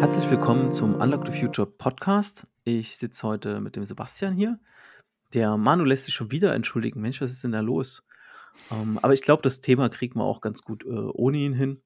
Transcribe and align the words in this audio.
Herzlich 0.00 0.28
willkommen 0.28 0.72
zum 0.72 0.96
Unlock 0.96 1.24
the 1.28 1.32
Future 1.32 1.68
Podcast. 1.68 2.48
Ich 2.64 2.96
sitze 2.96 3.28
heute 3.28 3.60
mit 3.60 3.76
dem 3.76 3.84
Sebastian 3.84 4.34
hier. 4.34 4.58
Der 5.34 5.56
Manu 5.56 5.84
lässt 5.84 6.06
sich 6.06 6.14
schon 6.14 6.32
wieder 6.32 6.52
entschuldigen. 6.52 7.00
Mensch, 7.00 7.20
was 7.20 7.30
ist 7.30 7.44
denn 7.44 7.52
da 7.52 7.60
los? 7.60 8.04
Ähm, 8.72 8.98
aber 9.02 9.12
ich 9.12 9.22
glaube, 9.22 9.42
das 9.42 9.60
Thema 9.60 9.88
kriegen 9.88 10.18
wir 10.18 10.24
auch 10.24 10.40
ganz 10.40 10.62
gut 10.62 10.84
äh, 10.84 10.88
ohne 10.88 11.38
ihn 11.38 11.54
hin. 11.54 11.80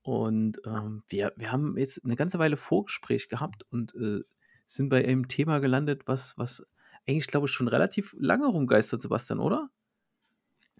Und 0.00 0.62
ähm, 0.64 1.02
wir, 1.08 1.34
wir 1.36 1.52
haben 1.52 1.76
jetzt 1.76 2.02
eine 2.02 2.16
ganze 2.16 2.38
Weile 2.38 2.56
Vorgespräch 2.56 3.28
gehabt 3.28 3.66
und 3.70 3.94
äh, 3.94 4.20
sind 4.64 4.88
bei 4.88 5.04
einem 5.06 5.28
Thema 5.28 5.58
gelandet, 5.58 6.04
was, 6.06 6.38
was 6.38 6.66
eigentlich, 7.06 7.26
glaube 7.26 7.46
ich, 7.46 7.52
schon 7.52 7.68
relativ 7.68 8.16
lange 8.18 8.46
rumgeistert, 8.46 9.02
Sebastian, 9.02 9.38
oder? 9.38 9.68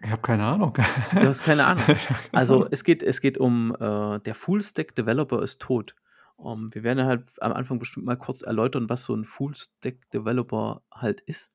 Ich 0.03 0.09
habe 0.09 0.21
keine 0.21 0.45
Ahnung. 0.45 0.73
Du 0.73 1.27
hast 1.27 1.43
keine 1.43 1.65
Ahnung. 1.65 1.85
Also 2.31 2.67
es 2.71 2.83
geht, 2.83 3.03
es 3.03 3.21
geht 3.21 3.37
um 3.37 3.75
äh, 3.79 4.19
der 4.19 4.35
Full-Stack 4.35 4.95
Developer 4.95 5.41
ist 5.41 5.61
tot. 5.61 5.95
Um, 6.37 6.63
ähm, 6.63 6.73
wir 6.73 6.83
werden 6.83 7.05
halt 7.05 7.23
am 7.39 7.53
Anfang 7.53 7.77
bestimmt 7.77 8.05
mal 8.05 8.17
kurz 8.17 8.41
erläutern, 8.41 8.89
was 8.89 9.03
so 9.03 9.13
ein 9.13 9.25
Full-Stack 9.25 10.09
Developer 10.11 10.81
halt 10.91 11.21
ist. 11.21 11.51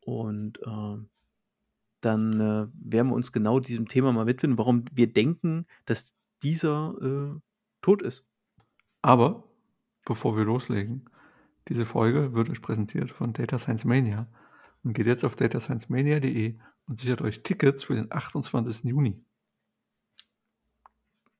Und 0.00 0.58
äh, 0.58 0.98
dann 2.00 2.40
äh, 2.40 2.66
werden 2.74 3.08
wir 3.08 3.14
uns 3.14 3.32
genau 3.32 3.60
diesem 3.60 3.88
Thema 3.88 4.12
mal 4.12 4.26
widmen, 4.26 4.58
warum 4.58 4.84
wir 4.92 5.12
denken, 5.12 5.66
dass 5.86 6.14
dieser 6.42 6.94
äh, 7.00 7.40
tot 7.80 8.02
ist. 8.02 8.24
Aber 9.02 9.44
bevor 10.04 10.36
wir 10.36 10.44
loslegen, 10.44 11.10
diese 11.68 11.86
Folge 11.86 12.34
wird 12.34 12.50
euch 12.50 12.62
präsentiert 12.62 13.10
von 13.10 13.32
Data 13.32 13.58
Science 13.58 13.84
Mania 13.84 14.26
und 14.84 14.94
geht 14.94 15.06
jetzt 15.06 15.24
auf 15.24 15.34
datasciencemania.de 15.34 16.56
und 16.86 16.98
sichert 16.98 17.22
euch 17.22 17.42
Tickets 17.42 17.82
für 17.82 17.94
den 17.94 18.12
28. 18.12 18.84
Juni. 18.84 19.18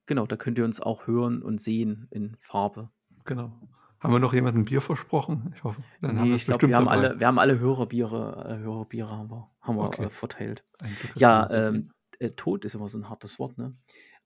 Genau, 0.07 0.27
da 0.27 0.37
könnt 0.37 0.59
ihr 0.59 0.65
uns 0.65 0.81
auch 0.81 1.07
hören 1.07 1.43
und 1.43 1.61
sehen 1.61 2.09
in 2.11 2.37
Farbe. 2.41 2.91
Genau. 3.25 3.59
Haben 4.01 4.13
wir 4.13 4.19
noch 4.19 4.35
jemandem 4.35 4.67
Bier 4.67 4.83
versprochen? 4.83 5.55
Ich 5.57 5.65
hoffe, 5.65 5.83
dann 6.03 6.15
nee, 6.15 6.21
haben 6.21 6.29
wir 6.29 6.35
es 6.35 6.45
bestimmt 6.45 6.71
wir 6.71 6.77
haben 6.77 6.89
alle, 6.89 7.19
wir 7.19 7.27
haben 7.27 7.39
alle 7.39 7.59
Hörerbiere, 7.59 8.47
äh, 8.51 8.63
Hörerbiere 8.63 9.11
haben 9.11 9.31
wir, 9.31 9.51
haben 9.63 9.77
wir 9.77 9.85
okay. 9.85 10.05
äh, 10.05 10.11
verteilt. 10.11 10.63
Ja, 11.15 11.49
ähm, 11.51 11.91
äh, 12.19 12.31
Tod 12.31 12.67
ist 12.67 12.75
immer 12.75 12.89
so 12.89 12.99
ein 12.99 13.09
hartes 13.09 13.39
Wort, 13.39 13.57
ne? 13.57 13.75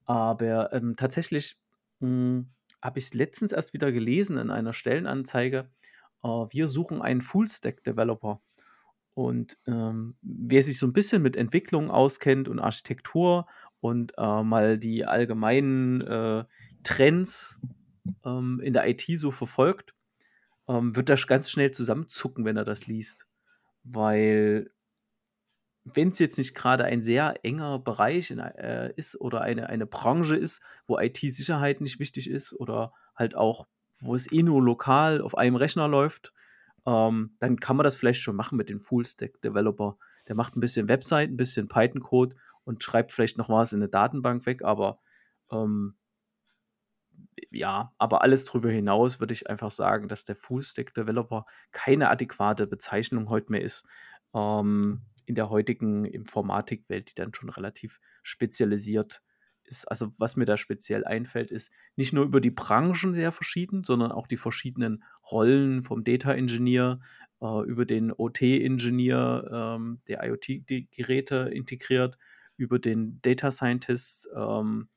Aber 0.05 0.72
ähm, 0.72 0.97
tatsächlich 0.97 1.60
hm, 2.00 2.50
habe 2.82 2.98
ich 2.98 3.06
es 3.06 3.14
letztens 3.14 3.53
erst 3.53 3.72
wieder 3.72 3.92
gelesen 3.92 4.36
in 4.38 4.50
einer 4.50 4.72
Stellenanzeige. 4.72 5.70
Äh, 6.25 6.28
wir 6.28 6.66
suchen 6.66 7.00
einen 7.00 7.22
Full-Stack-Developer. 7.22 8.41
Und 9.19 9.58
ähm, 9.66 10.14
wer 10.22 10.62
sich 10.62 10.78
so 10.78 10.86
ein 10.86 10.92
bisschen 10.92 11.22
mit 11.22 11.34
Entwicklung 11.34 11.91
auskennt 11.91 12.48
und 12.48 12.61
Architektur 12.61 13.48
und 13.80 14.12
äh, 14.16 14.44
mal 14.44 14.78
die 14.78 15.06
allgemeinen 15.06 16.02
äh, 16.02 16.44
Trends 16.84 17.58
ähm, 18.25 18.60
in 18.62 18.75
der 18.75 18.88
IT 18.88 19.02
so 19.16 19.33
verfolgt, 19.33 19.92
ähm, 20.69 20.94
wird 20.94 21.08
das 21.08 21.27
ganz 21.27 21.50
schnell 21.50 21.72
zusammenzucken, 21.72 22.44
wenn 22.44 22.56
er 22.56 22.64
das 22.64 22.86
liest. 22.86 23.27
Weil 23.83 24.70
wenn 25.82 26.10
es 26.10 26.20
jetzt 26.20 26.38
nicht 26.38 26.55
gerade 26.55 26.84
ein 26.84 27.03
sehr 27.03 27.44
enger 27.44 27.80
Bereich 27.80 28.30
in, 28.30 28.38
äh, 28.38 28.92
ist 28.94 29.20
oder 29.20 29.41
eine, 29.41 29.69
eine 29.69 29.86
Branche 29.86 30.36
ist, 30.36 30.62
wo 30.86 30.97
IT-Sicherheit 30.97 31.80
nicht 31.80 31.98
wichtig 31.98 32.30
ist 32.30 32.53
oder 32.53 32.92
halt 33.16 33.34
auch, 33.34 33.66
wo 33.98 34.14
es 34.14 34.30
eh 34.30 34.44
nur 34.44 34.62
lokal 34.62 35.20
auf 35.20 35.36
einem 35.36 35.56
Rechner 35.56 35.88
läuft, 35.88 36.32
ähm, 36.89 37.36
dann 37.39 37.61
kann 37.61 37.77
man 37.77 37.84
das 37.84 37.97
vielleicht 37.97 38.22
schon 38.22 38.34
machen 38.34 38.56
mit 38.56 38.70
dem 38.70 38.81
Full-Stack-Developer. 38.81 39.98
Der 40.27 40.34
macht 40.34 40.56
ein 40.56 40.61
bisschen 40.61 40.89
Website, 40.89 41.28
ein 41.28 41.36
bisschen 41.36 41.69
Python-Code 41.69 42.36
und 42.64 42.83
schreibt 42.83 43.12
vielleicht 43.12 43.36
noch 43.36 43.50
was 43.50 43.75
in 43.75 43.81
eine 43.81 43.91
Datenbank 43.91 44.47
weg, 44.47 44.62
aber 44.64 44.98
ähm, 45.50 45.97
ja, 47.50 47.92
aber 47.98 48.22
alles 48.22 48.47
darüber 48.47 48.70
hinaus 48.70 49.20
würde 49.20 49.34
ich 49.34 49.50
einfach 49.50 49.70
sagen, 49.70 50.09
dass 50.09 50.25
der 50.25 50.36
Full-Stack-Developer 50.36 51.44
keine 51.72 52.09
adäquate 52.09 52.66
Bezeichnung 52.66 53.28
heute 53.28 53.53
mehr 53.53 53.62
ist. 53.62 53.87
Ähm, 54.34 55.03
in 55.27 55.34
der 55.34 55.50
heutigen 55.50 56.06
Informatikwelt, 56.06 57.10
die 57.10 57.15
dann 57.15 57.34
schon 57.34 57.50
relativ 57.50 58.00
spezialisiert 58.22 59.22
ist. 59.68 59.84
Also 59.86 60.10
was 60.18 60.36
mir 60.36 60.44
da 60.44 60.56
speziell 60.56 61.04
einfällt, 61.04 61.50
ist 61.50 61.72
nicht 61.96 62.12
nur 62.12 62.24
über 62.24 62.40
die 62.40 62.50
Branchen 62.50 63.14
sehr 63.14 63.32
verschieden, 63.32 63.84
sondern 63.84 64.12
auch 64.12 64.26
die 64.26 64.36
verschiedenen 64.36 65.04
Rollen 65.30 65.82
vom 65.82 66.04
Data 66.04 66.32
Engineer 66.32 67.00
äh, 67.40 67.64
über 67.66 67.84
den 67.84 68.12
OT-Ingenieur, 68.12 69.76
ähm, 69.78 70.00
der 70.08 70.24
IoT-Geräte 70.24 71.50
integriert, 71.52 72.18
über 72.56 72.78
den 72.78 73.20
Data 73.22 73.50
Scientist, 73.50 74.28
ähm, 74.34 74.88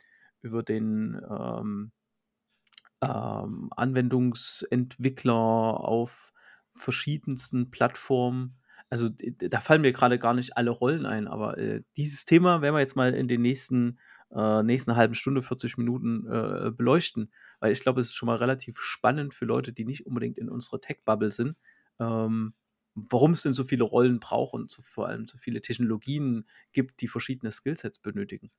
über 0.41 0.63
den 0.63 1.21
ähm, 1.29 1.91
ähm, 3.01 3.69
Anwendungsentwickler 3.75 5.33
auf 5.33 6.33
verschiedensten 6.73 7.71
Plattformen. 7.71 8.57
Also 8.89 9.09
da 9.09 9.61
fallen 9.61 9.81
mir 9.81 9.93
gerade 9.93 10.19
gar 10.19 10.33
nicht 10.33 10.57
alle 10.57 10.71
Rollen 10.71 11.05
ein, 11.05 11.27
aber 11.27 11.57
äh, 11.57 11.81
dieses 11.97 12.25
Thema 12.25 12.61
werden 12.61 12.75
wir 12.75 12.81
jetzt 12.81 12.95
mal 12.95 13.13
in 13.13 13.27
den 13.27 13.41
nächsten, 13.41 13.99
äh, 14.36 14.64
nächsten 14.64 14.96
halben 14.96 15.16
Stunde, 15.16 15.42
40 15.42 15.78
Minuten 15.78 16.25
äh, 16.28 16.72
beleuchten, 16.72 17.31
weil 17.59 17.72
ich 17.72 17.81
glaube, 17.81 18.02
es 18.02 18.08
ist 18.08 18.16
schon 18.16 18.28
mal 18.28 18.38
relativ 18.38 18.80
spannend 18.80 19.34
für 19.34 19.46
Leute, 19.46 19.74
die 19.74 19.86
nicht 19.86 20.06
unbedingt 20.06 20.38
in 20.38 20.50
unserer 20.50 20.80
Tech-Bubble 20.80 21.31
sind, 21.31 21.58
ähm, 22.00 22.53
warum 22.96 23.31
es 23.31 23.44
denn 23.44 23.53
so 23.53 23.64
viele 23.64 23.84
Rollen 23.84 24.19
braucht 24.19 24.53
und 24.53 24.72
so, 24.72 24.81
vor 24.81 25.08
allem 25.08 25.28
so 25.28 25.38
viele 25.38 25.62
Technologien 25.62 26.46
gibt, 26.72 27.02
die 27.02 27.08
verschiedene 27.08 27.52
Skillsets 27.52 28.00
benötigen. 28.00 28.52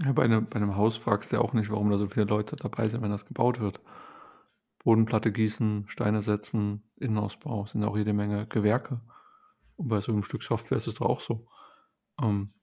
Ja, 0.00 0.12
bei, 0.12 0.24
eine, 0.24 0.42
bei 0.42 0.56
einem 0.56 0.76
Haus 0.76 0.96
fragst 0.96 1.30
du 1.30 1.36
ja 1.36 1.42
auch 1.42 1.52
nicht, 1.52 1.70
warum 1.70 1.90
da 1.90 1.98
so 1.98 2.06
viele 2.06 2.26
Leute 2.26 2.56
dabei 2.56 2.88
sind, 2.88 3.02
wenn 3.02 3.10
das 3.10 3.26
gebaut 3.26 3.60
wird. 3.60 3.80
Bodenplatte 4.82 5.30
gießen, 5.30 5.84
Steine 5.88 6.22
setzen, 6.22 6.90
Innenausbau, 6.96 7.66
sind 7.66 7.84
auch 7.84 7.98
jede 7.98 8.14
Menge 8.14 8.46
Gewerke. 8.46 9.02
Und 9.76 9.88
bei 9.88 10.00
so 10.00 10.12
einem 10.12 10.22
Stück 10.22 10.42
Software 10.42 10.78
ist 10.78 10.86
es 10.86 10.94
doch 10.94 11.06
auch 11.06 11.20
so. 11.20 11.46
Ähm, 12.20 12.54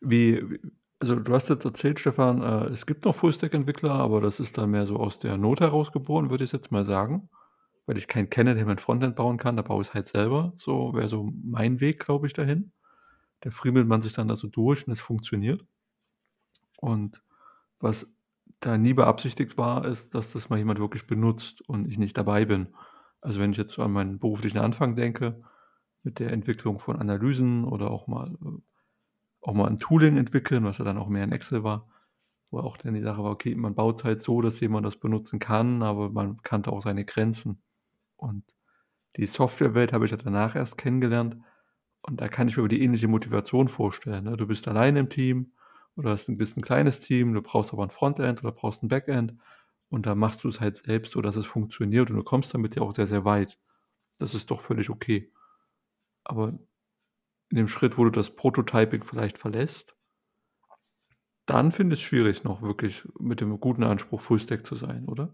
wie, 0.00 0.60
also 1.04 1.16
du 1.16 1.34
hast 1.34 1.50
jetzt 1.50 1.66
erzählt, 1.66 2.00
Stefan, 2.00 2.40
äh, 2.42 2.72
es 2.72 2.86
gibt 2.86 3.04
noch 3.04 3.14
Fullstack-Entwickler, 3.14 3.90
aber 3.90 4.22
das 4.22 4.40
ist 4.40 4.56
dann 4.56 4.70
mehr 4.70 4.86
so 4.86 4.96
aus 4.96 5.18
der 5.18 5.36
Not 5.36 5.60
herausgeboren, 5.60 6.30
würde 6.30 6.44
ich 6.44 6.52
jetzt 6.52 6.72
mal 6.72 6.84
sagen. 6.84 7.28
Weil 7.84 7.98
ich 7.98 8.08
keinen 8.08 8.30
kenne, 8.30 8.54
der 8.54 8.64
mein 8.64 8.78
Frontend 8.78 9.14
bauen 9.14 9.36
kann, 9.36 9.56
da 9.56 9.62
baue 9.62 9.82
ich 9.82 9.88
es 9.88 9.94
halt 9.94 10.08
selber. 10.08 10.54
So 10.58 10.94
wäre 10.94 11.08
so 11.08 11.30
mein 11.44 11.80
Weg, 11.80 12.00
glaube 12.00 12.26
ich, 12.26 12.32
dahin. 12.32 12.72
Da 13.40 13.50
friemelt 13.50 13.86
man 13.86 14.00
sich 14.00 14.14
dann 14.14 14.28
da 14.28 14.36
so 14.36 14.48
durch 14.48 14.86
und 14.86 14.94
es 14.94 15.02
funktioniert. 15.02 15.62
Und 16.78 17.22
was 17.80 18.06
da 18.60 18.78
nie 18.78 18.94
beabsichtigt 18.94 19.58
war, 19.58 19.84
ist, 19.84 20.14
dass 20.14 20.32
das 20.32 20.48
mal 20.48 20.58
jemand 20.58 20.78
wirklich 20.78 21.06
benutzt 21.06 21.60
und 21.68 21.86
ich 21.86 21.98
nicht 21.98 22.16
dabei 22.16 22.46
bin. 22.46 22.68
Also 23.20 23.40
wenn 23.40 23.50
ich 23.50 23.58
jetzt 23.58 23.78
an 23.78 23.92
meinen 23.92 24.18
beruflichen 24.18 24.58
Anfang 24.58 24.96
denke, 24.96 25.42
mit 26.02 26.18
der 26.18 26.32
Entwicklung 26.32 26.78
von 26.78 26.96
Analysen 26.96 27.64
oder 27.64 27.90
auch 27.90 28.06
mal, 28.06 28.32
äh, 28.42 28.60
auch 29.44 29.54
mal 29.54 29.68
ein 29.68 29.78
Tooling 29.78 30.16
entwickeln, 30.16 30.64
was 30.64 30.78
ja 30.78 30.84
dann 30.84 30.98
auch 30.98 31.08
mehr 31.08 31.24
in 31.24 31.32
Excel 31.32 31.62
war, 31.62 31.88
wo 32.50 32.60
auch 32.60 32.76
dann 32.76 32.94
die 32.94 33.02
Sache 33.02 33.22
war, 33.22 33.30
okay, 33.30 33.54
man 33.54 33.74
baut 33.74 33.98
es 33.98 34.04
halt 34.04 34.20
so, 34.20 34.40
dass 34.40 34.60
jemand 34.60 34.86
das 34.86 34.96
benutzen 34.96 35.38
kann, 35.38 35.82
aber 35.82 36.10
man 36.10 36.42
kannte 36.42 36.72
auch 36.72 36.82
seine 36.82 37.04
Grenzen. 37.04 37.62
Und 38.16 38.44
die 39.16 39.26
Softwarewelt 39.26 39.92
habe 39.92 40.06
ich 40.06 40.10
ja 40.10 40.16
danach 40.16 40.56
erst 40.56 40.78
kennengelernt 40.78 41.36
und 42.02 42.20
da 42.20 42.28
kann 42.28 42.48
ich 42.48 42.56
mir 42.56 42.66
die 42.68 42.82
ähnliche 42.82 43.06
Motivation 43.06 43.68
vorstellen. 43.68 44.24
Ne? 44.24 44.36
Du 44.36 44.46
bist 44.46 44.66
allein 44.66 44.96
im 44.96 45.10
Team, 45.10 45.52
oder 45.96 46.10
hast 46.10 46.28
ein 46.28 46.38
bisschen 46.38 46.62
kleines 46.62 47.00
Team, 47.00 47.34
du 47.34 47.42
brauchst 47.42 47.72
aber 47.72 47.84
ein 47.84 47.90
Frontend 47.90 48.42
oder 48.42 48.52
brauchst 48.52 48.82
ein 48.82 48.88
Backend 48.88 49.34
und 49.90 50.06
da 50.06 50.14
machst 50.14 50.42
du 50.42 50.48
es 50.48 50.60
halt 50.60 50.76
selbst 50.78 51.12
so, 51.12 51.22
dass 51.22 51.36
es 51.36 51.46
funktioniert 51.46 52.10
und 52.10 52.16
du 52.16 52.24
kommst 52.24 52.52
damit 52.54 52.76
ja 52.76 52.82
auch 52.82 52.92
sehr, 52.92 53.06
sehr 53.06 53.24
weit. 53.24 53.58
Das 54.18 54.34
ist 54.34 54.50
doch 54.50 54.60
völlig 54.60 54.90
okay. 54.90 55.32
Aber 56.24 56.58
in 57.54 57.58
dem 57.58 57.68
Schritt, 57.68 57.96
wo 57.96 58.02
du 58.02 58.10
das 58.10 58.34
Prototyping 58.34 59.04
vielleicht 59.04 59.38
verlässt, 59.38 59.94
dann 61.46 61.70
finde 61.70 61.94
ich 61.94 62.00
es 62.00 62.04
schwierig, 62.04 62.42
noch 62.42 62.62
wirklich 62.62 63.06
mit 63.20 63.40
dem 63.40 63.60
guten 63.60 63.84
Anspruch 63.84 64.20
Fullstack 64.20 64.66
zu 64.66 64.74
sein, 64.74 65.06
oder? 65.06 65.32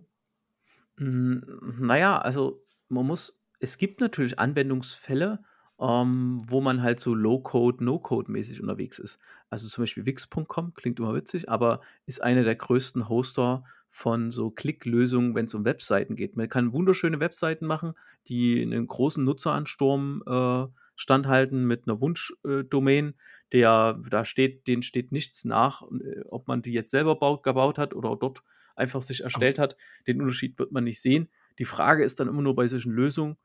Hm, 0.99 1.43
naja, 1.81 2.19
also 2.19 2.62
man 2.90 3.06
muss, 3.06 3.43
es 3.58 3.78
gibt 3.78 4.02
natürlich 4.02 4.38
Anwendungsfälle, 4.38 5.43
ähm, 5.81 6.43
wo 6.46 6.61
man 6.61 6.82
halt 6.82 7.00
so 7.00 7.14
Low-Code, 7.14 7.82
No-Code-mäßig 7.82 8.61
unterwegs 8.61 8.99
ist. 8.99 9.19
Also 9.49 9.67
zum 9.69 9.84
Beispiel 9.84 10.05
Wix.com, 10.05 10.75
klingt 10.75 10.99
immer 10.99 11.14
witzig, 11.14 11.49
aber 11.49 11.81
ist 12.05 12.22
einer 12.22 12.44
der 12.44 12.56
größten 12.56 13.08
Hoster 13.08 13.64
von 13.88 14.31
so 14.31 14.50
Klicklösungen, 14.50 15.34
wenn 15.34 15.46
es 15.46 15.55
um 15.55 15.64
Webseiten 15.64 16.17
geht. 16.17 16.37
Man 16.37 16.50
kann 16.50 16.75
wunderschöne 16.75 17.19
Webseiten 17.19 17.64
machen, 17.64 17.94
die 18.28 18.61
einen 18.61 18.87
großen 18.87 19.25
Nutzeransturm 19.25 20.22
äh, 20.26 20.80
standhalten 21.00 21.67
mit 21.67 21.87
einer 21.87 22.00
Wunschdomain, 22.00 23.14
der 23.52 23.99
da 24.11 24.25
steht, 24.25 24.67
denen 24.67 24.82
steht 24.82 25.12
nichts 25.12 25.44
nach, 25.44 25.82
äh, 25.82 26.20
ob 26.29 26.47
man 26.47 26.61
die 26.61 26.73
jetzt 26.73 26.91
selber 26.91 27.17
baut, 27.17 27.43
gebaut 27.43 27.79
hat 27.79 27.94
oder 27.94 28.17
dort 28.17 28.43
einfach 28.76 29.00
sich 29.00 29.23
erstellt 29.23 29.58
hat. 29.58 29.76
Den 30.06 30.20
Unterschied 30.20 30.58
wird 30.58 30.73
man 30.73 30.85
nicht 30.85 31.00
sehen. 31.00 31.29
Die 31.58 31.64
Frage 31.64 32.05
ist 32.05 32.20
dann 32.20 32.29
immer 32.29 32.43
nur 32.43 32.55
bei 32.55 32.67
solchen 32.67 32.93
Lösungen, 32.93 33.37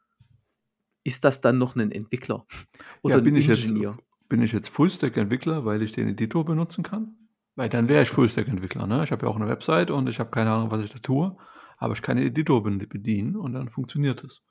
ist 1.04 1.24
das 1.24 1.40
dann 1.40 1.58
noch 1.58 1.76
ein 1.76 1.92
Entwickler 1.92 2.46
oder 3.02 3.16
ja, 3.16 3.22
bin 3.22 3.36
ein 3.36 3.42
Ingenieur? 3.42 3.92
Ich 3.92 3.98
jetzt 3.98 4.28
bin 4.28 4.42
ich 4.42 4.52
jetzt 4.52 4.70
Fullstack-Entwickler, 4.70 5.66
weil 5.66 5.82
ich 5.82 5.94
den 5.94 6.10
Editor 6.10 6.44
benutzen 6.44 6.84
kann? 6.84 7.16
Weil 7.56 7.70
dann 7.70 7.88
wäre 7.88 8.04
ich 8.04 8.10
Fullstack-Entwickler, 8.10 8.86
ne? 8.86 9.04
Ich 9.04 9.12
habe 9.12 9.26
ja 9.26 9.32
auch 9.32 9.38
eine 9.38 9.48
Website 9.48 9.92
und 9.92 10.10
ich 10.10 10.20
habe 10.20 10.32
keine 10.32 10.52
Ahnung, 10.52 10.72
was 10.72 10.84
ich 10.84 10.92
da 10.92 11.00
tue, 11.00 11.38
aber 11.78 11.94
ich 11.94 12.02
kann 12.02 12.18
den 12.18 12.28
Editor 12.28 12.64
bedienen 12.64 13.38
und 13.38 13.54
dann 13.54 13.70
funktioniert 13.70 14.24
es. 14.24 14.42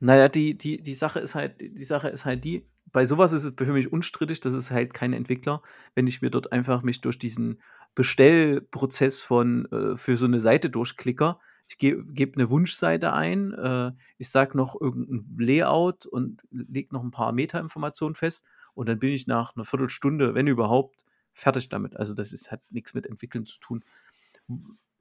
Naja, 0.00 0.28
die, 0.28 0.56
die, 0.56 0.82
die 0.82 0.94
Sache 0.94 1.20
ist 1.20 1.34
halt, 1.34 1.60
die 1.60 1.84
Sache 1.84 2.08
ist 2.08 2.24
halt 2.24 2.44
die, 2.44 2.66
bei 2.92 3.04
sowas 3.06 3.32
ist 3.32 3.44
es 3.44 3.54
für 3.56 3.72
mich 3.72 3.92
unstrittig, 3.92 4.40
das 4.40 4.54
ist 4.54 4.70
halt 4.70 4.94
kein 4.94 5.12
Entwickler, 5.12 5.62
wenn 5.94 6.06
ich 6.06 6.22
mir 6.22 6.30
dort 6.30 6.52
einfach 6.52 6.82
mich 6.82 7.00
durch 7.00 7.18
diesen 7.18 7.60
Bestellprozess 7.94 9.22
von 9.22 9.66
äh, 9.72 9.96
für 9.96 10.16
so 10.16 10.26
eine 10.26 10.40
Seite 10.40 10.70
durchklicker. 10.70 11.40
Ich 11.68 11.78
gebe 11.78 12.04
geb 12.12 12.36
eine 12.36 12.48
Wunschseite 12.48 13.12
ein, 13.12 13.52
äh, 13.52 13.92
ich 14.16 14.30
sage 14.30 14.56
noch 14.56 14.80
irgendein 14.80 15.36
Layout 15.38 16.06
und 16.06 16.42
lege 16.50 16.94
noch 16.94 17.02
ein 17.02 17.10
paar 17.10 17.32
Metainformationen 17.32 18.14
fest 18.14 18.46
und 18.74 18.88
dann 18.88 18.98
bin 18.98 19.10
ich 19.10 19.26
nach 19.26 19.54
einer 19.54 19.64
Viertelstunde, 19.64 20.34
wenn 20.34 20.46
überhaupt, 20.46 21.04
fertig 21.34 21.68
damit. 21.68 21.96
Also 21.96 22.14
das 22.14 22.32
ist, 22.32 22.50
hat 22.50 22.62
nichts 22.70 22.94
mit 22.94 23.06
Entwickeln 23.06 23.46
zu 23.46 23.60
tun. 23.60 23.84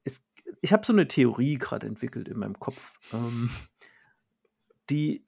Es, 0.04 0.24
ich 0.62 0.74
habe 0.74 0.86
so 0.86 0.94
eine 0.94 1.08
Theorie 1.08 1.58
gerade 1.58 1.88
entwickelt 1.88 2.28
in 2.28 2.38
meinem 2.38 2.60
Kopf, 2.60 2.94
ähm, 3.14 3.50
die 4.90 5.26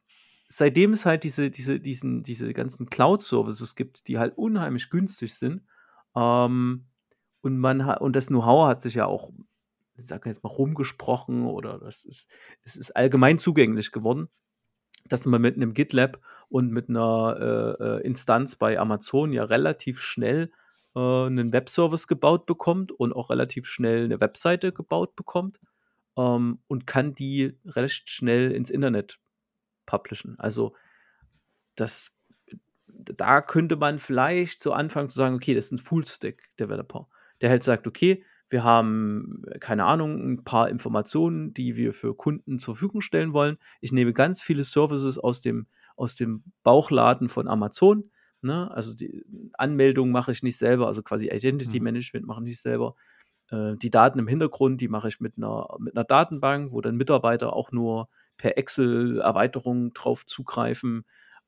seitdem 0.50 0.94
es 0.94 1.06
halt 1.06 1.24
diese, 1.24 1.52
diese, 1.52 1.80
diesen, 1.80 2.24
diese 2.24 2.52
ganzen 2.54 2.90
Cloud-Services 2.90 3.76
gibt, 3.76 4.08
die 4.08 4.18
halt 4.18 4.38
unheimlich 4.38 4.90
günstig 4.90 5.36
sind, 5.36 5.62
ähm, 6.16 6.86
und 7.42 7.58
man 7.58 7.86
hat, 7.86 8.02
und 8.02 8.16
das 8.16 8.28
Know-how 8.28 8.68
hat 8.68 8.82
sich 8.82 8.96
ja 8.96 9.06
auch, 9.06 9.32
ich 9.96 10.08
sag 10.08 10.26
jetzt 10.26 10.44
mal, 10.44 10.50
rumgesprochen 10.50 11.46
oder 11.46 11.80
das 11.80 12.04
ist, 12.04 12.28
es 12.64 12.76
ist 12.76 12.92
allgemein 12.96 13.40
zugänglich 13.40 13.92
geworden, 13.92 14.28
dass 15.08 15.26
man 15.26 15.42
mit 15.42 15.56
einem 15.56 15.74
GitLab 15.74 16.20
und 16.50 16.72
mit 16.72 16.90
einer 16.90 17.78
äh, 17.80 17.84
äh 17.84 18.02
Instanz 18.02 18.56
bei 18.56 18.78
Amazon 18.78 19.32
ja 19.32 19.46
relativ 19.46 20.02
schnell 20.02 20.52
äh, 20.96 21.00
einen 21.00 21.54
Webservice 21.54 22.08
gebaut 22.08 22.46
bekommt 22.46 22.92
und 22.92 23.14
auch 23.14 23.30
relativ 23.30 23.68
schnell 23.68 24.06
eine 24.06 24.20
Webseite 24.20 24.74
gebaut 24.74 25.16
bekommt 25.16 25.62
ähm, 26.18 26.60
und 26.68 26.88
kann 26.88 27.16
die 27.16 27.58
recht 27.66 28.10
schnell 28.10 28.52
ins 28.52 28.70
Internet 28.70 29.20
publishen. 29.90 30.36
Also 30.38 30.76
das, 31.76 32.16
da 32.88 33.42
könnte 33.42 33.76
man 33.76 33.98
vielleicht 33.98 34.62
zu 34.62 34.72
Anfang 34.74 35.10
zu 35.10 35.18
sagen, 35.18 35.36
okay, 35.36 35.56
das 35.56 35.66
ist 35.66 35.72
ein 35.72 35.78
Full-Stack-Developer, 35.80 37.08
der 37.42 37.50
halt 37.50 37.64
sagt, 37.64 37.88
okay, 37.88 38.24
wir 38.50 38.64
haben, 38.64 39.44
keine 39.60 39.86
Ahnung, 39.86 40.32
ein 40.32 40.44
paar 40.44 40.70
Informationen, 40.70 41.54
die 41.54 41.76
wir 41.76 41.94
für 41.94 42.16
Kunden 42.16 42.60
zur 42.60 42.76
Verfügung 42.76 43.02
stellen 43.02 43.34
wollen. 43.34 43.58
Ich 43.80 43.92
nehme 43.92 44.14
ganz 44.14 44.42
viele 44.42 44.64
Services 44.64 45.18
aus 45.18 45.42
dem, 45.42 45.68
aus 45.96 46.16
dem 46.16 46.44
Bauchladen 46.64 47.30
von 47.30 47.48
Amazon. 47.48 48.10
Ne? 48.42 48.70
Also 48.72 48.96
die 48.96 49.24
Anmeldung 49.54 50.12
mache 50.12 50.32
ich 50.32 50.42
nicht 50.42 50.58
selber, 50.58 50.88
also 50.88 51.04
quasi 51.04 51.30
Identity 51.30 51.80
mhm. 51.80 51.84
Management 51.84 52.26
mache 52.26 52.42
ich 52.42 52.50
nicht 52.50 52.62
selber. 52.62 52.96
Äh, 53.52 53.76
die 53.78 53.92
Daten 53.92 54.18
im 54.18 54.28
Hintergrund, 54.28 54.82
die 54.82 54.88
mache 54.88 55.10
ich 55.10 55.20
mit 55.20 55.38
einer, 55.38 55.68
mit 55.80 55.96
einer 55.96 56.06
Datenbank, 56.06 56.72
wo 56.72 56.82
dann 56.82 56.96
Mitarbeiter 56.98 57.54
auch 57.54 57.72
nur 57.72 58.10
per 58.40 58.58
Excel-Erweiterung 58.58 59.94
drauf 59.94 60.26
zugreifen. 60.26 61.06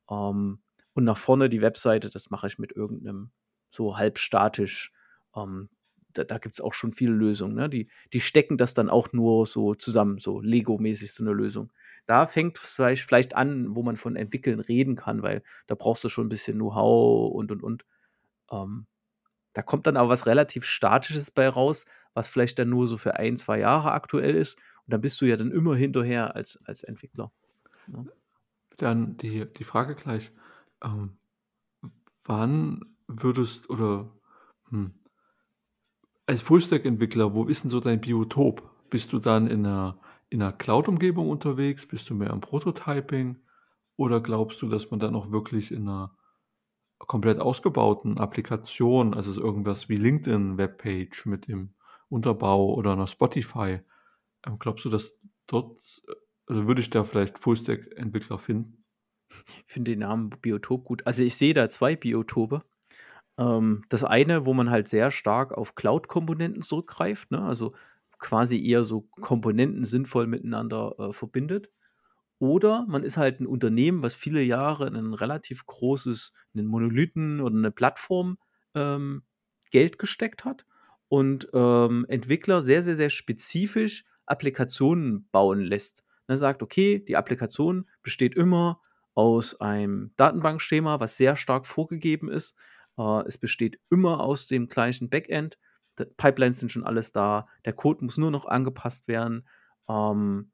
Ähm, 0.08 0.60
und 0.92 1.04
nach 1.04 1.16
vorne 1.16 1.48
die 1.48 1.62
Webseite, 1.62 2.10
das 2.10 2.30
mache 2.30 2.46
ich 2.46 2.58
mit 2.58 2.70
irgendeinem 2.76 3.32
so 3.70 3.96
halbstatisch. 3.96 4.92
Ähm, 5.34 5.70
da, 6.12 6.24
da 6.24 6.38
gibt 6.38 6.56
es 6.56 6.60
auch 6.60 6.74
schon 6.74 6.92
viele 6.92 7.12
Lösungen. 7.12 7.54
Ne? 7.54 7.70
Die, 7.70 7.88
die 8.12 8.20
stecken 8.20 8.58
das 8.58 8.74
dann 8.74 8.90
auch 8.90 9.12
nur 9.12 9.46
so 9.46 9.74
zusammen, 9.74 10.18
so 10.18 10.40
Lego-mäßig 10.40 11.12
so 11.12 11.24
eine 11.24 11.32
Lösung. 11.32 11.72
Da 12.06 12.26
fängt 12.26 12.58
vielleicht, 12.58 13.04
vielleicht 13.04 13.34
an, 13.34 13.74
wo 13.74 13.82
man 13.82 13.96
von 13.96 14.14
entwickeln 14.14 14.60
reden 14.60 14.94
kann, 14.94 15.22
weil 15.22 15.42
da 15.66 15.74
brauchst 15.74 16.04
du 16.04 16.10
schon 16.10 16.26
ein 16.26 16.28
bisschen 16.28 16.58
Know-how 16.58 17.32
und 17.32 17.50
und 17.50 17.62
und. 17.62 17.86
Ähm, 18.50 18.86
da 19.54 19.62
kommt 19.62 19.86
dann 19.86 19.96
aber 19.96 20.10
was 20.10 20.26
relativ 20.26 20.64
Statisches 20.66 21.30
bei 21.30 21.48
raus, 21.48 21.86
was 22.12 22.28
vielleicht 22.28 22.58
dann 22.58 22.68
nur 22.68 22.86
so 22.86 22.98
für 22.98 23.16
ein, 23.16 23.36
zwei 23.38 23.60
Jahre 23.60 23.92
aktuell 23.92 24.34
ist 24.34 24.58
und 24.86 24.92
dann 24.92 25.00
bist 25.00 25.20
du 25.20 25.26
ja 25.26 25.36
dann 25.36 25.50
immer 25.50 25.76
hinterher 25.76 26.34
als, 26.34 26.58
als 26.64 26.82
Entwickler. 26.82 27.32
Ja. 27.92 28.04
Dann 28.76 29.16
die, 29.16 29.46
die 29.52 29.64
Frage 29.64 29.94
gleich. 29.94 30.32
Ähm, 30.82 31.16
wann 32.24 32.80
würdest 33.06 33.70
oder 33.70 34.10
hm, 34.68 34.94
als 36.26 36.42
Fullstack-Entwickler, 36.42 37.34
wo 37.34 37.44
ist 37.44 37.64
denn 37.64 37.70
so 37.70 37.80
dein 37.80 38.00
Biotop? 38.00 38.70
Bist 38.90 39.12
du 39.12 39.18
dann 39.18 39.46
in 39.46 39.66
einer, 39.66 40.00
in 40.28 40.42
einer 40.42 40.52
Cloud-Umgebung 40.52 41.28
unterwegs? 41.28 41.86
Bist 41.86 42.08
du 42.10 42.14
mehr 42.14 42.30
im 42.30 42.40
Prototyping? 42.40 43.38
Oder 43.96 44.20
glaubst 44.20 44.62
du, 44.62 44.68
dass 44.68 44.90
man 44.90 45.00
dann 45.00 45.14
auch 45.14 45.30
wirklich 45.30 45.70
in 45.72 45.82
einer 45.82 46.16
komplett 46.98 47.40
ausgebauten 47.40 48.18
Applikation, 48.18 49.14
also 49.14 49.38
irgendwas 49.40 49.88
wie 49.88 49.96
LinkedIn-Webpage 49.96 51.26
mit 51.26 51.48
dem 51.48 51.74
Unterbau 52.08 52.74
oder 52.74 52.92
einer 52.92 53.08
Spotify, 53.08 53.80
glaubst 54.58 54.84
du, 54.84 54.90
dass 54.90 55.18
dort, 55.46 55.78
also 56.46 56.66
würde 56.66 56.80
ich 56.80 56.90
da 56.90 57.04
vielleicht 57.04 57.38
Fullstack-Entwickler 57.38 58.38
finden? 58.38 58.84
Ich 59.66 59.72
finde 59.72 59.92
den 59.92 60.00
Namen 60.00 60.30
Biotop 60.30 60.84
gut. 60.84 61.06
Also 61.06 61.22
ich 61.22 61.36
sehe 61.36 61.54
da 61.54 61.68
zwei 61.68 61.96
Biotope. 61.96 62.62
Ähm, 63.38 63.84
das 63.88 64.04
eine, 64.04 64.46
wo 64.46 64.54
man 64.54 64.70
halt 64.70 64.88
sehr 64.88 65.10
stark 65.10 65.52
auf 65.52 65.74
Cloud-Komponenten 65.74 66.62
zurückgreift, 66.62 67.30
ne? 67.30 67.42
also 67.42 67.74
quasi 68.18 68.64
eher 68.64 68.84
so 68.84 69.02
Komponenten 69.20 69.84
sinnvoll 69.84 70.26
miteinander 70.26 70.94
äh, 70.98 71.12
verbindet. 71.12 71.70
Oder 72.38 72.86
man 72.88 73.04
ist 73.04 73.16
halt 73.16 73.40
ein 73.40 73.46
Unternehmen, 73.46 74.02
was 74.02 74.14
viele 74.14 74.42
Jahre 74.42 74.86
in 74.86 74.96
ein 74.96 75.14
relativ 75.14 75.64
großes, 75.64 76.32
einen 76.54 76.66
Monolithen 76.66 77.40
oder 77.40 77.56
eine 77.56 77.70
Plattform 77.70 78.38
ähm, 78.74 79.22
Geld 79.70 79.98
gesteckt 79.98 80.44
hat 80.44 80.66
und 81.08 81.48
ähm, 81.54 82.04
Entwickler 82.08 82.62
sehr, 82.62 82.82
sehr, 82.82 82.96
sehr 82.96 83.10
spezifisch 83.10 84.04
Applikationen 84.26 85.28
bauen 85.30 85.60
lässt. 85.60 86.04
Er 86.26 86.36
sagt, 86.36 86.62
okay, 86.62 86.98
die 86.98 87.16
Applikation 87.16 87.88
besteht 88.02 88.34
immer 88.34 88.80
aus 89.14 89.60
einem 89.60 90.12
Datenbankschema, 90.16 91.00
was 91.00 91.16
sehr 91.16 91.36
stark 91.36 91.66
vorgegeben 91.66 92.30
ist. 92.30 92.56
Äh, 92.98 93.26
es 93.26 93.38
besteht 93.38 93.78
immer 93.90 94.20
aus 94.20 94.46
dem 94.46 94.68
gleichen 94.68 95.10
Backend. 95.10 95.58
Die 95.98 96.04
Pipelines 96.04 96.60
sind 96.60 96.72
schon 96.72 96.84
alles 96.84 97.12
da. 97.12 97.48
Der 97.64 97.74
Code 97.74 98.04
muss 98.04 98.16
nur 98.16 98.30
noch 98.30 98.46
angepasst 98.46 99.08
werden. 99.08 99.46
Ähm, 99.88 100.50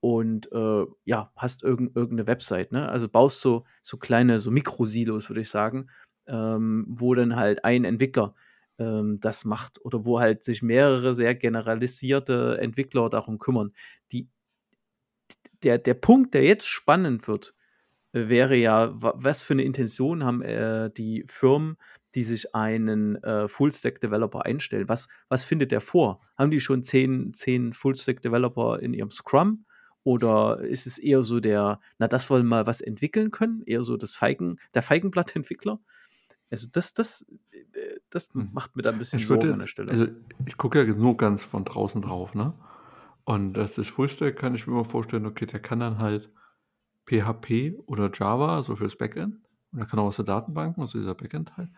und 0.00 0.50
äh, 0.52 0.86
ja, 1.04 1.32
hast 1.36 1.62
irg 1.62 1.80
irgendeine 1.94 2.26
Website. 2.26 2.72
Ne? 2.72 2.88
Also 2.88 3.08
baust 3.08 3.40
so, 3.40 3.64
so 3.82 3.96
kleine, 3.96 4.40
so 4.40 4.50
Mikrosilos, 4.50 5.28
würde 5.28 5.40
ich 5.40 5.50
sagen, 5.50 5.90
ähm, 6.26 6.86
wo 6.88 7.14
dann 7.14 7.36
halt 7.36 7.64
ein 7.64 7.84
Entwickler 7.84 8.34
ähm, 8.78 9.18
das 9.20 9.44
macht 9.44 9.84
oder 9.84 10.04
wo 10.04 10.20
halt 10.20 10.42
sich 10.44 10.62
mehrere 10.62 11.14
sehr 11.14 11.34
generalisierte 11.34 12.58
Entwickler 12.60 13.10
darum 13.10 13.38
kümmern. 13.38 13.72
Die, 14.12 14.28
der, 15.62 15.78
der 15.78 15.94
Punkt, 15.94 16.34
der 16.34 16.44
jetzt 16.44 16.66
spannend 16.66 17.28
wird, 17.28 17.54
äh, 18.12 18.28
wäre 18.28 18.56
ja, 18.56 18.90
was 18.94 19.42
für 19.42 19.54
eine 19.54 19.64
Intention 19.64 20.24
haben 20.24 20.42
äh, 20.42 20.90
die 20.90 21.24
Firmen, 21.28 21.76
die 22.14 22.22
sich 22.24 22.54
einen 22.54 23.22
äh, 23.22 23.48
Full-Stack-Developer 23.48 24.44
einstellen? 24.44 24.88
Was, 24.88 25.08
was 25.28 25.44
findet 25.44 25.72
der 25.72 25.80
vor? 25.80 26.20
Haben 26.36 26.50
die 26.50 26.60
schon 26.60 26.82
zehn, 26.82 27.34
zehn 27.34 27.72
Full-Stack-Developer 27.74 28.80
in 28.80 28.94
ihrem 28.94 29.10
Scrum? 29.10 29.66
Oder 30.04 30.60
ist 30.60 30.86
es 30.86 30.98
eher 30.98 31.22
so 31.22 31.40
der, 31.40 31.80
na, 31.98 32.08
das 32.08 32.30
wollen 32.30 32.46
mal 32.46 32.66
was 32.66 32.80
entwickeln 32.80 33.30
können, 33.30 33.62
eher 33.66 33.82
so 33.84 33.96
das 33.98 34.14
Feigen, 34.14 34.58
der 34.72 34.82
Feigenblatt-Entwickler? 34.82 35.80
Also 36.50 36.66
das, 36.70 36.94
das, 36.94 37.26
äh, 37.50 38.00
das 38.10 38.32
mhm. 38.34 38.50
macht 38.52 38.76
mir 38.76 38.82
da 38.82 38.90
ein 38.90 38.98
bisschen 38.98 39.20
ich 39.20 39.26
Sorgen 39.26 39.42
jetzt, 39.42 39.52
an 39.52 39.58
der 39.58 39.66
Stelle. 39.66 39.90
Also 39.92 40.06
ich 40.46 40.56
gucke 40.56 40.82
ja 40.82 40.96
nur 40.96 41.16
ganz 41.16 41.44
von 41.44 41.64
draußen 41.64 42.02
drauf, 42.02 42.34
ne? 42.34 42.54
Und 43.24 43.52
das 43.52 43.76
ist 43.76 43.90
Fullstack, 43.90 44.36
kann 44.36 44.54
ich 44.54 44.66
mir 44.66 44.72
mal 44.72 44.84
vorstellen, 44.84 45.26
okay, 45.26 45.44
der 45.44 45.60
kann 45.60 45.80
dann 45.80 45.98
halt 45.98 46.32
PHP 47.06 47.78
oder 47.86 48.10
Java, 48.12 48.62
so 48.62 48.76
fürs 48.76 48.96
Backend. 48.96 49.36
Und 49.70 49.80
er 49.80 49.86
kann 49.86 49.98
auch 49.98 50.06
aus 50.06 50.16
der 50.16 50.24
Datenbank, 50.24 50.78
also 50.78 50.98
dieser 50.98 51.14
Backend-Teil. 51.14 51.70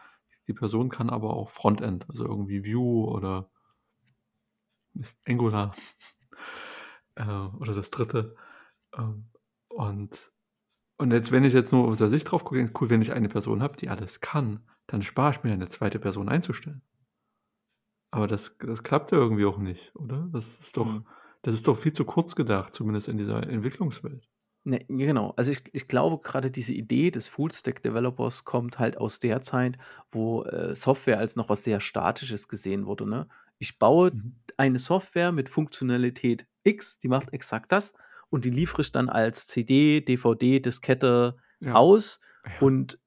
Die 0.46 0.52
Person 0.52 0.88
kann 0.88 1.10
aber 1.10 1.34
auch 1.34 1.48
Frontend, 1.48 2.08
also 2.08 2.24
irgendwie 2.24 2.64
Vue 2.64 3.08
oder 3.08 3.50
Angular 5.26 5.74
äh, 7.16 7.24
oder 7.24 7.74
das 7.74 7.90
dritte. 7.90 8.36
Ähm, 8.96 9.26
und 9.68 10.30
und 11.00 11.12
jetzt, 11.12 11.33
wenn 11.33 11.45
ich 11.45 11.54
jetzt 11.54 11.73
nur 11.73 11.88
aus 11.88 11.99
der 11.99 12.11
Sicht 12.11 12.30
drauf 12.30 12.45
gucke, 12.45 12.71
cool, 12.78 12.90
wenn 12.90 13.00
ich 13.00 13.12
eine 13.12 13.30
Person 13.30 13.62
habe, 13.62 13.76
die 13.76 13.88
alles 13.88 14.21
kann, 14.21 14.61
dann 14.87 15.02
spare 15.02 15.33
ich 15.33 15.42
mir 15.42 15.52
eine 15.52 15.69
zweite 15.69 15.99
Person 15.99 16.28
einzustellen. 16.28 16.83
Aber 18.11 18.26
das, 18.26 18.57
das 18.59 18.83
klappt 18.83 19.11
ja 19.11 19.19
irgendwie 19.19 19.47
auch 19.47 19.57
nicht, 19.57 19.95
oder? 19.97 20.28
Das 20.30 20.59
ist 20.61 20.76
doch, 20.76 20.92
mhm. 20.92 21.07
das 21.40 21.54
ist 21.54 21.66
doch 21.66 21.76
viel 21.76 21.95
zu 21.95 22.04
kurz 22.04 22.35
gedacht, 22.35 22.75
zumindest 22.75 23.09
in 23.09 23.16
dieser 23.16 23.42
Entwicklungswelt. 23.49 24.28
Ne, 24.64 24.85
genau. 24.88 25.33
Also 25.37 25.52
ich, 25.52 25.62
ich 25.73 25.88
glaube, 25.88 26.19
gerade 26.19 26.50
diese 26.50 26.75
Idee 26.75 27.11
des 27.11 27.28
Full-Stack-Developers 27.28 28.45
kommt 28.45 28.78
halt 28.78 28.99
aus 28.99 29.21
der 29.21 29.40
Zeit, 29.40 29.78
wo 30.12 30.42
äh, 30.42 30.76
Software 30.76 31.19
als 31.19 31.35
noch 31.35 31.49
was 31.49 31.64
sehr 31.64 31.80
Statisches 31.80 32.47
gesehen 32.47 32.85
wurde. 32.85 33.09
Ne? 33.09 33.26
Ich 33.59 33.78
baue 33.78 34.11
mhm. 34.11 34.26
eine 34.59 34.78
Software 34.78 35.33
mit 35.33 35.49
Funktionalität 35.49 36.47
X, 36.62 36.99
die 36.99 37.09
macht 37.09 37.33
exakt 37.33 37.73
das 37.73 37.95
und 38.30 38.44
die 38.44 38.50
liefere 38.50 38.82
ich 38.82 38.92
dann 38.92 39.08
als 39.08 39.46
CD, 39.46 40.00
DVD, 40.00 40.60
Diskette 40.60 41.37
ja. 41.60 41.75
aus. 41.75 42.20
Ja. 42.44 42.66
Und 42.66 42.99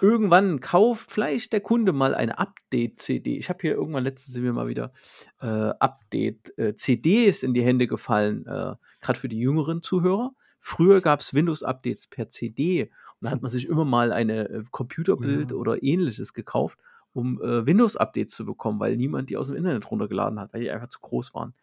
irgendwann 0.00 0.60
kauft 0.60 1.10
vielleicht 1.10 1.52
der 1.52 1.60
Kunde 1.60 1.92
mal 1.92 2.14
eine 2.14 2.38
Update-CD. 2.38 3.36
Ich 3.36 3.48
habe 3.48 3.60
hier 3.60 3.74
irgendwann 3.74 4.04
letztens 4.04 4.34
sind 4.34 4.42
mir 4.42 4.52
mal 4.52 4.68
wieder 4.68 4.92
äh, 5.40 5.46
Update-CDs 5.46 7.42
äh, 7.42 7.46
in 7.46 7.54
die 7.54 7.62
Hände 7.62 7.86
gefallen, 7.86 8.46
äh, 8.46 8.74
gerade 9.00 9.18
für 9.18 9.28
die 9.28 9.38
jüngeren 9.38 9.82
Zuhörer. 9.82 10.32
Früher 10.58 11.00
gab 11.00 11.20
es 11.20 11.32
Windows-Updates 11.32 12.08
per 12.08 12.28
CD 12.28 12.90
und 13.20 13.26
da 13.26 13.30
hat 13.30 13.42
man 13.42 13.50
sich 13.50 13.68
immer 13.68 13.84
mal 13.84 14.12
eine 14.12 14.48
äh, 14.48 14.62
Computerbild 14.70 15.52
ja. 15.52 15.56
oder 15.56 15.82
ähnliches 15.82 16.34
gekauft, 16.34 16.78
um 17.12 17.40
äh, 17.40 17.64
Windows-Updates 17.66 18.34
zu 18.34 18.44
bekommen, 18.44 18.80
weil 18.80 18.96
niemand 18.96 19.30
die 19.30 19.36
aus 19.36 19.46
dem 19.46 19.56
Internet 19.56 19.90
runtergeladen 19.90 20.40
hat, 20.40 20.52
weil 20.52 20.62
die 20.62 20.70
einfach 20.70 20.88
zu 20.88 20.98
groß 21.00 21.34
waren. 21.34 21.54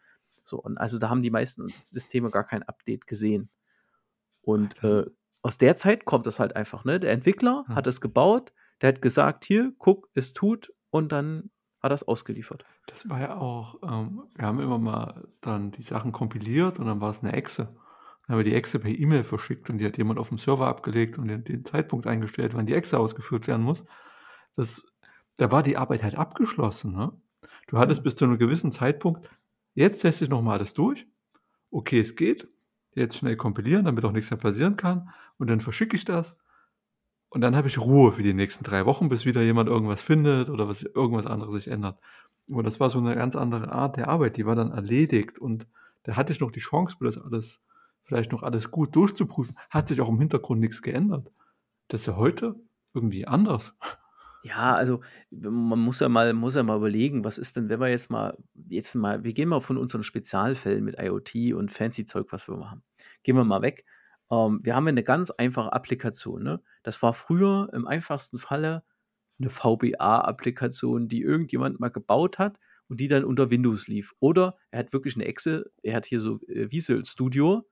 So, 0.44 0.58
und 0.60 0.78
also 0.78 0.98
da 0.98 1.08
haben 1.08 1.22
die 1.22 1.30
meisten 1.30 1.68
Systeme 1.82 2.30
gar 2.30 2.44
kein 2.44 2.62
Update 2.62 3.06
gesehen. 3.06 3.50
Und 4.42 4.82
äh, 4.84 5.06
aus 5.42 5.58
der 5.58 5.74
Zeit 5.74 6.04
kommt 6.04 6.26
es 6.26 6.38
halt 6.38 6.54
einfach, 6.54 6.84
ne? 6.84 7.00
Der 7.00 7.12
Entwickler 7.12 7.64
hm. 7.66 7.74
hat 7.74 7.86
es 7.86 8.00
gebaut, 8.00 8.52
der 8.80 8.88
hat 8.88 9.02
gesagt, 9.02 9.44
hier, 9.44 9.72
guck, 9.78 10.08
es 10.14 10.32
tut, 10.32 10.72
und 10.94 11.10
dann 11.10 11.50
hat 11.82 11.90
es 11.90 12.06
ausgeliefert. 12.06 12.64
Das 12.86 13.10
war 13.10 13.20
ja 13.20 13.36
auch, 13.36 13.80
ähm, 13.82 14.22
wir 14.36 14.46
haben 14.46 14.60
immer 14.60 14.78
mal 14.78 15.26
dann 15.40 15.72
die 15.72 15.82
Sachen 15.82 16.12
kompiliert 16.12 16.78
und 16.78 16.86
dann 16.86 17.00
war 17.00 17.10
es 17.10 17.20
eine 17.20 17.32
Exe. 17.32 17.64
Dann 17.64 18.28
haben 18.28 18.36
wir 18.38 18.44
die 18.44 18.54
Exe 18.54 18.78
per 18.78 18.92
E-Mail 18.92 19.24
verschickt 19.24 19.68
und 19.70 19.78
die 19.78 19.86
hat 19.86 19.98
jemand 19.98 20.20
auf 20.20 20.28
dem 20.28 20.38
Server 20.38 20.68
abgelegt 20.68 21.18
und 21.18 21.26
den, 21.26 21.42
den 21.42 21.64
Zeitpunkt 21.64 22.06
eingestellt, 22.06 22.54
wann 22.54 22.66
die 22.66 22.74
Exe 22.74 22.96
ausgeführt 22.96 23.48
werden 23.48 23.64
muss. 23.64 23.84
Das, 24.54 24.86
da 25.36 25.50
war 25.50 25.64
die 25.64 25.76
Arbeit 25.76 26.04
halt 26.04 26.14
abgeschlossen. 26.14 26.92
Ne? 26.92 27.12
Du 27.66 27.78
hattest 27.78 28.04
bis 28.04 28.14
zu 28.14 28.24
einem 28.24 28.38
gewissen 28.38 28.70
Zeitpunkt, 28.70 29.28
jetzt 29.74 30.00
teste 30.00 30.24
ich 30.24 30.30
nochmal 30.30 30.58
alles 30.58 30.74
durch. 30.74 31.06
Okay, 31.70 32.00
es 32.00 32.16
geht 32.16 32.48
jetzt 32.94 33.16
schnell 33.16 33.36
kompilieren, 33.36 33.84
damit 33.84 34.04
auch 34.04 34.12
nichts 34.12 34.30
mehr 34.30 34.38
passieren 34.38 34.76
kann. 34.76 35.10
Und 35.38 35.50
dann 35.50 35.60
verschicke 35.60 35.96
ich 35.96 36.04
das. 36.04 36.36
Und 37.28 37.40
dann 37.40 37.56
habe 37.56 37.66
ich 37.66 37.78
Ruhe 37.78 38.12
für 38.12 38.22
die 38.22 38.34
nächsten 38.34 38.64
drei 38.64 38.86
Wochen, 38.86 39.08
bis 39.08 39.24
wieder 39.24 39.42
jemand 39.42 39.68
irgendwas 39.68 40.02
findet 40.02 40.48
oder 40.48 40.68
was, 40.68 40.82
irgendwas 40.82 41.26
anderes 41.26 41.54
sich 41.54 41.68
ändert. 41.68 41.98
Und 42.48 42.64
das 42.64 42.78
war 42.78 42.90
so 42.90 42.98
eine 42.98 43.16
ganz 43.16 43.34
andere 43.34 43.72
Art 43.72 43.96
der 43.96 44.08
Arbeit. 44.08 44.36
Die 44.36 44.46
war 44.46 44.54
dann 44.54 44.70
erledigt. 44.70 45.38
Und 45.38 45.66
da 46.04 46.16
hatte 46.16 46.32
ich 46.32 46.40
noch 46.40 46.52
die 46.52 46.60
Chance, 46.60 46.96
das 47.00 47.18
alles, 47.18 47.60
vielleicht 48.02 48.30
noch 48.32 48.42
alles 48.42 48.70
gut 48.70 48.94
durchzuprüfen. 48.94 49.56
Hat 49.70 49.88
sich 49.88 50.00
auch 50.00 50.08
im 50.08 50.20
Hintergrund 50.20 50.60
nichts 50.60 50.82
geändert. 50.82 51.32
Das 51.88 52.02
ist 52.02 52.06
ja 52.06 52.16
heute 52.16 52.54
irgendwie 52.92 53.26
anders. 53.26 53.74
Ja, 54.46 54.74
also 54.74 55.00
man 55.30 55.78
muss 55.78 56.00
ja 56.00 56.08
mal, 56.10 56.34
muss 56.34 56.54
ja 56.54 56.62
mal 56.62 56.76
überlegen, 56.76 57.24
was 57.24 57.38
ist 57.38 57.56
denn, 57.56 57.70
wenn 57.70 57.80
wir 57.80 57.88
jetzt 57.88 58.10
mal, 58.10 58.36
jetzt 58.68 58.94
mal, 58.94 59.24
wir 59.24 59.32
gehen 59.32 59.48
mal 59.48 59.60
von 59.60 59.78
unseren 59.78 60.02
Spezialfällen 60.02 60.84
mit 60.84 60.98
IoT 60.98 61.54
und 61.54 61.72
fancy 61.72 62.04
Zeug, 62.04 62.26
was 62.30 62.46
wir 62.46 62.56
machen. 62.58 62.82
Gehen 63.22 63.36
wir 63.36 63.44
mal 63.44 63.62
weg. 63.62 63.86
Ähm, 64.30 64.60
wir 64.62 64.76
haben 64.76 64.84
ja 64.84 64.90
eine 64.90 65.02
ganz 65.02 65.30
einfache 65.30 65.72
Applikation. 65.72 66.42
Ne? 66.42 66.60
Das 66.82 67.00
war 67.02 67.14
früher 67.14 67.70
im 67.72 67.86
einfachsten 67.86 68.38
Falle 68.38 68.84
eine 69.38 69.48
VBA-Applikation, 69.48 71.08
die 71.08 71.22
irgendjemand 71.22 71.80
mal 71.80 71.88
gebaut 71.88 72.38
hat 72.38 72.58
und 72.88 73.00
die 73.00 73.08
dann 73.08 73.24
unter 73.24 73.50
Windows 73.50 73.88
lief. 73.88 74.12
Oder 74.20 74.58
er 74.70 74.80
hat 74.80 74.92
wirklich 74.92 75.14
eine 75.14 75.24
Excel, 75.24 75.72
er 75.82 75.96
hat 75.96 76.04
hier 76.04 76.20
so 76.20 76.38
äh, 76.48 76.70
Visual 76.70 77.02
Studio. 77.06 77.66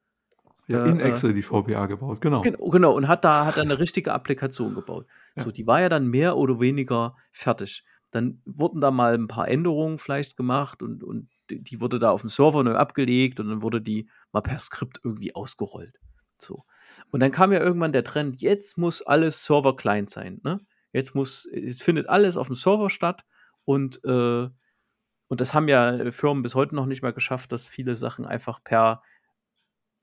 Ja, 0.68 0.84
in 0.86 1.00
äh, 1.00 1.08
Excel 1.08 1.34
die 1.34 1.42
VBA 1.42 1.86
gebaut, 1.86 2.20
genau. 2.20 2.40
Genau, 2.42 2.68
genau 2.68 2.92
und 2.92 3.08
hat 3.08 3.24
da 3.24 3.46
hat 3.46 3.58
eine 3.58 3.78
richtige 3.78 4.12
Applikation 4.12 4.74
gebaut. 4.74 5.06
Ja. 5.36 5.42
So, 5.42 5.50
die 5.50 5.66
war 5.66 5.80
ja 5.80 5.88
dann 5.88 6.06
mehr 6.06 6.36
oder 6.36 6.60
weniger 6.60 7.16
fertig. 7.32 7.84
Dann 8.10 8.40
wurden 8.44 8.80
da 8.80 8.90
mal 8.90 9.14
ein 9.14 9.26
paar 9.26 9.48
Änderungen 9.48 9.98
vielleicht 9.98 10.36
gemacht 10.36 10.82
und, 10.82 11.02
und 11.02 11.28
die 11.50 11.80
wurde 11.80 11.98
da 11.98 12.10
auf 12.10 12.20
dem 12.20 12.30
Server 12.30 12.62
neu 12.62 12.74
abgelegt 12.74 13.40
und 13.40 13.48
dann 13.48 13.62
wurde 13.62 13.80
die 13.80 14.08
mal 14.30 14.42
per 14.42 14.58
Skript 14.58 15.00
irgendwie 15.02 15.34
ausgerollt. 15.34 15.98
So. 16.38 16.64
Und 17.10 17.20
dann 17.20 17.30
kam 17.30 17.52
ja 17.52 17.60
irgendwann 17.60 17.92
der 17.92 18.04
Trend, 18.04 18.42
jetzt 18.42 18.78
muss 18.78 19.02
alles 19.02 19.44
Server-Client 19.44 20.10
sein. 20.10 20.40
Ne? 20.44 20.60
Jetzt 20.92 21.14
muss, 21.14 21.46
es 21.46 21.82
findet 21.82 22.08
alles 22.08 22.36
auf 22.36 22.46
dem 22.46 22.56
Server 22.56 22.90
statt 22.90 23.24
und, 23.64 24.04
äh, 24.04 24.48
und 25.28 25.40
das 25.40 25.54
haben 25.54 25.68
ja 25.68 26.10
Firmen 26.12 26.42
bis 26.42 26.54
heute 26.54 26.74
noch 26.74 26.86
nicht 26.86 27.02
mal 27.02 27.12
geschafft, 27.12 27.52
dass 27.52 27.66
viele 27.66 27.96
Sachen 27.96 28.26
einfach 28.26 28.62
per 28.62 29.02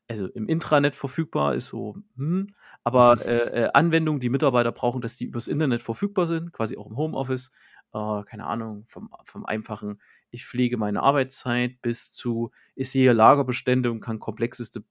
also 0.10 0.28
im 0.28 0.48
Intranet 0.48 0.96
verfügbar 0.96 1.56
ist 1.56 1.68
so, 1.68 1.96
hm, 2.18 2.54
aber 2.84 3.18
äh, 3.26 3.66
äh, 3.66 3.70
Anwendungen, 3.74 4.20
die 4.20 4.30
Mitarbeiter 4.30 4.72
brauchen, 4.72 5.02
dass 5.02 5.16
die 5.18 5.26
übers 5.26 5.48
Internet 5.48 5.84
verfügbar 5.84 6.28
sind, 6.28 6.52
quasi 6.52 6.78
auch 6.78 6.88
im 6.88 6.98
Homeoffice, 6.98 7.52
äh, 7.94 8.24
keine 8.24 8.48
Ahnung, 8.48 8.86
vom, 8.88 9.10
vom 9.26 9.46
einfachen, 9.46 10.02
ich 10.32 10.46
pflege 10.46 10.78
meine 10.78 11.02
Arbeitszeit 11.02 11.82
bis 11.82 12.12
zu, 12.12 12.52
ich 12.76 12.92
sehe 12.92 13.14
Lagerbestände 13.14 13.92
und 13.92 14.02
kann 14.02 14.20
komplexeste 14.20 14.84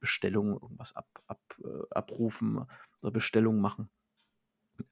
Bestellungen 0.00 0.54
irgendwas 0.54 0.96
ab, 0.96 1.06
ab, 1.26 1.40
äh, 1.62 1.94
abrufen 1.94 2.66
oder 3.02 3.12
Bestellungen 3.12 3.60
machen. 3.60 3.88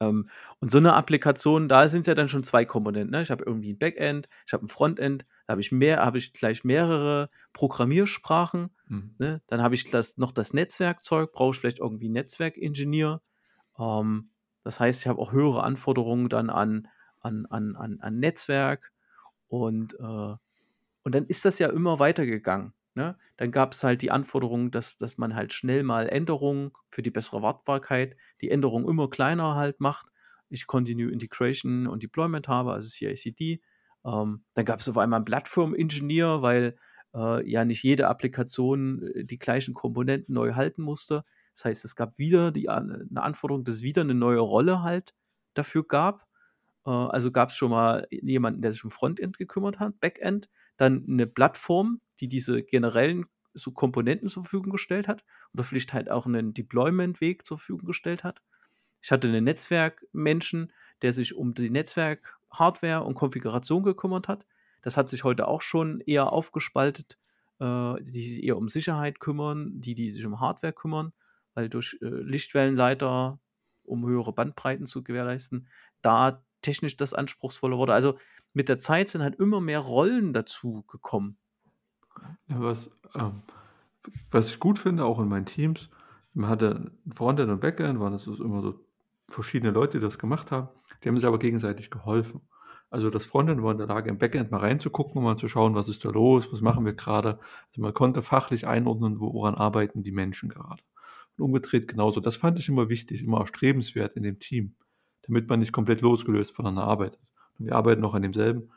Ähm, 0.01 0.29
und 0.61 0.71
so 0.71 0.79
eine 0.79 0.95
Applikation, 0.95 1.69
da 1.69 1.89
sind 1.89 2.01
es 2.01 2.07
ja 2.07 2.15
dann 2.15 2.29
schon 2.29 2.45
zwei 2.45 2.65
Komponenten. 2.65 3.11
Ne? 3.11 3.23
Ich 3.23 3.31
habe 3.31 3.45
irgendwie 3.45 3.73
ein 3.73 3.79
Backend, 3.79 4.29
ich 4.47 4.53
habe 4.53 4.65
ein 4.65 4.69
Frontend, 4.69 5.27
da 5.47 5.53
habe 5.53 5.61
ich 5.61 5.73
mehr, 5.73 6.05
habe 6.05 6.19
ich 6.19 6.33
gleich 6.33 6.65
mehrere 6.65 7.31
Programmiersprachen. 7.53 8.71
Mhm. 8.87 9.15
Ne? 9.19 9.43
Dann 9.47 9.63
habe 9.63 9.75
ich 9.75 9.91
das, 9.91 10.17
noch 10.17 10.33
das 10.33 10.53
Netzwerkzeug, 10.53 11.33
brauche 11.33 11.55
ich 11.55 11.61
vielleicht 11.61 11.81
irgendwie 11.81 12.07
einen 12.07 12.15
Netzwerkingenieur. 12.15 13.23
Ähm, 13.79 14.31
das 14.63 14.81
heißt, 14.81 15.01
ich 15.01 15.09
habe 15.09 15.21
auch 15.21 15.33
höhere 15.33 15.63
Anforderungen 15.63 16.29
dann 16.29 16.51
an, 16.51 16.89
an, 17.21 17.47
an, 17.47 17.77
an, 17.77 18.01
an 18.01 18.19
Netzwerk. 18.19 18.93
Und, 19.49 19.95
äh, 19.99 20.35
und 21.03 21.15
dann 21.15 21.27
ist 21.27 21.45
das 21.45 21.59
ja 21.59 21.69
immer 21.69 21.99
weitergegangen. 21.99 22.73
Ne? 22.95 23.17
Dann 23.37 23.53
gab 23.53 23.73
es 23.73 23.85
halt 23.85 24.03
die 24.03 24.11
Anforderung, 24.11 24.71
dass, 24.71 24.97
dass 24.97 25.17
man 25.17 25.35
halt 25.35 25.53
schnell 25.53 25.83
mal 25.83 26.09
Änderungen 26.09 26.73
für 26.91 27.03
die 27.03 27.11
bessere 27.11 27.43
Wartbarkeit, 27.43 28.17
die 28.41 28.51
Änderungen 28.51 28.89
immer 28.89 29.09
kleiner 29.09 29.55
halt 29.55 29.81
macht. 29.81 30.07
Ich 30.49 30.67
Continue 30.67 31.13
Integration 31.13 31.87
und 31.87 32.03
Deployment 32.03 32.49
habe, 32.49 32.73
also 32.73 32.89
CI/CD. 32.89 33.61
Ähm, 34.05 34.45
dann 34.55 34.65
gab 34.65 34.81
es 34.81 34.89
auf 34.89 34.99
einmal 34.99 35.19
einen 35.19 35.25
Plattform-Engineer, 35.25 36.43
weil 36.43 36.77
äh, 37.15 37.49
ja 37.49 37.65
nicht 37.65 37.83
jede 37.83 38.09
Applikation 38.09 39.03
äh, 39.15 39.25
die 39.25 39.39
gleichen 39.39 39.75
Komponenten 39.75 40.35
neu 40.35 40.55
halten 40.55 40.83
musste. 40.83 41.25
Das 41.55 41.65
heißt, 41.65 41.85
es 41.85 41.97
gab 41.97 42.19
wieder 42.19 42.53
die, 42.53 42.69
eine 42.69 43.07
Anforderung, 43.17 43.65
dass 43.65 43.77
es 43.77 43.83
wieder 43.83 44.03
eine 44.03 44.15
neue 44.15 44.41
Rolle 44.41 44.83
halt 44.83 45.15
dafür 45.55 45.87
gab. 45.87 46.27
Äh, 46.87 46.91
also 46.91 47.31
gab 47.31 47.51
es 47.51 47.57
schon 47.57 47.71
mal 47.71 48.07
jemanden, 48.11 48.63
der 48.63 48.73
sich 48.73 48.85
um 48.85 48.91
Frontend 48.91 49.39
gekümmert 49.39 49.79
hat, 49.81 50.01
Backend, 50.01 50.49
dann 50.81 51.05
eine 51.07 51.27
Plattform, 51.27 52.01
die 52.21 52.29
diese 52.29 52.63
generellen 52.63 53.27
so 53.53 53.71
Komponenten 53.71 54.29
zur 54.29 54.45
Verfügung 54.45 54.73
gestellt 54.73 55.09
hat 55.09 55.25
oder 55.53 55.63
vielleicht 55.63 55.93
halt 55.93 56.11
auch 56.11 56.25
einen 56.25 56.55
Deployment-Weg 56.55 57.45
zur 57.45 57.59
Verfügung 57.59 57.87
gestellt 57.87 58.25
hat. 58.25 58.41
Ich 59.03 59.11
hatte 59.11 59.29
einen 59.29 59.45
Netzwerkmenschen, 59.45 60.73
der 61.03 61.13
sich 61.13 61.35
um 61.35 61.53
die 61.53 61.69
Netzwerk-Hardware 61.69 63.03
und 63.05 63.15
Konfiguration 63.15 63.83
gekümmert 63.83 64.29
hat. 64.29 64.47
Das 64.81 64.97
hat 64.97 65.11
sich 65.11 65.25
heute 65.25 65.49
auch 65.49 65.61
schon 65.61 66.01
eher 66.01 66.33
aufgespaltet, 66.33 67.19
äh, 67.59 67.95
die 68.01 68.29
sich 68.29 68.43
eher 68.43 68.57
um 68.57 68.69
Sicherheit 68.69 69.21
kümmern, 69.21 69.81
die, 69.81 69.95
die 69.95 70.09
sich 70.09 70.25
um 70.25 70.41
Hardware 70.41 70.73
kümmern, 70.73 71.13
weil 71.53 71.69
durch 71.69 71.99
äh, 72.01 72.07
Lichtwellenleiter, 72.07 73.39
um 73.85 74.07
höhere 74.07 74.33
Bandbreiten 74.33 74.87
zu 74.87 75.03
gewährleisten, 75.03 75.69
da 76.01 76.43
technisch 76.63 76.97
das 76.97 77.13
anspruchsvoller 77.13 77.77
wurde. 77.77 77.93
Also 77.93 78.19
mit 78.53 78.69
der 78.69 78.79
Zeit 78.79 79.09
sind 79.09 79.23
halt 79.23 79.37
immer 79.37 79.61
mehr 79.61 79.81
Rollen 79.81 80.33
dazu 80.33 80.85
gekommen. 80.89 81.39
Ja, 82.49 82.61
was, 82.61 82.91
ähm, 83.15 83.43
was 84.31 84.49
ich 84.49 84.59
gut 84.59 84.79
finde, 84.79 85.05
auch 85.05 85.21
in 85.21 85.29
meinen 85.29 85.47
Teams, 85.47 85.91
man 86.33 86.51
hatte 86.51 86.93
Frontend 87.13 87.51
und 87.51 87.61
Backend, 87.61 88.01
waren 88.01 88.13
das 88.13 88.27
immer 88.27 88.63
so 88.63 88.85
verschiedene 89.29 89.73
Leute, 89.73 89.99
die 89.99 90.05
das 90.05 90.19
gemacht 90.19 90.51
haben. 90.53 90.69
Die 91.03 91.09
haben 91.09 91.17
sich 91.17 91.27
aber 91.27 91.39
gegenseitig 91.39 91.91
geholfen. 91.91 92.43
Also 92.91 93.09
das 93.09 93.25
Frontend 93.25 93.63
war 93.63 93.73
in 93.73 93.79
der 93.79 93.87
Lage, 93.87 94.11
im 94.11 94.19
Backend 94.19 94.51
mal 94.51 94.59
reinzugucken, 94.59 95.17
um 95.17 95.25
mal 95.25 95.37
zu 95.37 95.49
schauen, 95.49 95.77
was 95.77 95.89
ist 95.89 96.05
da 96.05 96.11
los, 96.11 96.53
was 96.53 96.61
machen 96.61 96.85
wir 96.85 96.93
gerade. 96.93 97.39
Also 97.69 97.81
man 97.81 97.95
konnte 97.95 98.21
fachlich 98.21 98.67
einordnen, 98.67 99.21
woran 99.21 99.55
arbeiten 99.55 100.03
die 100.03 100.11
Menschen 100.11 100.49
gerade. 100.49 100.83
Und 101.37 101.45
umgedreht 101.45 101.87
genauso. 101.87 102.21
Das 102.21 102.37
fand 102.37 102.59
ich 102.59 102.69
immer 102.69 102.91
wichtig, 102.91 103.23
immer 103.23 103.39
erstrebenswert 103.39 104.17
in 104.17 104.25
dem 104.25 104.41
Team, 104.41 104.75
damit 105.23 105.49
man 105.49 105.61
nicht 105.61 105.73
komplett 105.73 106.01
losgelöst 106.01 106.55
voneinander 106.55 106.85
arbeitet. 106.85 107.21
Wir 107.65 107.77
arbeiten 107.77 108.01
noch 108.01 108.15
an 108.15 108.23
demselben. 108.23 108.71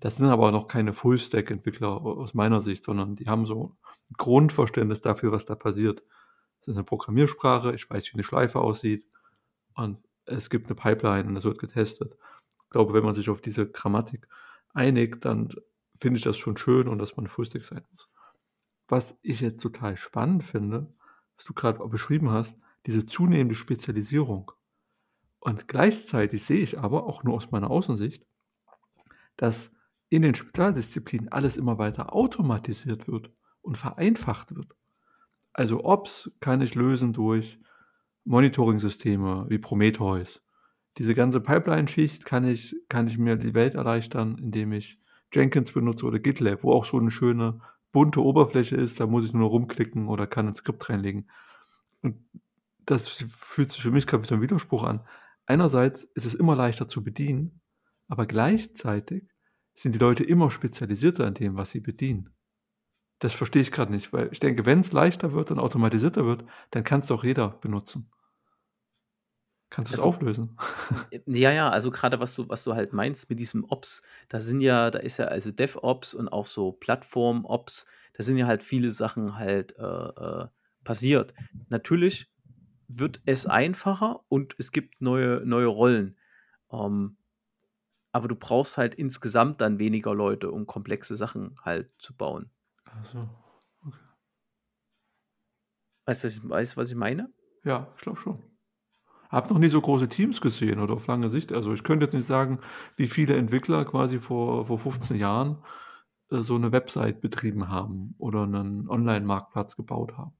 Das 0.00 0.16
sind 0.16 0.26
aber 0.26 0.50
noch 0.50 0.66
keine 0.66 0.92
Full-Stack-Entwickler 0.92 1.88
aus 1.88 2.34
meiner 2.34 2.60
Sicht, 2.60 2.84
sondern 2.84 3.14
die 3.14 3.28
haben 3.28 3.46
so 3.46 3.76
ein 4.10 4.14
Grundverständnis 4.16 5.00
dafür, 5.00 5.30
was 5.30 5.44
da 5.44 5.54
passiert. 5.54 6.02
Es 6.60 6.68
ist 6.68 6.74
eine 6.74 6.84
Programmiersprache, 6.84 7.74
ich 7.74 7.88
weiß, 7.88 8.08
wie 8.08 8.14
eine 8.14 8.24
Schleife 8.24 8.60
aussieht 8.60 9.06
und 9.74 9.98
es 10.24 10.50
gibt 10.50 10.66
eine 10.66 10.76
Pipeline 10.76 11.28
und 11.28 11.36
es 11.36 11.44
wird 11.44 11.58
getestet. 11.58 12.16
Ich 12.64 12.70
glaube, 12.70 12.94
wenn 12.94 13.04
man 13.04 13.14
sich 13.14 13.28
auf 13.28 13.40
diese 13.40 13.68
Grammatik 13.70 14.28
einigt, 14.72 15.24
dann 15.24 15.54
finde 15.98 16.18
ich 16.18 16.24
das 16.24 16.36
schon 16.36 16.56
schön 16.56 16.88
und 16.88 16.98
dass 16.98 17.16
man 17.16 17.26
Full-Stack 17.26 17.64
sein 17.64 17.84
muss. 17.92 18.08
Was 18.88 19.16
ich 19.22 19.40
jetzt 19.40 19.62
total 19.62 19.96
spannend 19.96 20.42
finde, 20.42 20.92
was 21.36 21.44
du 21.44 21.54
gerade 21.54 21.86
beschrieben 21.88 22.30
hast, 22.30 22.56
diese 22.86 23.06
zunehmende 23.06 23.54
Spezialisierung. 23.54 24.52
Und 25.44 25.66
gleichzeitig 25.66 26.44
sehe 26.44 26.60
ich 26.62 26.78
aber, 26.78 27.04
auch 27.04 27.24
nur 27.24 27.34
aus 27.34 27.50
meiner 27.50 27.68
Außensicht, 27.68 28.24
dass 29.36 29.70
in 30.08 30.22
den 30.22 30.34
Spezialdisziplinen 30.34 31.28
alles 31.30 31.56
immer 31.56 31.78
weiter 31.78 32.14
automatisiert 32.14 33.08
wird 33.08 33.30
und 33.62 33.78
vereinfacht 33.78 34.54
wird. 34.54 34.74
Also 35.54 35.84
Ops 35.84 36.30
kann 36.40 36.60
ich 36.62 36.74
lösen 36.74 37.12
durch 37.12 37.60
Monitoring-Systeme 38.24 39.46
wie 39.50 39.58
Prometheus. 39.58 40.42
diese 40.98 41.14
ganze 41.14 41.40
Pipeline-Schicht 41.40 42.24
kann 42.26 42.46
ich 42.46 42.76
kann 42.88 43.08
ich 43.08 43.18
mir 43.18 43.36
die 43.36 43.54
Welt 43.54 43.74
erleichtern, 43.76 44.38
indem 44.38 44.72
ich 44.72 45.00
Jenkins 45.34 45.72
benutze 45.72 46.06
oder 46.06 46.20
GitLab, 46.20 46.64
wo 46.64 46.72
auch 46.72 46.84
so 46.86 47.00
'ne 47.00 47.10
schöne 47.12 47.60
bunte 47.92 48.22
Oberfläche 48.24 48.76
ist, 48.76 49.00
da 49.00 49.06
muss 49.06 49.26
ich 49.26 49.34
nur 49.34 49.50
rumklicken 49.50 50.08
oder 50.08 50.26
kann 50.28 50.48
'n 50.48 50.54
Skript 50.56 50.88
reinlegen. 50.90 51.30
Und 52.02 52.16
das 52.86 53.08
fühlt 53.08 53.72
sich 53.72 53.82
für 53.82 53.90
mich 53.92 54.06
grad 54.08 54.22
wie 54.22 54.26
so 54.28 54.36
'n 54.36 54.42
Widerspruch 54.42 54.84
an. 54.84 55.02
Einerseits 55.46 56.04
ist 56.14 56.26
es 56.26 56.34
immer 56.34 56.56
leichter 56.56 56.88
zu 56.88 57.02
bedienen, 57.04 57.60
aber 58.08 58.26
gleichzeitig 58.26 59.24
sind 59.74 59.94
die 59.94 59.98
Leute 59.98 60.24
immer 60.24 60.50
spezialisierter 60.50 61.26
in 61.26 61.34
dem, 61.34 61.56
was 61.56 61.70
sie 61.70 61.80
bedienen. 61.80 62.30
Das 63.20 63.34
verstehe 63.34 63.62
ich 63.62 63.72
grad 63.72 63.90
nicht, 63.90 64.12
weil 64.12 64.30
ich 64.32 64.40
denke, 64.40 64.66
wenn's 64.66 64.92
leichter 64.92 65.32
wird 65.32 65.50
und 65.50 65.58
automatisierter 65.60 66.26
wird, 66.26 66.44
dann 66.72 66.84
kann's 66.84 67.06
doch 67.08 67.24
jeder 67.24 67.50
benutzen. 67.50 68.10
Kannst 69.70 69.90
du's 69.92 69.98
Also 69.98 70.02
auflösen? 70.04 70.56
Ja, 71.26 71.52
ja, 71.52 71.68
also 71.70 71.90
gerade 71.90 72.20
was 72.20 72.34
du 72.34 72.48
was 72.48 72.64
du 72.64 72.74
halt 72.74 72.92
meinst 72.94 73.28
mit 73.28 73.38
diesem 73.38 73.64
Ops, 73.64 74.02
da 74.30 74.40
sind 74.40 74.60
ja 74.62 74.90
da 74.90 74.98
ist 74.98 75.18
ja 75.18 75.26
also 75.26 75.50
DevOps 75.52 76.14
und 76.14 76.28
auch 76.28 76.46
so 76.46 76.72
Plattform-Ops, 76.72 77.86
da 78.14 78.22
sind 78.22 78.38
ja 78.38 78.46
halt 78.46 78.62
viele 78.62 78.90
Sachen 78.90 79.36
halt, 79.36 79.76
äh, 79.78 79.82
äh, 79.84 80.48
passiert. 80.84 81.34
Natürlich 81.68 82.30
wird 82.98 83.22
es 83.26 83.46
einfacher 83.46 84.24
und 84.28 84.54
es 84.58 84.72
gibt 84.72 85.00
neue 85.00 85.42
neue 85.46 85.66
Rollen. 85.66 86.18
Ähm, 86.72 87.16
aber 88.12 88.28
du 88.28 88.36
brauchst 88.36 88.78
halt 88.78 88.94
insgesamt 88.96 89.60
dann 89.60 89.78
weniger 89.78 90.14
Leute, 90.14 90.50
um 90.52 90.66
komplexe 90.66 91.16
Sachen 91.16 91.56
halt 91.64 91.90
zu 91.98 92.16
bauen. 92.16 92.50
Ach 92.86 93.04
so, 93.04 93.28
okay. 93.84 93.98
Weißt 96.06 96.22
du, 96.24 96.28
was 96.28 96.36
ich 96.36 96.48
weißt 96.48 96.76
was 96.76 96.90
ich 96.90 96.96
meine? 96.96 97.32
Ja, 97.64 97.92
ich 97.96 98.02
glaube 98.02 98.18
schon. 98.20 98.42
Habe 99.30 99.48
noch 99.50 99.58
nie 99.60 99.68
so 99.68 99.80
große 99.80 100.08
Teams 100.08 100.40
gesehen 100.40 100.80
oder 100.80 100.94
auf 100.94 101.06
lange 101.08 101.30
Sicht. 101.30 101.52
Also, 101.52 101.72
ich 101.74 101.84
könnte 101.84 102.06
jetzt 102.06 102.14
nicht 102.14 102.26
sagen, 102.26 102.60
wie 102.96 103.08
viele 103.08 103.36
Entwickler 103.36 103.84
quasi 103.86 104.20
vor 104.20 104.66
vor 104.66 104.78
15 104.78 105.18
Jahren, 105.18 105.64
äh, 106.30 106.38
so 106.40 106.58
'ne 106.58 106.72
Website 106.72 107.20
betrieben 107.22 107.68
haben 107.70 108.14
oder 108.18 108.46
'nen 108.46 108.88
Online-Marktplatz 108.90 109.76
gebaut 109.76 110.18
haben. 110.18 110.34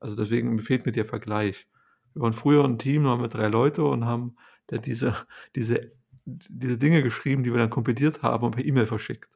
Also, 0.00 0.16
deswegen 0.16 0.60
fehlt 0.60 0.86
mir 0.86 0.92
der 0.92 1.04
Vergleich. 1.04 1.66
Wir 2.14 2.22
waren 2.22 2.32
früher 2.32 2.64
'n 2.64 2.78
Team, 2.78 3.04
waren 3.04 3.20
wir 3.20 3.28
3 3.28 3.46
Leute 3.48 3.84
und 3.84 4.04
haben 4.04 4.36
da 4.68 4.78
diese 4.78 5.14
diese 5.54 5.92
diese 6.26 6.76
Dinge 6.78 7.02
geschrieben, 7.02 7.44
die 7.44 7.52
wir 7.52 7.58
dann 7.58 7.70
kompiliert 7.70 8.22
haben 8.22 8.44
und 8.44 8.50
per 8.56 8.64
E-Mail 8.64 8.86
verschickt. 8.86 9.28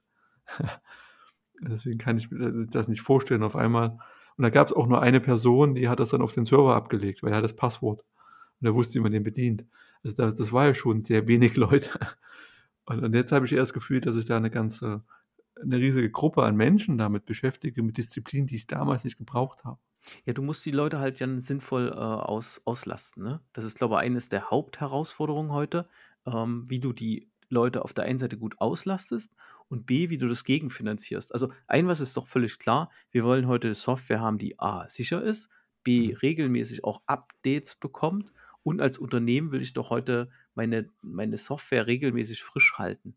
Deswegen 1.62 1.99
kann 1.99 2.19
ich 2.19 2.31
mir 2.31 2.67
das 2.71 2.88
nicht 2.88 3.02
vorstellen 3.02 3.43
auf 3.45 3.57
einmal 3.57 3.99
und 4.38 4.43
da 4.45 4.50
gab's 4.50 4.73
auch 4.73 4.88
nur 4.88 5.02
eine 5.02 5.21
Person, 5.21 5.75
die 5.76 5.88
hat 5.88 6.00
das 6.00 6.11
dann 6.11 6.23
auf 6.23 6.35
den 6.35 6.47
Server 6.47 6.76
abgelegt, 6.76 7.23
weil 7.23 7.33
er 7.33 7.38
hat 7.38 7.45
das 7.45 7.57
Passwort 7.57 8.05
und 8.61 8.69
er 8.69 8.75
wusste, 8.75 8.97
wie 9.00 9.02
man 9.05 9.12
den 9.12 9.25
bedient. 9.25 9.64
Also, 10.05 10.17
da 10.17 10.31
das 10.33 10.52
war 10.52 10.67
ja 10.69 10.75
schon 10.75 11.05
sehr 11.05 11.29
wenig 11.29 11.57
Leute. 11.57 11.93
Und 12.87 13.05
und 13.05 13.14
jetzt 13.14 13.33
habe 13.33 13.47
ich 13.47 13.52
eher 13.52 13.61
das 13.61 13.73
Gefühl, 13.75 14.00
dass 14.00 14.17
ich 14.17 14.26
da 14.26 14.40
'ne 14.40 14.50
ganze 14.50 15.05
'ne 15.64 15.79
riesige 15.79 16.11
Gruppe 16.11 16.45
an 16.45 16.57
Menschen 16.57 16.99
damit 16.99 17.26
beschäftige, 17.26 17.83
mit 17.85 17.99
Disziplinen, 17.99 18.47
die 18.49 18.57
ich 18.57 18.67
damals 18.69 19.05
nicht 19.05 19.19
gebraucht 19.19 19.64
habe. 19.64 19.79
Ja, 20.25 20.33
du 20.33 20.42
musst 20.42 20.64
die 20.64 20.71
Leute 20.71 20.99
halt 20.99 21.21
dann 21.21 21.40
sinnvoll, 21.40 21.88
äh, 21.88 21.95
aus 21.95 22.61
auslasten, 22.64 23.23
ne? 23.25 23.40
Das 23.52 23.64
ist, 23.64 23.76
glaube 23.78 23.95
ich, 23.97 24.00
eines 24.00 24.28
der 24.28 24.50
Hauptherausforderungen 24.50 25.52
heute, 25.52 25.88
ähm, 26.26 26.69
wie 26.69 26.80
du 26.80 26.92
die 26.92 27.30
Leute 27.49 27.85
auf 27.85 27.92
der 27.92 28.04
einen 28.04 28.19
Seite 28.19 28.38
gut 28.38 28.54
auslastest 28.61 29.35
und 29.69 29.87
B, 29.87 30.09
wie 30.11 30.19
du 30.19 30.28
das 30.28 30.45
gegenfinanzierst. 30.45 31.33
Also, 31.35 31.52
ein 31.66 31.87
was 31.88 32.00
ist 32.00 32.16
doch 32.16 32.26
völlig 32.28 32.59
klar, 32.59 32.90
wir 33.11 33.25
wollen 33.25 33.47
heute 33.49 33.75
Software 33.75 34.21
haben, 34.21 34.38
die 34.38 34.59
A 34.59 34.88
sicher 34.88 35.23
ist, 35.23 35.50
B 35.83 36.14
Mhm. 36.14 36.21
regelmäßig 36.23 36.85
auch 36.85 37.02
Updates 37.07 37.75
bekommt 37.76 38.33
und 38.62 38.80
als 38.80 38.99
Unternehmen 38.99 39.50
will 39.52 39.62
ich 39.62 39.73
doch 39.73 39.90
heute 39.90 40.30
meine 40.54 40.88
meine 41.02 41.38
Software 41.38 41.87
regelmäßig 41.87 42.42
frisch 42.42 42.75
halten, 42.78 43.16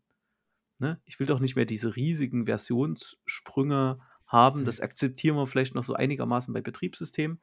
ne? 0.78 1.00
Ich 1.04 1.18
will 1.20 1.26
doch 1.26 1.40
nicht 1.40 1.56
mehr 1.56 1.64
diese 1.64 1.96
riesigen 1.96 2.46
Versionssprünge 2.46 4.00
haben. 4.34 4.64
Mhm. 4.64 4.66
Das 4.66 4.80
akzeptieren 4.82 5.36
wir 5.38 5.48
vielleicht 5.48 5.76
noch 5.76 5.84
so 5.84 5.94
einigermaßen 5.94 6.54
bei 6.54 6.62
Betriebssystemen, 6.62 7.42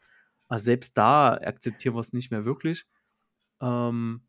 aber 0.49 0.59
selbst 0.61 0.97
da 0.99 1.35
akzeptieren 1.35 1.95
wir's 1.95 2.13
nicht 2.13 2.31
mehr 2.31 2.45
wirklich. 2.45 2.85
Ähm 3.61 4.23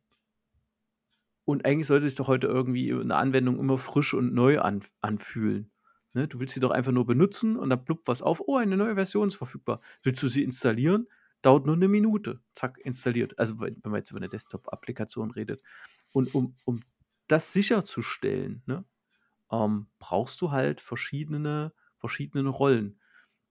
und 1.48 1.64
eigentlich 1.66 1.86
sollte 1.86 2.06
sich 2.08 2.14
doch 2.16 2.28
heute 2.28 2.46
irgendwie 2.46 2.92
'ne 2.92 3.14
Anwendung 3.16 3.58
immer 3.58 3.78
frisch 3.78 4.14
und 4.14 4.32
neu 4.32 4.60
anf 4.60 4.90
anfühlen, 5.00 5.70
ne? 6.12 6.28
Du 6.28 6.38
willst 6.40 6.54
sie 6.54 6.60
doch 6.60 6.70
einfach 6.70 6.92
nur 6.92 7.06
benutzen 7.06 7.56
und 7.56 7.70
dann 7.70 7.84
ploppt 7.84 8.06
was 8.08 8.22
auf: 8.22 8.40
„Oh, 8.46 8.56
eine 8.56 8.76
neue 8.76 8.94
Version 8.94 9.28
ist 9.28 9.34
verfügbar.“ 9.36 9.80
Willst 10.02 10.22
du 10.22 10.28
sie 10.28 10.42
installieren? 10.44 11.08
Dauert 11.42 11.66
nur 11.66 11.76
'ne 11.76 11.88
Minute. 11.88 12.40
Zack, 12.54 12.78
installiert. 12.84 13.38
Also, 13.38 13.58
wenn 13.60 13.76
man 13.84 13.96
jetzt 13.96 14.10
über 14.12 14.20
'ne 14.20 14.28
Desktop-Applikation 14.28 15.30
redet. 15.32 15.62
Und 16.12 16.32
um 16.34 16.54
um 16.64 16.80
das 17.28 17.52
sicherzustellen, 17.52 18.62
ne, 18.66 18.84
ähm, 19.52 19.88
brauchst 20.00 20.40
du 20.42 20.52
halt 20.52 20.80
verschiedene 20.82 21.72
verschiedene 22.02 22.50
Rollen, 22.50 23.00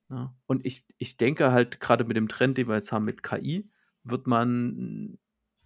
ne? 0.10 0.36
Und 0.48 0.66
ich 0.66 0.86
ich 0.98 1.18
denke 1.18 1.52
halt 1.52 1.80
grade 1.82 2.06
mit 2.06 2.18
dem 2.18 2.28
Trend, 2.30 2.58
den 2.58 2.68
wir 2.70 2.76
jetzt 2.76 2.92
haben 2.92 3.06
mit 3.06 3.24
KI, 3.24 3.70
wird 4.04 4.28
man 4.28 5.20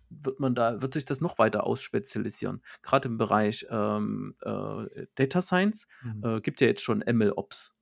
wird 0.09 0.39
man 0.39 0.55
da 0.55 0.81
wird 0.81 0.93
sich 0.93 1.05
das 1.05 1.21
noch 1.21 1.39
weiter 1.39 1.65
ausspezialisieren. 1.65 2.63
Grad 2.83 3.05
im 3.05 3.17
Bereich, 3.17 3.65
ähm, 3.71 4.35
äh, 4.41 5.07
Data 5.15 5.41
Science, 5.41 5.87
Mhm. 6.01 6.23
äh, 6.23 6.41
gibt 6.41 6.61
ja 6.61 6.67
jetzt 6.67 6.83
schon 6.83 7.01
MLOps, 7.03 7.75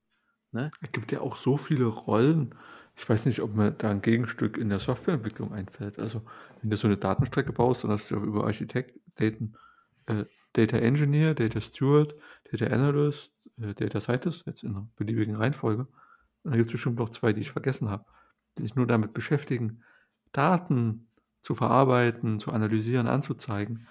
ne? 0.52 0.74
Es 0.80 0.92
gibt 0.92 1.12
ja 1.12 1.20
auch 1.20 1.36
so 1.36 1.56
viele 1.56 1.86
Rollen. 1.86 2.54
Ich 2.96 3.08
weiß 3.08 3.26
nicht, 3.26 3.40
ob 3.40 3.54
mir 3.54 3.72
da 3.72 3.90
'n 3.90 4.02
Gegenstück 4.02 4.56
in 4.56 4.68
der 4.68 4.78
Softwareentwicklung 4.78 5.52
einfällt. 5.52 5.98
Also, 5.98 6.22
wenn 6.60 6.70
du 6.70 6.76
so 6.76 6.88
'ne 6.88 6.96
Datenstrecke 6.96 7.52
baust, 7.52 7.84
dann 7.84 7.90
hast 7.90 8.10
du 8.10 8.16
ja 8.16 8.22
über 8.22 8.44
Architekt 8.44 9.00
Daten 9.16 9.54
äh, 10.06 10.24
Data 10.52 10.78
Engineer, 10.78 11.34
Data 11.34 11.60
Steward, 11.60 12.14
Data 12.50 12.66
Analyst, 12.66 13.34
äh, 13.60 13.74
Data 13.74 14.00
Scientist, 14.00 14.44
jetzt 14.46 14.62
in 14.64 14.72
'ner 14.72 14.88
beliebigen 14.96 15.36
Reihenfolge. 15.36 15.82
Und 16.44 16.50
dann 16.52 16.54
gibt's 16.58 16.72
bestimmt 16.72 16.98
noch 16.98 17.10
2, 17.10 17.32
die 17.32 17.40
ich 17.42 17.52
vergessen 17.52 17.90
habe, 17.90 18.06
die 18.58 18.62
sich 18.62 18.74
nur 18.76 18.86
damit 18.86 19.14
beschäftigen, 19.14 19.82
Daten 20.32 21.08
zu 21.40 21.54
verarbeiten, 21.54 22.38
zu 22.38 22.52
analysieren, 22.52 23.06
anzuzeigen 23.08 23.88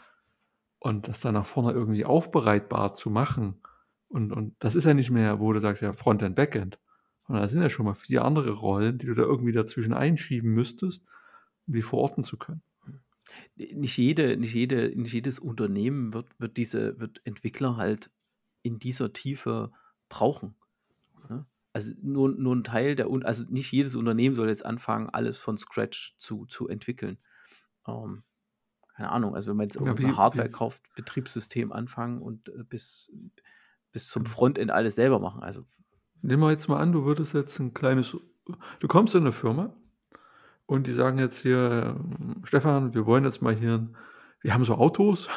und 0.80 1.08
das 1.08 1.20
dann 1.22 1.36
nach 1.36 1.46
vorne 1.48 1.72
irgendwie 1.74 2.06
aufbereitbar 2.06 2.94
zu 2.94 3.10
machen. 3.12 3.62
Und 4.10 4.32
und 4.34 4.56
das 4.60 4.76
ist 4.76 4.86
ja 4.86 4.94
nicht 4.94 5.12
mehr, 5.12 5.40
wo 5.40 5.54
du 5.54 5.62
sagst, 5.62 5.82
ja, 5.84 5.94
Frontend, 5.94 6.36
Backend, 6.36 6.80
sondern 7.28 7.44
das 7.44 7.52
sind 7.52 7.62
ja 7.62 7.70
schon 7.70 7.86
mal 7.86 7.96
4 7.96 8.26
andere 8.26 8.52
Rollen, 8.52 8.98
die 9.00 9.08
du 9.08 9.16
da 9.16 9.24
irgendwie 9.24 9.54
dazwischen 9.54 9.94
einschieben 9.94 10.54
müsstest, 10.54 11.04
um 11.68 11.74
die 11.76 11.82
verorten 11.84 12.24
zu 12.24 12.38
können. 12.38 12.64
Nicht 13.58 13.98
jede 13.98 14.38
nicht 14.38 14.54
jede 14.56 14.94
nicht 15.00 15.14
jedes 15.14 15.40
Unternehmen 15.40 16.14
wird 16.14 16.28
wird 16.40 16.58
diese 16.58 17.00
wird 17.00 17.22
Entwickler 17.26 17.78
halt 17.78 18.12
in 18.64 18.80
dieser 18.80 19.14
Tiefe 19.14 19.72
brauchen, 20.10 20.56
ne? 21.30 21.48
Also, 21.74 21.92
nur 22.02 22.30
nur 22.32 22.56
'n 22.56 22.64
Teil 22.66 22.96
der 22.96 23.10
also, 23.26 23.46
nicht 23.50 23.72
jedes 23.74 23.96
Unternehmen 23.96 24.36
soll 24.36 24.50
jetzt 24.50 24.66
anfangen, 24.66 25.10
alles 25.12 25.38
von 25.40 25.58
Scratch 25.60 26.16
zu 26.20 26.46
zu 26.48 26.68
entwickeln. 26.70 27.20
Ähm, 27.88 28.24
keine 28.96 29.12
Ahnung, 29.12 29.36
also, 29.36 29.50
wenn 29.52 29.58
man 29.58 29.68
jetzt 29.68 29.78
Ja, 29.80 29.98
irgend 29.98 30.00
wie 30.00 30.18
Hardware 30.18 30.50
wie 30.50 30.52
kauft, 30.52 30.84
Betriebssystem 30.96 31.72
anfangen 31.74 32.22
und, 32.22 32.50
äh, 32.50 32.64
bis 32.66 33.14
bis 33.94 34.10
zum 34.10 34.26
Genau. 34.26 34.28
Frontend 34.28 34.72
alles 34.72 34.96
selber 34.96 35.20
machen, 35.20 35.44
also 35.44 35.66
Nehmen 36.22 36.42
wir 36.44 36.52
jetzt 36.52 36.70
mal 36.70 36.80
an, 36.80 36.92
du 36.94 37.04
würdest 37.06 37.34
jetzt 37.34 37.60
'n 37.60 37.74
kleines 37.74 38.16
du 38.80 38.88
kommst 38.88 39.14
in 39.16 39.24
'ne 39.24 39.32
Firma 39.34 39.74
und 40.68 40.88
die 40.88 40.94
sagen 40.94 41.20
jetzt 41.20 41.40
hier: 41.40 41.96
„Hm, 42.00 42.44
Stefan, 42.46 42.94
wir 42.96 43.06
wollen 43.08 43.26
jetzt 43.26 43.42
mal 43.42 43.56
hier 43.56 43.90
wir 44.42 44.54
haben 44.54 44.66
so 44.66 44.76
Autos 44.76 45.30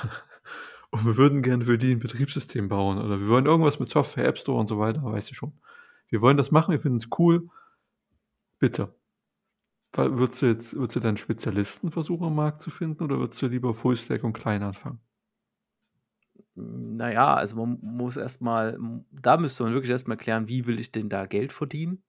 und 0.97 1.07
wir 1.07 1.17
würden 1.17 1.43
gerne 1.43 1.65
für 1.65 1.79
die 1.79 1.93
'n 1.93 1.99
Betriebssystem 2.01 2.69
bauen 2.69 2.99
oder 2.99 3.21
wir 3.21 3.29
wollen 3.29 3.47
irgendwas 3.47 3.79
mit 3.81 3.89
Software, 3.89 4.27
App 4.27 4.39
Store 4.39 4.59
und 4.61 4.67
so 4.69 4.79
weiter“, 4.79 5.03
weißt 5.05 5.31
du 5.31 5.35
schon. 5.35 5.53
„Wir 6.09 6.23
wollen 6.23 6.37
das 6.37 6.51
machen, 6.51 6.73
wir 6.73 6.81
finden's 6.81 7.09
cool.“ 7.19 7.49
Bitte. 8.63 8.95
Würdest 9.95 10.43
du 10.43 10.47
jetzt 10.47 10.75
würdest 10.77 10.97
du 10.97 11.01
dann 11.01 11.17
Spezialisten 11.17 11.91
versuchen, 11.91 12.27
am 12.27 12.35
Markt 12.37 12.61
zu 12.63 12.71
finden 12.71 13.03
oder 13.05 13.19
würdest 13.19 13.41
du 13.43 13.47
lieber 13.49 13.75
Fullstack 13.75 14.25
und 14.25 14.35
klein 14.35 14.63
anfangen? 14.63 15.01
Hm, 16.57 16.97
na 16.97 17.13
ja, 17.13 17.35
also, 17.35 17.57
man 17.57 17.79
muss 17.83 18.17
erst 18.17 18.41
mal 18.41 18.75
hm, 18.75 19.05
da 19.13 19.37
müsste 19.37 19.63
man 19.65 19.73
wirklich 19.73 19.91
erst 19.91 20.09
mal 20.09 20.17
klären, 20.17 20.49
wie 20.49 20.67
will 20.67 20.81
ich 20.81 20.91
denn 20.93 21.09
da 21.09 21.27
Geld 21.27 21.53
verdienen? 21.53 22.03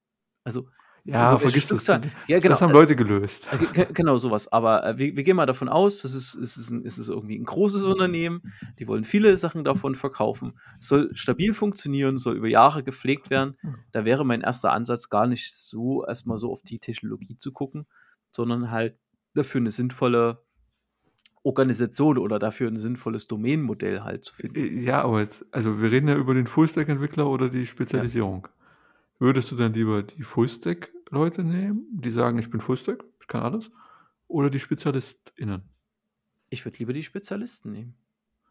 Also, 0.44 0.68
Ja, 1.12 1.38
welche 1.38 1.38
vergiss 1.38 1.66
das. 1.68 1.98
Ja, 2.26 2.38
genau, 2.40 2.58
Das 2.58 2.62
haben 2.62 2.70
also 2.70 2.72
Leute 2.72 2.94
das 2.94 2.96
gelöst. 2.96 3.48
äh, 3.50 3.58
ge 3.58 3.86
genau 3.92 4.18
so 4.18 4.30
was. 4.30 4.48
Aber, 4.52 4.84
äh, 4.86 4.98
wir 4.98 5.16
wir 5.16 5.24
gehen 5.24 5.36
mal 5.36 5.46
davon 5.46 5.68
aus, 5.68 6.02
das 6.02 6.14
ist 6.14 6.34
es 6.34 6.56
ist 6.58 6.70
es 6.70 6.98
ist 6.98 7.08
irgendwie 7.08 7.36
'n 7.38 7.44
großes 7.44 7.82
Unternehmen, 7.82 8.42
die 8.78 8.86
wollen 8.88 9.04
viele 9.04 9.36
Sachen 9.36 9.64
davon 9.64 9.94
verkaufen. 9.94 10.58
Soll 10.78 11.14
stabil 11.16 11.54
funktionieren, 11.54 12.18
soll 12.18 12.36
über 12.36 12.48
Jahre 12.48 12.82
gepflegt 12.84 13.30
werden. 13.30 13.56
Da 13.92 14.04
wäre 14.04 14.24
mein 14.26 14.42
erster 14.42 14.72
Ansatz 14.72 15.08
gar 15.10 15.26
nicht 15.26 15.54
so 15.54 16.04
erst 16.06 16.26
mal 16.26 16.38
so 16.38 16.52
auf 16.52 16.62
die 16.62 16.78
Technologie 16.80 17.38
zu 17.38 17.52
gucken, 17.52 17.86
sondern 18.32 18.70
halt 18.70 18.98
dafür 19.34 19.60
'ne 19.62 19.70
sinnvolle 19.70 20.44
Organisation 21.44 22.18
oder 22.18 22.38
dafür 22.40 22.68
'n 22.70 22.78
sinnvolles 22.80 23.28
Domänenmodell 23.28 24.02
halt 24.02 24.24
zu 24.24 24.34
finden. 24.34 24.56
Äh, 24.56 24.66
ja, 24.80 25.02
aber 25.02 25.20
jetzt 25.20 25.44
also, 25.52 25.80
wir 25.80 25.90
reden 25.90 26.08
ja 26.08 26.16
über 26.16 26.34
den 26.34 26.46
Fullstack-Entwickler 26.46 27.26
oder 27.28 27.48
die 27.48 27.66
Ja. 27.90 28.04
Spezialisierung. 28.06 28.48
Würdest 29.18 29.50
du 29.52 29.56
dann 29.56 29.74
lieber 29.74 30.02
die 30.02 30.22
Fullstack-Leute 31.10 31.44
nehmen, 31.44 31.86
die 31.92 32.10
sagen: 32.10 32.38
„Ich 32.38 32.50
bin 32.50 32.60
Fullstack, 32.60 33.04
ich 33.20 33.26
kann 33.28 33.42
alles“, 33.42 33.70
oder 34.28 34.50
die 34.50 34.58
SpezialistInnen? 34.60 35.62
Ich 36.52 36.64
würde 36.64 36.78
lieber 36.78 36.92
die 36.94 37.02
Spezialisten 37.02 37.72
nehmen. 37.72 37.98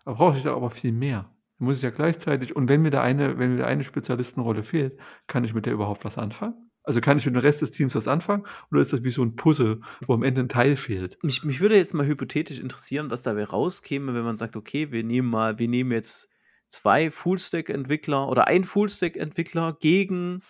Aber 0.06 0.16
brauche 0.16 0.38
ich 0.38 0.44
da 0.44 0.54
aber 0.56 0.70
viel 0.70 0.94
mehr. 0.94 1.30
Da 1.60 1.66
muss 1.66 1.78
ich 1.78 1.84
ja 1.84 1.90
gleichzeitig 1.90 2.56
und 2.56 2.70
wenn 2.70 2.82
mir 2.82 2.92
der 2.92 3.02
eine 3.02 3.38
wenn 3.40 3.52
mir 3.52 3.58
der 3.58 3.68
eine 3.68 3.84
Spezialistenrolle 3.84 4.64
fehlt, 4.64 4.98
kann 5.28 5.44
ich 5.44 5.54
mit 5.54 5.66
der 5.66 5.74
überhaupt 5.74 6.06
was 6.06 6.18
anfangen? 6.18 6.72
Also, 6.84 7.02
kann 7.02 7.18
ich 7.18 7.26
mit 7.26 7.36
dem 7.36 7.42
Rest 7.42 7.62
des 7.62 7.72
Teams 7.72 7.94
was 7.96 8.08
anfangen 8.08 8.46
oder 8.72 8.80
ist 8.82 8.94
das 8.94 9.04
wie 9.04 9.10
so 9.12 9.22
'n 9.22 9.36
Puzzle, 9.36 9.82
wo 10.06 10.14
am 10.14 10.24
Ende 10.24 10.40
'n 10.42 10.48
Teil 10.50 10.78
fehlt? 10.78 11.18
Mich 11.24 11.44
mich 11.44 11.60
würde 11.62 11.76
jetzt 11.76 11.94
mal 11.96 12.06
hypothetisch 12.06 12.60
interessieren, 12.60 13.10
was 13.10 13.24
dabei 13.24 13.44
rauskäme, 13.46 14.14
wenn 14.14 14.24
man 14.24 14.38
sagt: 14.38 14.56
„Okay, 14.56 14.92
wir 14.92 15.04
nehmen 15.04 15.28
mal 15.30 15.58
wir 15.58 15.68
nehmen 15.68 15.92
jetzt 15.92 16.30
2 16.68 17.10
Full-Stack-Entwickler 17.10 18.28
oder 18.30 18.46
1 18.48 18.64
Full-Stack-Entwickler 18.64 19.78
gegen, 19.80 20.44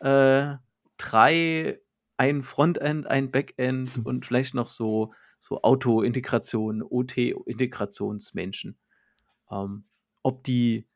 äh, 0.00 0.54
3 0.98 1.80
ein 2.18 2.42
Frontend, 2.42 3.06
ein 3.08 3.30
Backend 3.30 3.90
und 4.04 4.26
vielleicht 4.26 4.54
noch 4.54 4.68
so 4.68 5.12
so 5.40 5.62
Auto-Integration, 5.62 6.82
OT-Integrationsmenschen.“ 6.82 8.78
Ähm, 9.50 9.86
ob 10.22 10.44
die 10.44 10.88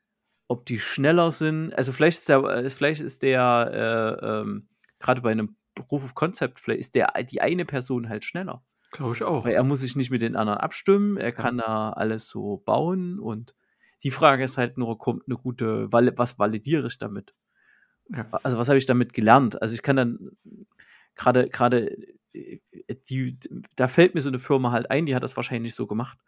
ob 0.48 0.66
die 0.66 0.78
schneller 0.80 1.32
sind 1.32 1.74
also, 1.74 1.92
vielleicht 1.92 2.18
ist 2.20 2.28
der 2.30 2.38
äh, 2.44 2.70
vielleicht 2.70 3.02
ist 3.02 3.22
der, 3.22 4.18
äh, 4.22 4.26
ähm 4.42 4.68
grade 5.00 5.22
bei 5.22 5.34
'nem 5.34 5.56
Proof 5.76 6.04
of 6.04 6.14
Concept, 6.16 6.60
vielleicht 6.60 6.80
ist 6.80 6.94
der 6.96 7.12
die 7.24 7.40
eine 7.42 7.64
Person 7.66 8.08
halt 8.10 8.24
schneller. 8.24 8.64
Glaube 8.92 9.14
ich 9.14 9.22
Weil 9.42 9.54
auch. 9.54 9.54
er 9.54 9.64
muss 9.64 9.80
sich 9.82 9.96
nicht 9.96 10.10
mit 10.10 10.22
den 10.22 10.36
anderen 10.36 10.58
abstimmen, 10.60 11.16
er 11.18 11.32
kann 11.32 11.58
da 11.58 11.90
alles 11.92 12.28
so 12.28 12.58
bauen 12.66 13.20
und 13.20 13.54
die 14.04 14.10
Frage 14.12 14.44
ist 14.44 14.58
halt 14.58 14.78
nur, 14.78 14.98
kommt 14.98 15.28
'ne 15.28 15.36
gute 15.36 15.92
was 15.92 16.38
validiere 16.38 16.86
ich 16.88 16.98
damit? 16.98 17.32
Ja. 18.14 18.26
Also, 18.42 18.58
was 18.58 18.68
habe 18.68 18.78
ich 18.78 18.86
damit 18.86 19.12
gelernt? 19.12 19.60
Also, 19.60 19.74
ich 19.74 19.82
kann 19.82 19.96
dann 19.96 20.30
grade 21.16 21.48
grade, 21.50 21.96
äh, 22.32 22.60
die 23.08 23.38
da 23.76 23.88
fällt 23.88 24.14
mir 24.14 24.20
so 24.22 24.30
'ne 24.30 24.38
Firma 24.38 24.72
halt 24.72 24.90
ein, 24.90 25.06
die 25.06 25.14
hat 25.14 25.22
das 25.22 25.36
wahrscheinlich 25.36 25.74
so 25.74 25.86
gemacht. 25.86 26.18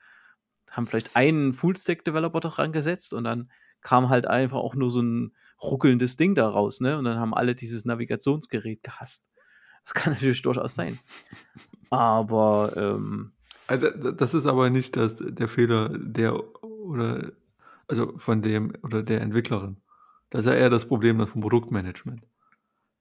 Haben 0.71 0.87
vielleicht 0.87 1.16
einen 1.16 1.53
Full-Stack-Developer 1.55 2.40
dran 2.40 2.73
gesetzt 2.73 3.14
und 3.14 3.25
dann 3.25 3.51
kam 3.83 4.09
halt 4.11 4.27
einfach 4.27 4.59
auch 4.59 4.75
nur 4.75 4.90
so 4.90 5.01
'n 5.03 5.35
ruckelndes 5.62 6.16
Ding 6.16 6.35
da 6.35 6.49
raus, 6.49 6.81
ne? 6.81 6.99
Und 6.99 7.05
dann 7.05 7.19
haben 7.19 7.35
alle 7.35 7.55
dieses 7.55 7.85
Navigationsgerät 7.85 8.83
gehasst. 8.83 9.25
Das 9.85 9.95
kann 9.95 10.12
natürlich 10.14 10.43
durchaus 10.43 10.75
sein. 10.75 11.01
Aber, 11.90 12.75
ähm 12.77 13.33
da 13.69 13.77
das 14.12 14.35
ist 14.35 14.47
aber 14.47 14.71
nicht 14.71 14.97
das 14.97 15.16
der 15.19 15.49
Fehler 15.49 15.90
der 15.90 16.35
oder 16.64 17.33
also, 17.88 18.16
von 18.19 18.43
dem 18.43 18.73
oder 18.83 19.03
der 19.03 19.21
Entwicklerin. 19.21 19.77
Das 20.31 20.40
ist 20.45 20.51
ja 20.51 20.57
eher 20.57 20.71
das 20.71 20.87
Problem 20.87 21.19
dann 21.19 21.29
vom 21.29 21.43
Produktmanagement. 21.43 22.27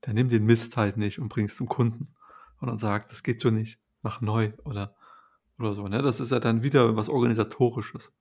Der 0.05 0.13
nimmt 0.13 0.31
den 0.31 0.45
Mist 0.45 0.77
halt 0.77 0.97
nicht 0.97 1.19
und 1.19 1.29
bringt's 1.29 1.57
zum 1.57 1.67
Kunden 1.67 2.15
und 2.61 2.67
dann 2.69 2.77
sagt: 2.77 3.11
„Das 3.11 3.23
geht 3.23 3.39
so 3.39 3.51
nicht, 3.51 3.79
mach 4.01 4.21
neu“ 4.21 4.53
oder 4.65 4.95
oder 5.59 5.73
so, 5.75 5.87
ne? 5.87 6.01
Das 6.01 6.19
ist 6.19 6.31
ja 6.31 6.39
dann 6.39 6.63
wieder 6.63 6.95
was 6.95 7.09
Organisatorisches. 7.09 8.11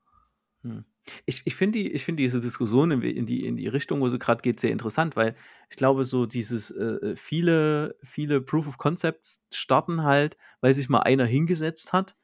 Hm. 0.63 0.85
Ich 1.25 1.43
ich 1.47 1.55
finde 1.55 1.79
die 1.79 1.93
ich 1.93 2.05
finde 2.05 2.23
diese 2.23 2.41
Diskussion 2.41 2.91
in 2.91 3.03
in 3.03 3.27
die 3.27 3.47
in 3.47 3.57
die 3.57 3.69
Richtung, 3.69 4.01
wo 4.01 4.09
sie 4.09 4.19
grad 4.19 4.43
geht, 4.43 4.61
sehr 4.61 4.73
interessant, 4.73 5.17
weil 5.17 5.37
ich 5.71 5.77
glaube, 5.77 6.05
so 6.05 6.27
dieses, 6.27 6.71
äh, 6.73 6.85
äh, 6.85 7.17
viele 7.17 7.97
viele 8.03 8.41
Proof 8.41 8.67
of 8.69 8.79
Concepts 8.79 9.45
starten 9.53 10.03
halt, 10.03 10.37
weil 10.61 10.75
sich 10.75 10.89
mal 10.89 11.01
einer 11.01 11.27
hingesetzt 11.27 11.93
hat 11.93 12.17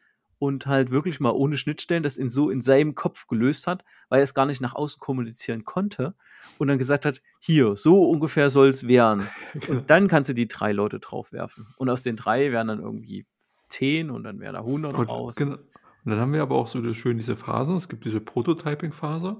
und 0.44 0.66
halt 0.66 0.90
wirklich 0.90 1.20
mal 1.20 1.30
ohne 1.32 1.56
Schnittstellen 1.58 2.02
das 2.04 2.16
in 2.16 2.30
so 2.30 2.50
in 2.50 2.60
seinem 2.62 2.94
Kopf 2.94 3.26
gelöst 3.28 3.66
hat, 3.66 3.84
weil 4.10 4.20
er's 4.20 4.34
gar 4.34 4.46
nicht 4.46 4.60
nach 4.62 4.74
außen 4.74 5.00
kommunizieren 5.00 5.64
konnte 5.64 6.14
und 6.58 6.68
dann 6.68 6.78
gesagt 6.78 7.06
hat: 7.06 7.22
„Hier, 7.40 7.76
so 7.76 8.08
ungefähr 8.10 8.50
soll's 8.50 8.86
werden.“ 8.88 9.34
Genau. 9.60 9.80
Und 9.80 9.90
dann 9.90 10.08
kannst 10.08 10.30
du 10.30 10.34
die 10.34 10.48
3 10.48 10.72
Leute 10.72 11.00
draufwerfen. 11.00 11.68
Und 11.76 11.90
aus 11.90 12.02
den 12.02 12.16
3 12.16 12.52
werden 12.52 12.68
dann 12.68 12.80
irgendwie 12.80 13.26
10 13.70 14.10
und 14.10 14.24
dann 14.24 14.40
wären 14.40 14.54
da 14.54 14.62
100 14.62 14.96
Und 14.96 15.08
raus. 15.08 15.36
gena 15.36 15.58
und 16.04 16.10
dann 16.10 16.20
haben 16.20 16.34
wir 16.34 16.42
aber 16.42 16.56
auch 16.56 16.66
so 16.66 16.82
das 16.82 16.96
schön 16.98 17.16
diese 17.16 17.34
Phasen. 17.34 17.76
Es 17.76 17.88
gibt 17.88 18.04
diese 18.04 18.20
Prototyping-Phase, 18.20 19.38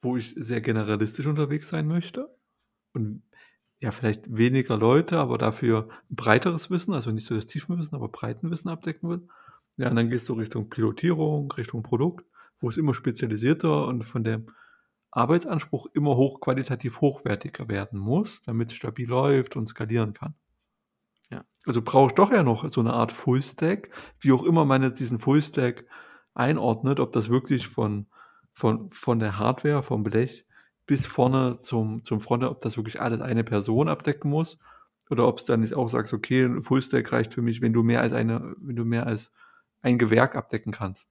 wo 0.00 0.16
ich 0.16 0.34
sehr 0.38 0.62
generalistisch 0.62 1.26
unterwegs 1.26 1.68
sein 1.68 1.86
möchte 1.86 2.34
und 2.94 3.24
ja, 3.80 3.90
vielleicht 3.92 4.36
weniger 4.36 4.78
Leute, 4.78 5.18
aber 5.18 5.38
dafür 5.38 5.88
'n 6.10 6.16
breiteres 6.16 6.70
Wissen, 6.70 6.94
also, 6.94 7.12
nicht 7.12 7.26
so 7.26 7.34
das 7.36 7.46
Tiefenwissen, 7.46 7.96
aber 7.96 8.08
Breitenwissen 8.10 8.70
abdecken 8.70 9.10
will. 9.10 9.28
Ja, 9.78 9.88
und 9.90 9.94
dann 9.96 10.10
gehst 10.10 10.28
du 10.28 10.32
Richtung 10.32 10.68
Pilotierung, 10.68 11.52
Richtung 11.52 11.84
Produkt, 11.84 12.26
wo 12.60 12.68
es 12.68 12.76
immer 12.76 12.94
spezialisierter 12.94 13.86
und 13.86 14.02
von 14.02 14.24
dem 14.24 14.46
Arbeitsanspruch 15.12 15.86
immer 15.94 16.16
hochqualitativ 16.16 17.00
hochwertiger 17.00 17.68
werden 17.68 17.98
muss, 18.00 18.42
damit's 18.42 18.74
stabil 18.74 19.08
läuft 19.08 19.54
und 19.56 19.68
skalieren 19.68 20.14
kann. 20.14 20.34
Ja. 21.30 21.44
Also, 21.66 21.82
brauche 21.82 22.08
ich 22.10 22.14
doch 22.16 22.32
ja 22.32 22.42
noch 22.44 22.68
so 22.68 22.82
'ne 22.82 22.92
Art 22.94 23.12
Full-Stack, 23.12 23.90
wie 24.20 24.32
auch 24.32 24.44
immer 24.44 24.64
man 24.66 24.82
jetzt 24.84 25.00
diesen 25.00 25.18
Full-Stack 25.20 25.86
einordnet, 26.34 27.00
ob 27.00 27.12
das 27.12 27.30
wirklich 27.30 27.68
von 27.68 28.08
von 28.52 28.90
von 28.90 29.18
der 29.20 29.38
Hardware, 29.38 29.82
vom 29.82 30.04
Blech 30.04 30.46
bis 30.86 31.06
vorne 31.06 31.60
zum 31.62 32.04
zum 32.04 32.20
Frontend, 32.20 32.50
ob 32.52 32.60
das 32.62 32.76
wirklich 32.78 33.00
alles 33.00 33.20
eine 33.22 33.44
Person 33.44 33.88
abdecken 33.88 34.30
muss 34.30 34.58
oder 35.10 35.28
ob's 35.28 35.44
dann 35.46 35.60
nicht 35.60 35.74
auch 35.74 35.88
sagst: 35.90 36.14
„Okay, 36.14 36.44
'n 36.44 36.62
Full-Stack 36.62 37.12
reicht 37.12 37.34
für 37.34 37.42
mich, 37.42 37.62
wenn 37.62 37.72
du 37.74 37.82
mehr 37.84 38.02
als 38.02 38.12
eine 38.14 38.54
wenn 38.60 38.76
du 38.76 38.84
mehr 38.86 39.06
als 39.06 39.32
ein 39.88 39.98
Gewerk 39.98 40.36
abdecken 40.36 40.72
kannst.“ 40.72 41.10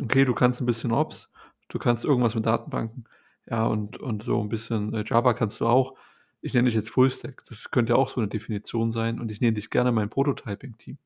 Okay, 0.00 0.24
du 0.26 0.34
kannst 0.34 0.60
'n 0.62 0.66
bisschen 0.66 0.92
Ops, 0.92 1.30
du 1.68 1.78
kannst 1.80 2.04
irgendwas 2.06 2.34
mit 2.36 2.46
Datenbanken, 2.46 3.04
ja, 3.48 3.66
und 3.66 3.98
und 3.98 4.22
so 4.24 4.40
'n 4.42 4.48
bisschen, 4.50 4.94
äh, 4.94 5.04
Java 5.06 5.34
kannst 5.34 5.60
du 5.60 5.66
auch. 5.68 5.96
Ich 6.42 6.54
nenne 6.54 6.66
dich 6.66 6.74
jetzt 6.76 6.90
Full-Stack. 6.90 7.44
Das 7.48 7.70
könnte 7.72 7.94
ja 7.94 7.98
auch 7.98 8.08
so 8.10 8.20
'ne 8.22 8.28
Definition 8.28 8.92
sein 8.92 9.20
und 9.20 9.30
ich 9.32 9.40
nehme 9.42 9.54
dich 9.54 9.70
gerne 9.70 9.90
in 9.90 9.96
mein 9.96 10.10
Prototyping-Team. 10.10 10.98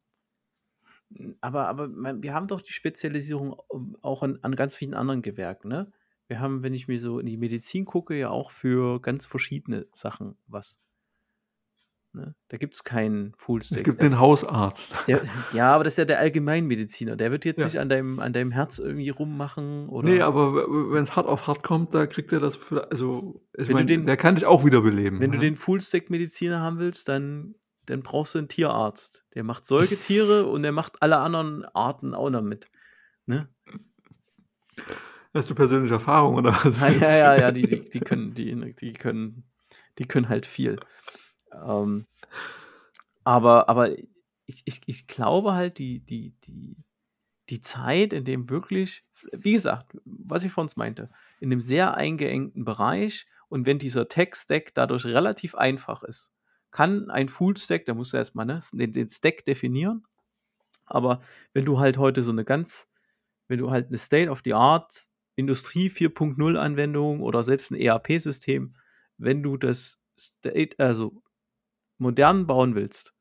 Aber 1.42 1.68
aber 1.68 1.88
wir 2.23 2.35
haben 2.35 2.49
doch 2.49 2.61
die 2.61 2.73
Spezialisierung, 2.73 3.57
ähm, 3.73 3.97
auch 4.03 4.23
an 4.23 4.38
an 4.42 4.57
ganz 4.57 4.77
vielen 4.77 4.94
anderen 4.94 5.23
Gewerken, 5.23 5.68
ne? 5.68 5.92
Wir 6.27 6.40
haben, 6.40 6.62
wenn 6.62 6.75
ich 6.75 6.88
mir 6.88 7.01
so 7.01 7.18
in 7.21 7.27
die 7.27 7.38
Medizin 7.38 7.85
gucke, 7.87 8.14
ja 8.18 8.29
auch 8.29 8.51
für 8.51 9.01
ganz 9.01 9.25
verschiedene 9.25 9.87
Sachen 9.92 10.37
was. 10.47 10.77
Ne? 12.14 12.35
Da 12.49 12.57
gibt's 12.57 12.85
keinen 12.85 13.33
Es 13.37 13.42
Full-Stack. 13.44 13.85
gibt 13.85 14.01
Der 14.01 14.09
den 14.09 14.18
Hausarzt. 14.18 15.07
der 15.09 15.23
ja, 15.53 15.75
aber 15.75 15.85
das 15.85 15.94
ist 15.94 15.99
ja 15.99 16.05
der 16.07 16.18
Allgemeinmediziner. 16.21 17.16
Der 17.16 17.31
wird 17.31 17.44
jetzt 17.44 17.59
Ja. 17.59 17.66
nicht 17.66 17.79
an 17.79 17.88
deinem 17.90 18.18
an 18.18 18.33
deinem 18.33 18.51
Herz 18.51 18.79
irgendwie 18.79 19.11
rummachen 19.11 19.88
oder 19.90 20.09
Ne, 20.09 20.23
aber 20.23 20.55
w 20.55 20.59
w 20.61 20.92
wenn's 20.94 21.16
hart 21.16 21.27
auf 21.27 21.47
hart 21.47 21.62
kommt, 21.62 21.92
da 21.92 22.07
kriegt 22.07 22.33
er 22.33 22.40
das 22.40 22.57
für 22.57 22.90
also, 22.90 23.42
ich 23.57 23.68
Wenn 23.68 23.87
du 23.87 23.94
meine, 23.94 24.07
der 24.07 24.16
kann 24.16 24.37
dich 24.37 24.47
auch 24.47 24.64
wiederbeleben, 24.64 25.21
wenn 25.21 25.31
du 25.33 25.37
ne? 25.37 25.44
den 25.44 25.57
Full-Stack-Mediziner 25.57 26.61
haben 26.61 26.79
willst, 26.79 27.09
dann 27.09 27.55
dann 27.85 28.03
brauchst 28.03 28.35
du 28.35 28.38
'n 28.38 28.49
Tierarzt. 28.49 29.25
Der 29.35 29.44
macht 29.44 29.66
Säugetiere 29.66 30.47
und 30.51 30.62
der 30.62 30.73
macht 30.73 31.03
alle 31.03 31.18
anderen 31.18 31.64
Arten 31.75 32.14
auch 32.14 32.31
noch 32.31 32.42
mit, 32.42 32.68
ne? 33.27 33.49
Hast 35.35 35.51
du 35.51 35.55
persönliche 35.55 35.94
Erfahrung 35.94 36.37
oder 36.37 36.53
was 36.64 36.81
Ja, 36.81 36.88
ja, 36.90 36.99
du? 37.11 37.16
ja, 37.18 37.37
ja, 37.37 37.53
die 37.53 37.68
die 37.68 37.90
die 37.90 38.01
können 38.01 38.33
die 38.35 38.75
die 38.75 38.92
können 38.94 39.44
die 39.99 40.05
können 40.07 40.29
halt 40.29 40.47
viel. 40.47 40.79
Ähm 41.53 42.07
aber 43.27 43.69
aber 43.69 43.91
ich 44.47 44.63
ich 44.65 44.81
ich 44.87 45.07
glaube 45.07 45.55
halt, 45.55 45.79
die 45.79 46.01
die 46.01 46.35
die 46.45 46.77
die 47.51 47.63
Zeit, 47.63 48.13
in 48.15 48.25
dem 48.25 48.51
wirklich 48.51 49.05
wie 49.33 49.53
gesagt, 49.53 49.97
was 50.05 50.45
ich 50.45 50.53
vorhin 50.53 50.73
meinte, 50.77 51.11
in 51.41 51.51
'nem 51.51 51.61
sehr 51.61 51.95
eingeengten 51.97 52.65
Bereich 52.65 53.27
und 53.49 53.67
wenn 53.67 53.79
dieser 53.79 54.09
Tech-Stack 54.09 54.75
dadurch 54.75 55.07
relativ 55.07 55.55
einfach 55.57 56.03
ist, 56.05 56.33
kann 56.73 57.11
ein 57.11 57.29
Full-Stack 57.29 57.87
da 57.87 57.95
musst 57.95 58.13
du 58.15 58.19
erst 58.19 58.35
mal, 58.37 58.45
ne, 58.47 58.61
den 58.73 58.93
den 58.93 59.09
Stack 59.11 59.45
definieren. 59.47 60.05
Aber 60.87 61.23
wenn 61.55 61.65
du 61.67 61.79
halt 61.81 61.99
heute 61.99 62.23
so 62.23 62.33
'ne 62.33 62.45
ganz 62.47 62.89
wenn 63.49 63.59
du 63.61 63.71
halt 63.73 63.91
'ne 63.93 63.99
State 63.99 64.31
of 64.31 64.43
the 64.45 64.55
Art 64.55 65.09
Industrie 65.37 65.91
4.0 65.91 66.57
Anwendung 66.59 67.23
oder 67.23 67.43
selbst 67.45 67.73
'n 67.73 67.77
ERP-System, 67.81 68.77
wenn 69.19 69.43
du 69.45 69.57
das 69.59 70.01
State 70.19 70.77
also, 70.79 71.23
modern 71.99 72.47
bauen 72.47 72.75
willst, 72.75 73.15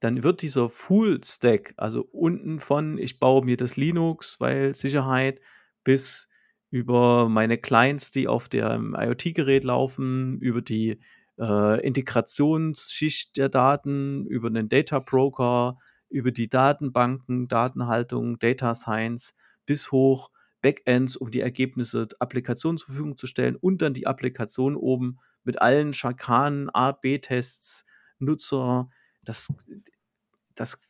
dann 0.00 0.22
wird 0.24 0.42
dieser 0.42 0.68
Full-Stack, 0.70 1.74
also, 1.78 2.02
unten 2.12 2.60
von 2.60 2.98
ich 2.98 3.18
baue 3.20 3.44
mir 3.44 3.56
das 3.58 3.76
Linux, 3.76 4.40
weil 4.40 4.74
Sicherheit, 4.74 5.40
bis 5.84 6.28
über 6.70 7.28
meine 7.30 7.58
Clients, 7.58 8.10
die 8.12 8.28
auf 8.28 8.48
dem 8.48 8.96
IoT-Gerät 8.98 9.64
laufen, 9.64 10.38
über 10.40 10.62
die, 10.62 11.00
äh, 11.40 11.80
Integrationsschicht 11.86 13.36
der 13.38 13.48
Daten, 13.50 14.26
über 14.26 14.50
'nen 14.50 14.68
Data 14.70 15.00
Broker, 15.00 15.78
über 16.10 16.32
die 16.32 16.48
Datenbanken, 16.50 17.48
Datenhaltung, 17.48 18.38
Data 18.40 18.74
Science 18.74 19.34
bis 19.66 19.92
hoch 19.92 20.30
Backends, 20.62 21.16
um 21.16 21.30
die 21.30 21.40
Ergebnisse 21.40 22.06
d 22.08 22.16
Applikationen 22.20 22.78
zur 22.78 22.88
Verfügung 22.88 23.16
zu 23.18 23.26
stellen 23.28 23.56
und 23.56 23.82
dann 23.82 23.94
die 23.94 24.06
Applikation 24.08 24.76
oben 24.76 25.18
mit 25.44 25.60
allen 25.62 25.92
Schakanen, 25.94 26.70
A/B-Tests, 26.74 27.86
Nutzer. 28.20 28.90
Das 29.24 29.52
das 30.54 30.80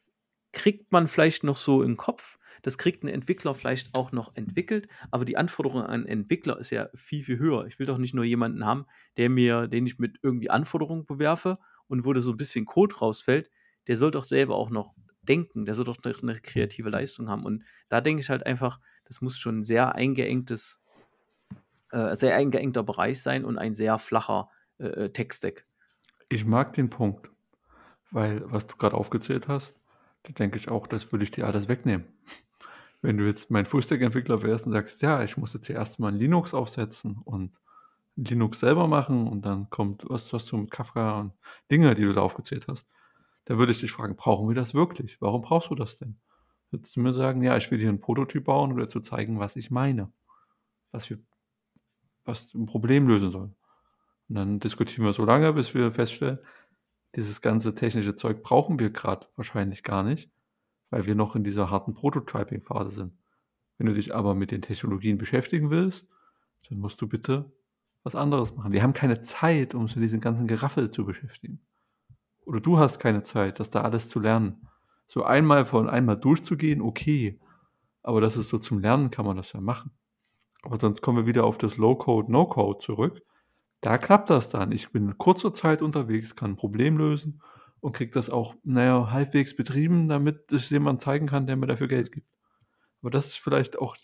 kriegt 0.52 0.92
man 0.92 1.08
vielleicht 1.08 1.44
noch 1.44 1.56
so 1.56 1.82
in 1.82 1.96
Kopf. 1.96 2.38
Das 2.62 2.78
kriegt 2.78 3.04
'n 3.04 3.08
Entwickler 3.08 3.54
vielleicht 3.54 3.94
auch 3.94 4.12
noch 4.12 4.34
entwickelt, 4.36 4.88
aber 5.12 5.24
die 5.24 5.36
Anforderung 5.38 5.82
an 5.82 6.06
Entwickler 6.06 6.58
ist 6.58 6.70
ja 6.70 6.88
viel, 6.94 7.24
viel 7.24 7.38
höher. 7.38 7.66
Ich 7.66 7.78
will 7.78 7.86
doch 7.86 7.98
nicht 7.98 8.14
nur 8.14 8.24
jemanden 8.24 8.66
haben, 8.66 8.86
der 9.18 9.30
mir 9.30 9.68
den 9.68 9.86
ich 9.86 9.98
mit 9.98 10.18
irgendwie 10.22 10.50
Anforderungen 10.50 11.06
bewerfe 11.06 11.58
und 11.88 12.04
wo 12.06 12.12
da 12.12 12.20
so 12.20 12.32
'n 12.32 12.36
bisschen 12.38 12.66
Code 12.66 12.96
rausfällt. 12.96 13.50
Der 13.88 13.96
soll 13.96 14.10
doch 14.12 14.24
selber 14.24 14.56
auch 14.56 14.70
noch 14.70 14.94
denken, 15.22 15.64
der 15.66 15.74
soll 15.74 15.84
doch 15.86 15.98
eine, 16.04 16.14
eine 16.22 16.40
kreative 16.40 16.90
Leistung 16.90 17.28
haben. 17.30 17.44
Und 17.46 17.64
da 17.88 18.00
denke 18.00 18.20
ich 18.22 18.30
halt 18.30 18.46
einfach, 18.46 18.80
das 19.04 19.20
muss 19.22 19.38
schon 19.38 19.60
ein 19.60 19.62
sehr 19.64 19.94
eingeengtes, 19.96 20.80
äh, 21.92 22.16
sehr 22.16 22.36
eingeengter 22.36 22.82
Bereich 22.82 23.22
sein 23.22 23.44
und 23.44 23.58
ein 23.58 23.74
sehr 23.74 23.98
flacher 23.98 24.50
äh, 24.78 24.86
äh 24.86 25.10
Tech-Stack. 25.12 25.66
Ich 26.32 26.44
mag 26.44 26.72
den 26.74 26.90
Punkt, 26.90 27.28
weil 28.12 28.42
was 28.52 28.68
du 28.68 28.76
gerade 28.76 28.96
aufgezählt 28.96 29.48
hast, 29.48 29.74
da 30.22 30.32
denke 30.32 30.58
ich 30.58 30.68
auch, 30.68 30.86
das 30.86 31.10
würde 31.10 31.24
ich 31.24 31.32
dir 31.32 31.44
alles 31.44 31.66
wegnehmen. 31.66 32.06
Wenn 33.02 33.16
du 33.16 33.26
jetzt 33.26 33.50
mein 33.50 33.66
Fullstack-Entwickler 33.66 34.40
wärst 34.42 34.66
und 34.66 34.72
sagst, 34.72 35.02
ja, 35.02 35.24
ich 35.24 35.36
muss 35.36 35.54
jetzt 35.54 35.66
zuerst 35.66 35.98
mal 35.98 36.12
ein 36.12 36.18
Linux 36.18 36.54
aufsetzen 36.54 37.18
und 37.24 37.50
Linux 38.14 38.60
selber 38.60 38.86
machen 38.86 39.26
und 39.26 39.44
dann 39.44 39.70
kommt, 39.70 40.04
was 40.08 40.32
hast 40.32 40.52
du 40.52 40.58
mit 40.58 40.70
Kafka 40.70 41.18
und 41.18 41.32
Dinge, 41.68 41.96
die 41.96 42.04
du 42.04 42.12
da 42.12 42.20
aufgezählt 42.20 42.68
hast, 42.68 42.86
da 43.46 43.58
würde 43.58 43.72
ich 43.72 43.80
dich 43.80 43.90
fragen, 43.90 44.14
brauchen 44.14 44.46
wir 44.46 44.54
das 44.54 44.72
wirklich? 44.72 45.20
Warum 45.20 45.42
brauchst 45.42 45.70
du 45.70 45.74
das 45.74 45.98
denn? 45.98 46.20
Würdest 46.70 46.94
du 46.94 47.00
mir 47.00 47.12
sagen, 47.12 47.42
ja, 47.42 47.56
ich 47.56 47.68
will 47.72 47.80
hier 47.80 47.88
einen 47.88 47.98
Prototyp 47.98 48.44
bauen, 48.44 48.76
dir 48.76 48.86
zu 48.86 49.00
zeigen, 49.00 49.40
was 49.40 49.56
ich 49.56 49.72
meine, 49.72 50.12
was 50.92 51.10
wir, 51.10 51.18
was 52.24 52.54
ein 52.54 52.66
Problem 52.66 53.08
lösen 53.08 53.32
soll. 53.32 53.52
Und 54.30 54.36
dann 54.36 54.60
diskutieren 54.60 55.04
wir 55.04 55.12
so 55.12 55.24
lange, 55.24 55.52
bis 55.52 55.74
wir 55.74 55.90
feststellen, 55.90 56.38
dieses 57.16 57.40
ganze 57.40 57.74
technische 57.74 58.14
Zeug 58.14 58.44
brauchen 58.44 58.78
wir 58.78 58.90
gerade 58.90 59.26
wahrscheinlich 59.34 59.82
gar 59.82 60.04
nicht, 60.04 60.30
weil 60.90 61.04
wir 61.06 61.16
noch 61.16 61.34
in 61.34 61.42
dieser 61.42 61.68
harten 61.68 61.94
Prototyping-Phase 61.94 62.90
sind. 62.90 63.12
Wenn 63.76 63.88
du 63.88 63.92
dich 63.92 64.14
aber 64.14 64.36
mit 64.36 64.52
den 64.52 64.62
Technologien 64.62 65.18
beschäftigen 65.18 65.70
willst, 65.70 66.06
dann 66.68 66.78
musst 66.78 67.02
du 67.02 67.08
bitte 67.08 67.52
was 68.04 68.14
anderes 68.14 68.54
machen. 68.54 68.70
Wir 68.70 68.84
haben 68.84 68.92
keine 68.92 69.20
Zeit, 69.20 69.74
um 69.74 69.82
uns 69.82 69.96
mit 69.96 70.04
diesem 70.04 70.20
ganzen 70.20 70.46
Geraffel 70.46 70.90
zu 70.90 71.04
beschäftigen. 71.04 71.60
Oder 72.44 72.60
du 72.60 72.78
hast 72.78 73.00
keine 73.00 73.22
Zeit, 73.22 73.58
das 73.58 73.70
da 73.70 73.80
alles 73.80 74.08
zu 74.08 74.20
lernen. 74.20 74.68
So 75.08 75.24
einmal 75.24 75.64
von 75.64 75.90
einmal 75.90 76.16
durchzugehen, 76.16 76.82
okay. 76.82 77.40
Aber 78.04 78.20
das 78.20 78.36
ist 78.36 78.48
so 78.48 78.58
zum 78.58 78.78
Lernen 78.78 79.10
kann 79.10 79.26
man 79.26 79.36
das 79.36 79.52
ja 79.54 79.60
machen. 79.60 79.90
Aber 80.62 80.78
sonst 80.78 81.02
kommen 81.02 81.18
wir 81.18 81.26
wieder 81.26 81.42
auf 81.42 81.58
das 81.58 81.78
Low-Code, 81.78 82.30
No-Code 82.30 82.78
zurück. 82.78 83.22
Da 83.80 83.98
klappt 83.98 84.30
das 84.30 84.48
dann. 84.48 84.72
Ich 84.72 84.90
bin 84.90 85.08
in 85.08 85.18
kurzer 85.18 85.52
Zeit 85.52 85.82
unterwegs, 85.82 86.36
kann 86.36 86.52
ein 86.52 86.56
Problem 86.56 86.98
lösen 86.98 87.42
und 87.80 87.92
kriege 87.92 88.10
das 88.12 88.28
auch, 88.28 88.54
naja, 88.62 89.10
halbwegs 89.10 89.56
betrieben, 89.56 90.08
damit 90.08 90.52
es 90.52 90.70
jemand 90.70 91.00
zeigen 91.00 91.26
kann, 91.26 91.46
der 91.46 91.56
mir 91.56 91.66
dafür 91.66 91.88
Geld 91.88 92.12
gibt. 92.12 92.28
Aber 93.00 93.10
das 93.10 93.28
ist 93.28 93.38
vielleicht 93.38 93.78
auch 93.78 93.96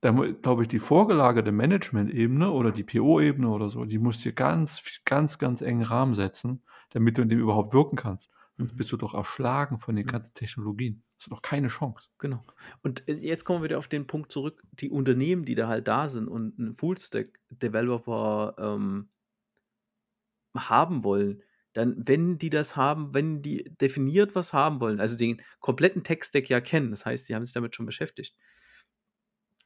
da 0.00 0.10
glaube 0.10 0.62
ich, 0.62 0.68
die 0.68 0.78
vorgelagerte 0.78 1.52
Management-Ebene 1.52 2.50
oder 2.50 2.70
die 2.70 2.84
PO-Ebene 2.84 3.48
oder 3.48 3.70
so, 3.70 3.84
die 3.84 3.98
muss 3.98 4.20
dir 4.20 4.32
ganz, 4.32 4.82
ganz, 5.04 5.38
ganz 5.38 5.62
engen 5.62 5.82
Rahmen 5.82 6.14
setzen, 6.14 6.62
damit 6.90 7.16
du 7.16 7.22
in 7.22 7.28
dem 7.28 7.40
überhaupt 7.40 7.72
wirken 7.72 7.96
kannst. 7.96 8.30
Sonst 8.56 8.72
mhm. 8.72 8.76
bist 8.76 8.92
du 8.92 8.96
doch 8.96 9.14
erschlagen 9.14 9.78
von 9.78 9.96
den 9.96 10.06
ganzen 10.06 10.34
Technologien. 10.34 11.02
Hast 11.18 11.26
du 11.26 11.30
doch 11.30 11.42
keine 11.42 11.68
Chance. 11.68 12.08
Genau. 12.18 12.44
Und 12.82 13.08
äh, 13.08 13.14
jetzt 13.14 13.44
kommen 13.44 13.60
wir 13.60 13.68
wieder 13.68 13.78
auf 13.78 13.88
den 13.88 14.06
Punkt 14.06 14.32
zurück, 14.32 14.62
die 14.72 14.90
Unternehmen, 14.90 15.44
die 15.44 15.54
da 15.54 15.68
halt 15.68 15.88
da 15.88 16.08
sind 16.08 16.28
und 16.28 16.58
einen 16.58 16.74
Full-Stack-Developer 16.74 18.54
ähm, 18.58 19.10
haben 20.56 21.04
wollen, 21.04 21.42
dann, 21.74 21.94
wenn 22.06 22.38
die 22.38 22.48
das 22.48 22.76
haben, 22.76 23.12
wenn 23.12 23.42
die 23.42 23.64
definiert 23.80 24.34
was 24.34 24.54
haben 24.54 24.80
wollen, 24.80 24.98
also 24.98 25.16
den 25.16 25.42
kompletten 25.60 26.04
Tech-Stack 26.04 26.48
ja 26.48 26.62
kennen, 26.62 26.90
das 26.90 27.04
heißt, 27.04 27.28
die 27.28 27.34
haben 27.34 27.44
sich 27.44 27.52
damit 27.52 27.74
schon 27.74 27.84
beschäftigt, 27.84 28.34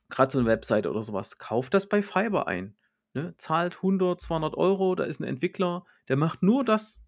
gerade 0.09 0.33
so 0.33 0.41
eine 0.41 0.49
Webseite 0.49 0.91
oder 0.91 1.05
sowas, 1.05 1.39
kauft 1.39 1.73
das 1.73 1.89
bei 1.89 2.03
Fiverr 2.03 2.49
ein. 2.49 2.77
Ne? 3.15 3.35
Zahlt 3.37 3.77
100, 3.77 4.21
200 4.21 4.55
Euro, 4.57 4.97
da 4.97 5.05
ist 5.05 5.21
ein 5.21 5.25
Entwickler, 5.25 5.85
der 6.09 6.17
macht 6.17 6.43
nur 6.43 6.65
das. 6.65 7.01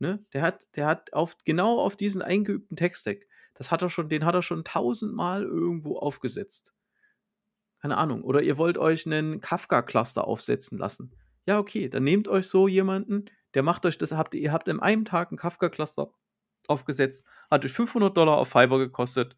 Ne? 0.00 0.24
Der 0.32 0.42
hat, 0.42 0.74
der 0.76 0.86
hat 0.86 1.12
auf, 1.12 1.36
genau 1.44 1.78
auf 1.78 1.94
diesen 1.94 2.22
eingeübten 2.22 2.76
Tech-Stack, 2.76 3.26
das 3.54 3.70
hat 3.70 3.82
er 3.82 3.90
schon, 3.90 4.08
den 4.08 4.24
hat 4.24 4.34
er 4.34 4.42
schon 4.42 4.64
tausendmal 4.64 5.42
irgendwo 5.42 5.98
aufgesetzt. 5.98 6.74
Keine 7.82 7.98
Ahnung. 7.98 8.22
Oder 8.24 8.42
ihr 8.42 8.56
wollt 8.56 8.78
euch 8.78 9.04
einen 9.04 9.42
Kafka-Cluster 9.42 10.26
aufsetzen 10.26 10.78
lassen. 10.78 11.14
Ja, 11.44 11.58
okay, 11.58 11.90
dann 11.90 12.04
nehmt 12.04 12.28
euch 12.28 12.46
so 12.46 12.66
jemanden, 12.66 13.26
der 13.52 13.62
macht 13.62 13.84
euch 13.84 13.98
das, 13.98 14.12
habt, 14.12 14.34
ihr 14.34 14.52
habt 14.52 14.68
in 14.68 14.80
einem 14.80 15.04
Tag 15.04 15.30
einen 15.30 15.38
Kafka-Cluster 15.38 16.10
aufgesetzt, 16.66 17.26
hat 17.50 17.64
euch 17.64 17.72
500 17.72 18.16
Dollar 18.16 18.38
auf 18.38 18.48
Fiverr 18.48 18.78
gekostet. 18.78 19.36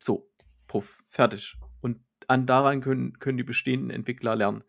So, 0.00 0.28
puff, 0.66 0.98
fertig. 1.06 1.56
Und 1.80 2.00
an 2.26 2.46
daran 2.46 2.80
können, 2.80 3.18
können 3.20 3.38
die 3.38 3.44
bestehenden 3.44 3.90
Entwickler 3.90 4.34
lernen, 4.34 4.64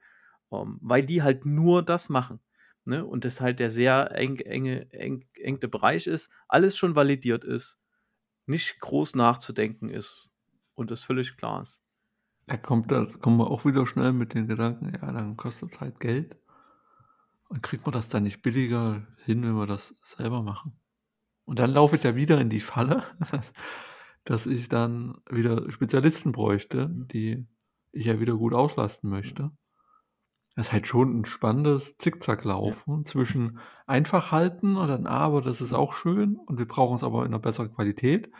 ähm, 0.51 0.77
weil 0.81 1.03
die 1.03 1.23
halt 1.23 1.45
nur 1.45 1.81
das 1.81 2.09
machen. 2.09 2.39
Ne? 2.85 3.05
Und 3.05 3.25
das 3.25 3.41
halt 3.41 3.59
der 3.59 3.69
sehr 3.69 4.11
eng, 4.15 4.37
enge, 4.37 4.91
eng, 4.91 5.25
engte 5.35 5.67
Bereich 5.67 6.07
ist, 6.07 6.29
alles 6.47 6.77
schon 6.77 6.95
validiert 6.95 7.43
ist, 7.43 7.79
nicht 8.45 8.79
groß 8.79 9.15
nachzudenken 9.15 9.89
ist 9.89 10.29
und 10.75 10.91
das 10.91 11.01
völlig 11.01 11.35
klar 11.37 11.61
ist. 11.61 11.81
Da 12.47 12.57
kommt, 12.57 12.91
da 12.91 13.05
kommen 13.05 13.37
wir 13.37 13.49
auch 13.49 13.65
wieder 13.65 13.87
schnell 13.87 14.13
mit 14.13 14.35
den 14.35 14.47
Gedanken, 14.47 14.93
ja, 14.93 15.11
dann 15.11 15.35
kostet 15.35 15.73
es 15.73 15.81
halt 15.81 15.99
Geld. 15.99 16.37
Und 17.47 17.63
kriegt 17.63 17.85
man 17.85 17.93
das 17.93 18.09
dann 18.09 18.23
nicht 18.23 18.41
billiger 18.41 19.07
hin, 19.23 19.43
wenn 19.43 19.55
wir 19.55 19.67
das 19.67 19.95
selber 20.03 20.41
machen? 20.41 20.79
Und 21.45 21.59
dann 21.59 21.71
laufe 21.71 21.95
ich 21.95 22.03
ja 22.03 22.15
wieder 22.15 22.39
in 22.39 22.49
die 22.49 22.59
Falle, 22.59 23.03
dass 24.25 24.45
ich 24.45 24.69
dann 24.69 25.17
wieder 25.29 25.71
Spezialisten 25.71 26.31
bräuchte, 26.31 26.89
die 26.91 27.47
ich 27.91 28.05
ja 28.05 28.19
wieder 28.19 28.35
gut 28.35 28.53
auslasten 28.53 29.09
möchte. 29.09 29.51
Das 30.55 30.67
ist 30.67 30.73
halt 30.73 30.87
schon 30.87 31.19
ein 31.19 31.25
spannendes 31.25 31.97
Zickzacklaufen 31.97 32.97
ja. 32.97 33.03
zwischen 33.03 33.59
einfach 33.85 34.31
halten 34.31 34.77
und 34.77 34.87
dann, 34.87 35.05
aber 35.05 35.41
das 35.41 35.61
ist 35.61 35.73
auch 35.73 35.93
schön 35.93 36.37
und 36.37 36.57
wir 36.57 36.67
brauchen 36.67 36.95
es 36.95 37.03
aber 37.03 37.21
in 37.21 37.27
einer 37.27 37.39
besseren 37.39 37.73
Qualität 37.73 38.31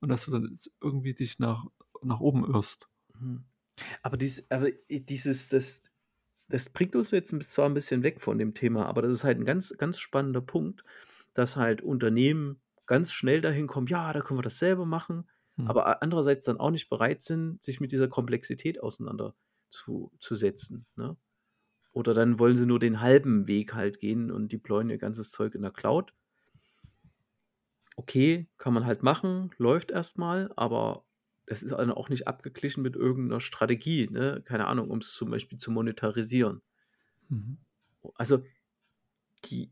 und 0.00 0.08
dass 0.08 0.24
du 0.24 0.30
dann 0.30 0.56
irgendwie 0.80 1.14
dich 1.14 1.38
nach, 1.38 1.66
nach 2.02 2.20
oben 2.20 2.44
irrst. 2.44 2.88
Mhm. 3.18 3.44
Aber, 4.02 4.16
dies, 4.16 4.48
aber 4.50 4.70
dieses, 4.88 5.48
das, 5.48 5.82
das 6.48 6.70
bringt 6.70 6.94
uns 6.94 7.10
jetzt 7.10 7.34
zwar 7.50 7.66
ein 7.66 7.74
bisschen 7.74 8.04
weg 8.04 8.20
von 8.20 8.38
dem 8.38 8.54
Thema, 8.54 8.86
aber 8.86 9.02
das 9.02 9.10
ist 9.10 9.24
halt 9.24 9.38
ein 9.38 9.44
ganz, 9.44 9.76
ganz 9.76 9.98
spannender 9.98 10.40
Punkt, 10.40 10.84
dass 11.34 11.56
halt 11.56 11.82
Unternehmen 11.82 12.60
ganz 12.86 13.10
schnell 13.10 13.40
dahin 13.40 13.66
kommen, 13.66 13.88
ja, 13.88 14.12
da 14.12 14.20
können 14.20 14.38
wir 14.38 14.44
das 14.44 14.58
selber 14.58 14.86
machen 14.86 15.26
Mhm. 15.56 15.68
aber 15.68 16.02
andererseits 16.02 16.44
dann 16.44 16.58
auch 16.58 16.70
nicht 16.70 16.88
bereit 16.88 17.22
sind, 17.22 17.62
sich 17.62 17.80
mit 17.80 17.92
dieser 17.92 18.08
Komplexität 18.08 18.82
auseinanderzusetzen. 18.82 20.86
Ne? 20.96 21.16
Oder 21.94 22.12
dann 22.12 22.40
wollen 22.40 22.56
sie 22.56 22.66
nur 22.66 22.80
den 22.80 23.00
halben 23.00 23.46
Weg 23.46 23.74
halt 23.74 24.00
gehen 24.00 24.32
und 24.32 24.52
deployen 24.52 24.90
ihr 24.90 24.98
ganzes 24.98 25.30
Zeug 25.30 25.54
in 25.54 25.62
der 25.62 25.70
Cloud. 25.70 26.12
Okay, 27.96 28.48
kann 28.58 28.74
man 28.74 28.84
halt 28.84 29.04
machen, 29.04 29.52
läuft 29.58 29.92
erstmal, 29.92 30.52
aber 30.56 31.04
es 31.46 31.62
ist 31.62 31.70
dann 31.70 31.92
auch 31.92 32.08
nicht 32.08 32.26
abgeglichen 32.26 32.82
mit 32.82 32.96
irgendeiner 32.96 33.40
Strategie, 33.40 34.08
ne? 34.10 34.42
keine 34.44 34.66
Ahnung, 34.66 34.90
um 34.90 34.98
es 34.98 35.14
zum 35.14 35.30
Beispiel 35.30 35.58
zu 35.58 35.70
monetarisieren. 35.70 36.62
Mhm. 37.28 37.58
Also, 38.16 38.44
die, 39.44 39.70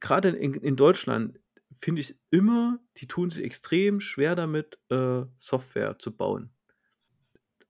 gerade 0.00 0.30
in, 0.30 0.54
in 0.54 0.74
Deutschland 0.74 1.38
finde 1.80 2.00
ich 2.00 2.18
immer, 2.30 2.80
die 2.96 3.06
tun 3.06 3.30
sich 3.30 3.44
extrem 3.44 4.00
schwer 4.00 4.34
damit, 4.34 4.78
äh, 4.90 5.22
Software 5.38 5.96
zu 6.00 6.10
bauen. 6.16 6.50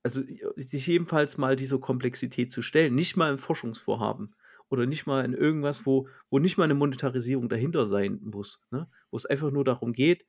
Also 0.04 0.22
sich 0.54 0.86
jedenfalls 0.86 1.38
mal 1.38 1.56
diese 1.56 1.80
Komplexität 1.80 2.52
zu 2.52 2.62
stellen, 2.62 2.94
nicht 2.94 3.16
mal 3.16 3.32
im 3.32 3.38
Forschungsvorhaben 3.38 4.36
oder 4.68 4.86
nicht 4.86 5.06
mal 5.06 5.24
in 5.24 5.32
irgendwas, 5.32 5.86
wo, 5.86 6.08
wo 6.30 6.38
nicht 6.38 6.58
mal 6.58 6.64
eine 6.64 6.74
Monetarisierung 6.74 7.48
dahinter 7.48 7.86
sein 7.86 8.20
muss, 8.22 8.60
ne? 8.70 8.88
wo 9.10 9.16
es 9.16 9.26
einfach 9.26 9.50
nur 9.50 9.64
darum 9.64 9.92
geht, 9.92 10.26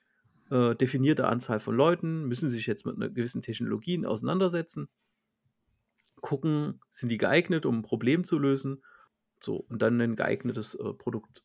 äh, 0.49 0.75
definierte 0.75 1.27
Anzahl 1.27 1.59
von 1.59 1.75
Leuten 1.75 2.25
müssen 2.25 2.49
sich 2.49 2.67
jetzt 2.67 2.85
mit 2.85 2.95
einer 2.95 3.09
gewissen 3.09 3.41
Technologien 3.41 4.05
auseinandersetzen, 4.05 4.87
gucken, 6.21 6.79
sind 6.89 7.09
die 7.09 7.17
geeignet, 7.17 7.65
um 7.65 7.79
ein 7.79 7.83
Problem 7.83 8.23
zu 8.23 8.39
lösen, 8.39 8.83
so 9.39 9.57
und 9.57 9.81
dann 9.81 9.99
ein 9.99 10.15
geeignetes 10.15 10.75
äh, 10.75 10.93
Produkt 10.93 11.43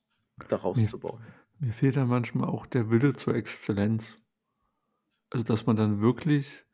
daraus 0.48 0.78
mir, 0.78 0.88
zu 0.88 0.98
bauen. 0.98 1.20
Mir 1.58 1.72
fehlt 1.72 1.96
da 1.96 2.04
manchmal 2.04 2.48
auch 2.48 2.66
der 2.66 2.90
Wille 2.90 3.12
zur 3.14 3.34
Exzellenz. 3.34 4.16
Also, 5.30 5.44
dass 5.44 5.66
man 5.66 5.76
dann 5.76 6.00
wirklich 6.00 6.64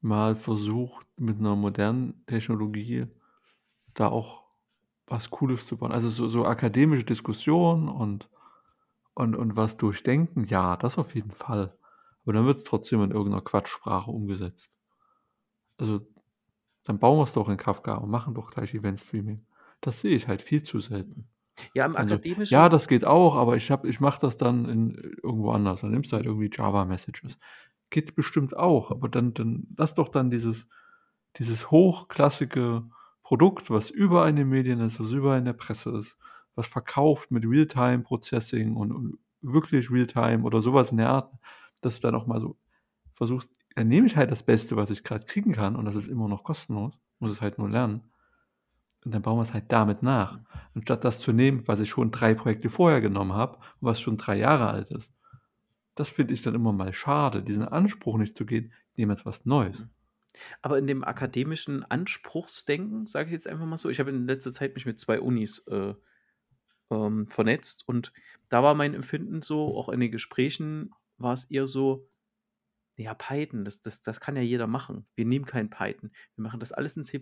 mal 0.00 0.36
versucht, 0.36 1.06
mit 1.18 1.38
einer 1.38 1.56
modernen 1.56 2.24
Technologie 2.26 3.06
da 3.94 4.08
auch 4.08 4.44
was 5.06 5.30
Cooles 5.30 5.66
zu 5.66 5.76
bauen. 5.76 5.92
Also 5.92 6.08
so, 6.08 6.28
so 6.28 6.44
akademische 6.44 7.04
Diskussionen 7.04 7.88
und, 7.88 8.28
und, 9.14 9.34
und 9.34 9.56
was 9.56 9.76
durchdenken, 9.76 10.44
ja, 10.44 10.76
das 10.76 10.98
auf 10.98 11.14
jeden 11.14 11.32
Fall. 11.32 11.76
Aber 12.22 12.32
dann 12.34 12.46
wird 12.46 12.58
es 12.58 12.64
trotzdem 12.64 13.02
in 13.02 13.10
irgendeiner 13.10 13.42
Quatschsprache 13.42 14.10
umgesetzt. 14.10 14.70
Also 15.78 16.00
dann 16.84 16.98
bauen 16.98 17.18
wir 17.18 17.24
es 17.24 17.32
doch 17.32 17.48
in 17.48 17.56
Kafka 17.56 17.94
und 17.96 18.10
machen 18.10 18.34
doch 18.34 18.50
gleich 18.50 18.74
Event-Streaming. 18.74 19.46
Das 19.80 20.00
sehe 20.00 20.14
ich 20.14 20.28
halt 20.28 20.42
viel 20.42 20.62
zu 20.62 20.80
selten. 20.80 21.28
Ja, 21.74 21.86
im 21.86 21.96
also, 21.96 22.14
akademischen. 22.14 22.52
Ja, 22.52 22.68
das 22.68 22.88
geht 22.88 23.04
auch, 23.04 23.34
aber 23.34 23.56
ich, 23.56 23.70
ich 23.70 24.00
mache 24.00 24.20
das 24.20 24.36
dann 24.36 24.68
in, 24.68 24.94
irgendwo 25.22 25.50
anders. 25.50 25.80
Dann 25.80 25.90
nimmst 25.90 26.12
du 26.12 26.16
halt 26.16 26.26
irgendwie 26.26 26.50
Java-Messages. 26.52 27.38
Geht 27.90 28.14
bestimmt 28.14 28.56
auch, 28.56 28.90
aber 28.90 29.08
dann, 29.08 29.34
dann 29.34 29.66
lass 29.76 29.94
doch 29.94 30.08
dann 30.08 30.30
dieses, 30.30 30.66
dieses 31.36 31.70
hochklassige 31.70 32.84
Produkt, 33.22 33.70
was 33.70 33.90
überall 33.90 34.30
in 34.30 34.36
den 34.36 34.48
Medien 34.48 34.80
ist, 34.80 35.00
was 35.00 35.10
überall 35.10 35.38
in 35.38 35.44
der 35.44 35.52
Presse 35.52 35.90
ist, 35.98 36.16
was 36.54 36.66
verkauft 36.66 37.30
mit 37.30 37.44
Realtime-Processing 37.46 38.76
und, 38.76 38.92
und 38.92 39.18
wirklich 39.40 39.90
Realtime 39.90 40.42
oder 40.42 40.62
sowas 40.62 40.90
in 40.90 40.98
der 40.98 41.10
Art, 41.10 41.32
dass 41.80 41.96
du 41.96 42.08
dann 42.08 42.14
auch 42.14 42.26
mal 42.26 42.40
so 42.40 42.56
versuchst, 43.14 43.50
dann 43.74 43.88
nehme 43.88 44.06
ich 44.06 44.16
halt 44.16 44.30
das 44.30 44.42
Beste, 44.42 44.76
was 44.76 44.90
ich 44.90 45.04
gerade 45.04 45.24
kriegen 45.24 45.52
kann 45.52 45.76
und 45.76 45.84
das 45.84 45.94
ist 45.94 46.08
immer 46.08 46.28
noch 46.28 46.42
kostenlos, 46.42 46.98
muss 47.20 47.30
es 47.30 47.40
halt 47.40 47.58
nur 47.58 47.68
lernen. 47.68 48.02
Und 49.04 49.14
dann 49.14 49.22
bauen 49.22 49.38
wir 49.38 49.42
es 49.42 49.54
halt 49.54 49.70
damit 49.70 50.02
nach, 50.02 50.40
anstatt 50.74 51.04
das 51.04 51.20
zu 51.20 51.32
nehmen, 51.32 51.66
was 51.68 51.80
ich 51.80 51.88
schon 51.88 52.10
drei 52.10 52.34
Projekte 52.34 52.70
vorher 52.70 53.00
genommen 53.00 53.32
habe 53.32 53.56
und 53.56 53.88
was 53.88 54.00
schon 54.00 54.16
drei 54.16 54.36
Jahre 54.36 54.68
alt 54.68 54.90
ist. 54.90 55.12
Das 55.98 56.10
finde 56.10 56.32
ich 56.32 56.42
dann 56.42 56.54
immer 56.54 56.72
mal 56.72 56.92
schade, 56.92 57.42
diesen 57.42 57.64
Anspruch 57.64 58.18
nicht 58.18 58.36
zu 58.36 58.46
gehen, 58.46 58.72
ich 58.92 58.98
nehme 58.98 59.12
jetzt 59.12 59.26
was 59.26 59.46
Neues. 59.46 59.80
Mhm. 59.80 59.90
Aber 60.62 60.78
in 60.78 60.86
dem 60.86 61.02
akademischen 61.02 61.82
Anspruchsdenken, 61.82 63.08
sage 63.08 63.30
ich 63.30 63.32
jetzt 63.32 63.48
einfach 63.48 63.66
mal 63.66 63.78
so, 63.78 63.88
ich 63.88 63.98
habe 63.98 64.10
in 64.10 64.24
letzter 64.24 64.52
Zeit 64.52 64.76
mich 64.76 64.86
mit 64.86 65.00
zwei 65.00 65.20
Unis 65.20 65.58
äh, 65.66 65.94
ähm, 66.90 67.26
vernetzt 67.26 67.82
und 67.88 68.12
da 68.48 68.62
war 68.62 68.76
mein 68.76 68.94
Empfinden 68.94 69.42
so, 69.42 69.76
auch 69.76 69.88
in 69.88 69.98
den 69.98 70.12
Gesprächen 70.12 70.92
war 71.16 71.32
es 71.32 71.46
eher 71.46 71.66
so, 71.66 72.08
ja, 72.94 73.12
Python, 73.14 73.64
das, 73.64 73.82
das, 73.82 74.00
das 74.02 74.20
kann 74.20 74.36
ja 74.36 74.42
jeder 74.42 74.68
machen. 74.68 75.04
Wir 75.16 75.24
nehmen 75.24 75.46
kein 75.46 75.68
Python. 75.68 76.12
Wir 76.36 76.44
machen 76.44 76.60
das 76.60 76.70
alles 76.70 76.96
in 76.96 77.02
C. 77.02 77.20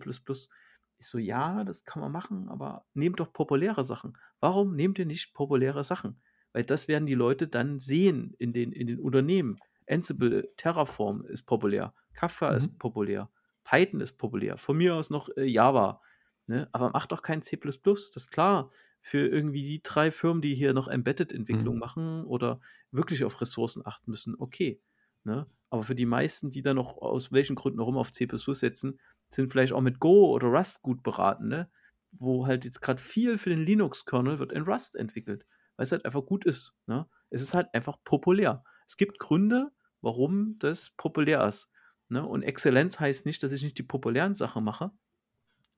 Ich 0.99 1.07
so, 1.07 1.17
ja, 1.17 1.63
das 1.63 1.83
kann 1.83 2.01
man 2.01 2.11
machen, 2.11 2.47
aber 2.47 2.85
nehmt 2.93 3.19
doch 3.19 3.33
populäre 3.33 3.83
Sachen. 3.83 4.19
Warum 4.39 4.75
nehmt 4.75 4.99
ihr 4.99 5.07
nicht 5.07 5.33
populäre 5.33 5.83
Sachen? 5.83 6.21
Weil 6.57 6.63
das 6.63 6.87
werden 6.87 7.05
die 7.05 7.13
Leute 7.13 7.47
dann 7.47 7.79
sehen 7.79 8.33
in 8.39 8.51
den, 8.51 8.71
in 8.71 8.87
den 8.87 8.99
Unternehmen. 8.99 9.59
Ansible, 9.87 10.51
Terraform 10.57 11.23
ist 11.27 11.43
populär, 11.43 11.93
Kafka 12.15 12.49
mhm. 12.49 12.57
ist 12.57 12.79
populär, 12.79 13.29
Python 13.63 14.01
ist 14.01 14.17
populär, 14.17 14.57
von 14.57 14.75
mir 14.75 14.95
aus 14.95 15.11
noch 15.11 15.29
äh, 15.37 15.43
Java. 15.43 16.01
Ne? 16.47 16.67
Aber 16.71 16.89
macht 16.89 17.11
doch 17.11 17.21
kein 17.21 17.43
C, 17.43 17.59
das 17.61 17.77
ist 18.15 18.31
klar. 18.31 18.71
Für 19.01 19.27
irgendwie 19.27 19.61
die 19.61 19.83
drei 19.83 20.09
Firmen, 20.09 20.41
die 20.41 20.55
hier 20.55 20.73
noch 20.73 20.87
Embedded-Entwicklung 20.87 21.75
mhm. 21.75 21.79
machen 21.79 22.25
oder 22.25 22.59
wirklich 22.89 23.23
auf 23.23 23.39
Ressourcen 23.39 23.85
achten 23.85 24.09
müssen, 24.09 24.33
okay. 24.39 24.81
Ne? 25.25 25.45
Aber 25.69 25.83
für 25.83 25.93
die 25.93 26.07
meisten, 26.07 26.49
die 26.49 26.63
dann 26.63 26.77
noch 26.77 26.97
aus 26.97 27.31
welchen 27.31 27.55
Gründen 27.55 27.79
auch 27.79 27.89
immer 27.89 27.99
auf 27.99 28.13
C 28.13 28.27
setzen, 28.33 28.99
sind 29.29 29.51
vielleicht 29.51 29.73
auch 29.73 29.81
mit 29.81 29.99
Go 29.99 30.33
oder 30.33 30.47
Rust 30.47 30.81
gut 30.81 31.03
beraten, 31.03 31.49
ne? 31.49 31.69
Wo 32.13 32.47
halt 32.47 32.65
jetzt 32.65 32.81
gerade 32.81 32.99
viel 32.99 33.37
für 33.37 33.51
den 33.51 33.63
Linux-Kernel 33.63 34.39
wird 34.39 34.53
in 34.53 34.63
Rust 34.63 34.95
entwickelt, 34.95 35.45
weil 35.77 35.85
es 35.85 35.91
halt 35.91 36.05
einfach 36.05 36.25
gut 36.25 36.45
ist. 36.45 36.73
Ne? 36.85 37.07
Es 37.29 37.41
ist 37.41 37.53
halt 37.53 37.73
einfach 37.73 37.97
populär. 38.03 38.63
Es 38.85 38.97
gibt 38.97 39.19
Gründe, 39.19 39.71
warum 40.01 40.57
das 40.59 40.91
populär 40.91 41.45
ist. 41.47 41.71
Ne? 42.09 42.25
Und 42.25 42.43
Exzellenz 42.43 42.99
heißt 42.99 43.25
nicht, 43.25 43.41
dass 43.43 43.51
ich 43.51 43.63
nicht 43.63 43.77
die 43.77 43.83
populären 43.83 44.35
Sachen 44.35 44.63
mache, 44.63 44.91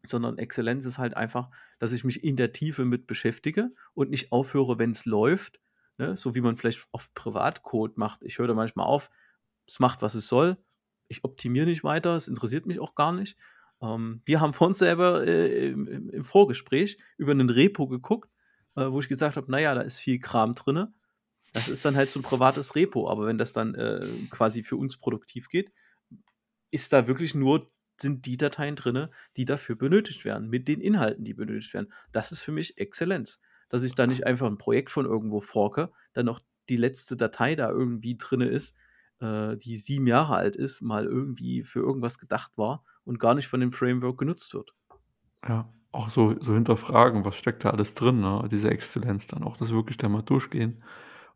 sondern 0.06 0.38
Exzellenz 0.38 0.86
ist 0.86 0.98
halt 0.98 1.16
einfach, 1.16 1.50
dass 1.78 1.92
ich 1.92 2.04
mich 2.04 2.24
in 2.24 2.36
der 2.36 2.54
Tiefe 2.54 2.86
mit 2.86 3.08
beschäftige 3.08 3.72
und 3.94 4.10
nicht 4.10 4.32
aufhöre, 4.32 4.80
wenn 4.80 4.92
es 4.92 5.06
läuft. 5.06 5.60
Ne? 5.98 6.16
So 6.16 6.36
wie 6.36 6.42
man 6.42 6.56
vielleicht 6.56 6.88
auf 6.92 7.14
Privatcode 7.14 7.98
macht. 7.98 8.24
Ich 8.24 8.40
höre 8.40 8.48
da 8.48 8.54
manchmal 8.54 8.88
auf, 8.88 9.12
es 9.68 9.80
macht, 9.80 10.02
was 10.02 10.16
es 10.16 10.28
soll. 10.28 10.58
Ich 11.08 11.24
optimiere 11.24 11.66
nicht 11.66 11.84
weiter, 11.84 12.16
es 12.16 12.28
interessiert 12.28 12.66
mich 12.66 12.80
auch 12.80 12.96
gar 12.96 13.12
nicht. 13.12 13.38
Ähm, 13.82 14.22
wir 14.26 14.40
haben 14.40 14.54
von 14.54 14.70
uns 14.70 14.80
selber 14.80 15.26
äh, 15.26 15.70
im, 15.70 16.10
im, 16.10 16.24
Vorgespräch 16.24 16.98
über 17.18 17.32
einen 17.32 17.50
Repo 17.50 17.88
geguckt, 17.88 18.30
äh, 18.76 18.92
wo 18.92 19.00
ich 19.00 19.08
gesagt 19.10 19.38
habe, 19.38 19.52
naja, 19.52 19.74
da 19.76 19.82
ist 19.82 19.98
viel 19.98 20.20
Kram 20.20 20.56
drin. 20.56 20.88
Das 21.54 21.68
ist 21.68 21.86
dann 21.86 21.96
halt 21.96 22.12
so 22.12 22.20
ein 22.20 22.24
privates 22.24 22.76
Repo, 22.76 23.10
aber 23.10 23.26
wenn 23.26 23.38
das 23.38 23.54
dann 23.54 23.74
äh, 23.76 24.08
quasi 24.30 24.64
für 24.64 24.76
uns 24.76 24.98
produktiv 24.98 25.50
geht, 25.50 25.72
ist 26.72 26.94
da 26.94 27.08
wirklich 27.08 27.34
nur, 27.34 27.68
sind 28.00 28.26
die 28.26 28.38
Dateien 28.38 28.76
drin, 28.76 29.08
die 29.36 29.46
dafür 29.46 29.76
benötigt 29.76 30.26
werden, 30.26 30.50
mit 30.50 30.68
den 30.68 30.80
Inhalten, 30.80 31.26
die 31.26 31.34
benötigt 31.34 31.74
werden. 31.74 31.92
Das 32.12 32.32
ist 32.32 32.40
für 32.42 32.52
mich 32.52 32.78
Exzellenz. 32.78 33.42
Dass 33.68 33.84
ich 33.84 33.96
da 33.96 34.08
nicht 34.08 34.26
einfach 34.26 34.48
ein 34.48 34.58
Projekt 34.58 34.92
von 34.92 35.06
irgendwo 35.06 35.42
forke, 35.42 35.92
dann 36.14 36.26
noch 36.26 36.42
die 36.70 36.78
letzte 36.78 37.18
Datei 37.18 37.56
da 37.56 37.70
irgendwie 37.70 38.16
drin 38.18 38.42
ist, 38.42 38.78
äh, 39.20 39.58
die 39.58 39.76
sieben 39.76 40.08
Jahre 40.08 40.36
alt 40.36 40.56
ist, 40.56 40.82
mal 40.82 41.06
irgendwie 41.06 41.64
für 41.64 41.80
irgendwas 41.80 42.20
gedacht 42.20 42.52
war 42.58 42.84
und 43.04 43.20
gar 43.20 43.36
nicht 43.36 43.48
von 43.48 43.60
dem 43.60 43.72
Framework 43.72 44.18
genutzt 44.18 44.54
wird. 44.54 44.74
Ja, 45.48 45.72
auch 45.92 46.10
so, 46.10 46.36
so 46.42 46.54
hinterfragen, 46.54 47.26
was 47.26 47.36
steckt 47.36 47.66
da 47.66 47.72
alles 47.72 47.96
drin, 47.96 48.20
ne? 48.20 48.48
diese 48.52 48.70
Exzellenz 48.70 49.28
dann 49.28 49.44
auch, 49.44 49.58
das 49.58 49.72
wirklich 49.72 49.98
da 49.98 50.08
mal 50.10 50.22
durchgehen. 50.22 50.84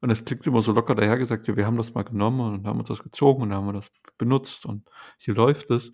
Und 0.01 0.09
es 0.09 0.25
klingt 0.25 0.45
immer 0.45 0.61
so 0.61 0.73
locker 0.73 0.95
daher 0.95 1.17
gesagt, 1.17 1.47
ja, 1.47 1.55
wir 1.55 1.65
haben 1.65 1.77
das 1.77 1.93
mal 1.93 2.03
genommen 2.03 2.53
und 2.53 2.67
haben 2.67 2.79
uns 2.79 2.89
das 2.89 3.01
gezogen 3.01 3.43
und 3.43 3.53
haben 3.53 3.65
wir 3.65 3.73
das 3.73 3.91
benutzt 4.17 4.65
und 4.65 4.89
hier 5.17 5.33
läuft 5.33 5.71
es. 5.71 5.91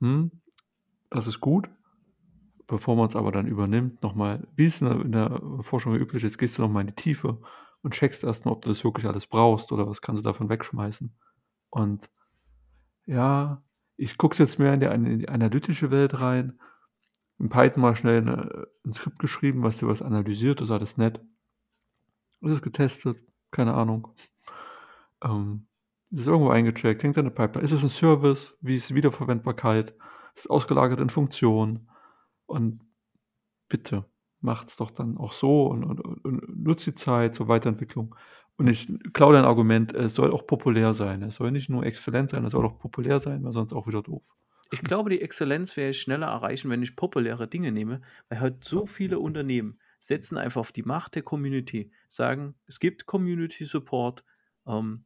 Hm, 0.00 0.30
das 1.10 1.26
ist 1.26 1.40
gut. 1.40 1.68
Bevor 2.68 2.96
man 2.96 3.08
es 3.08 3.16
aber 3.16 3.32
dann 3.32 3.46
übernimmt, 3.46 4.02
nochmal, 4.02 4.46
wie 4.54 4.66
es 4.66 4.80
in 4.80 4.86
der, 4.86 5.00
in 5.00 5.12
der 5.12 5.42
Forschung 5.60 5.94
üblich 5.94 6.22
ist, 6.24 6.38
gehst 6.38 6.56
du 6.56 6.62
nochmal 6.62 6.82
in 6.82 6.86
die 6.86 6.94
Tiefe 6.94 7.40
und 7.82 7.94
checkst 7.94 8.24
erstmal, 8.24 8.54
ob 8.54 8.62
du 8.62 8.68
das 8.68 8.84
wirklich 8.84 9.06
alles 9.06 9.26
brauchst 9.26 9.72
oder 9.72 9.86
was 9.86 10.00
kannst 10.00 10.20
du 10.20 10.22
davon 10.22 10.48
wegschmeißen. 10.48 11.12
Und 11.70 12.08
ja, 13.06 13.62
ich 13.96 14.16
gucke 14.18 14.38
jetzt 14.38 14.58
mehr 14.58 14.72
in 14.74 14.80
die, 14.80 14.86
in 14.86 15.18
die, 15.18 15.28
analytische 15.28 15.90
Welt 15.90 16.20
rein. 16.20 16.58
In 17.42 17.48
Python 17.48 17.82
mal 17.82 17.96
schnell 17.96 18.18
eine, 18.18 18.68
ein 18.86 18.92
Skript 18.92 19.18
geschrieben, 19.18 19.64
was 19.64 19.78
dir 19.78 19.88
was 19.88 20.00
analysiert, 20.00 20.60
das 20.60 20.68
ist 20.68 20.74
alles 20.74 20.96
nett. 20.96 21.20
Ist 22.40 22.52
es 22.52 22.62
getestet? 22.62 23.20
Keine 23.50 23.74
Ahnung. 23.74 24.06
Ähm, 25.24 25.66
ist 26.12 26.28
irgendwo 26.28 26.50
eingecheckt? 26.50 27.02
Hängt 27.02 27.18
an 27.18 27.24
der 27.24 27.32
Pipeline? 27.32 27.64
Ist 27.64 27.72
es 27.72 27.82
ein 27.82 27.88
Service? 27.88 28.54
Wie 28.60 28.76
ist 28.76 28.94
Wiederverwendbarkeit? 28.94 29.90
Ist 30.36 30.44
es 30.44 30.50
ausgelagert 30.50 31.00
in 31.00 31.10
Funktion? 31.10 31.88
Und 32.46 32.80
bitte, 33.68 34.04
macht 34.40 34.68
es 34.68 34.76
doch 34.76 34.92
dann 34.92 35.18
auch 35.18 35.32
so 35.32 35.66
und, 35.66 35.82
und, 35.82 36.00
und, 36.00 36.64
nutzt 36.64 36.86
die 36.86 36.94
Zeit 36.94 37.34
zur 37.34 37.48
Weiterentwicklung. 37.48 38.14
Und 38.56 38.68
ich 38.68 38.86
klaue 39.14 39.32
dein 39.32 39.46
Argument, 39.46 39.92
es 39.94 40.14
soll 40.14 40.30
auch 40.30 40.46
populär 40.46 40.94
sein. 40.94 41.22
Es 41.22 41.36
soll 41.36 41.50
nicht 41.50 41.68
nur 41.68 41.84
exzellent 41.84 42.30
sein, 42.30 42.44
es 42.44 42.52
soll 42.52 42.64
auch 42.64 42.78
populär 42.78 43.18
sein, 43.18 43.42
weil 43.42 43.50
sonst 43.50 43.72
auch 43.72 43.88
wieder 43.88 44.02
doof. 44.02 44.28
Ich 44.72 44.80
glaube, 44.80 45.10
die 45.10 45.20
Exzellenz 45.20 45.76
werde 45.76 45.90
ich 45.90 46.00
schneller 46.00 46.28
erreichen, 46.28 46.70
wenn 46.70 46.82
ich 46.82 46.96
populäre 46.96 47.46
Dinge 47.46 47.72
nehme, 47.72 48.00
weil 48.30 48.40
heute 48.40 48.58
so 48.62 48.86
viele 48.86 49.18
Unternehmen 49.18 49.78
setzen 49.98 50.38
einfach 50.38 50.60
auf 50.60 50.72
die 50.72 50.82
Macht 50.82 51.14
der 51.14 51.22
Community, 51.22 51.92
sagen, 52.08 52.54
es 52.66 52.80
gibt 52.80 53.04
Community 53.04 53.66
Support, 53.66 54.24
ähm, 54.66 55.04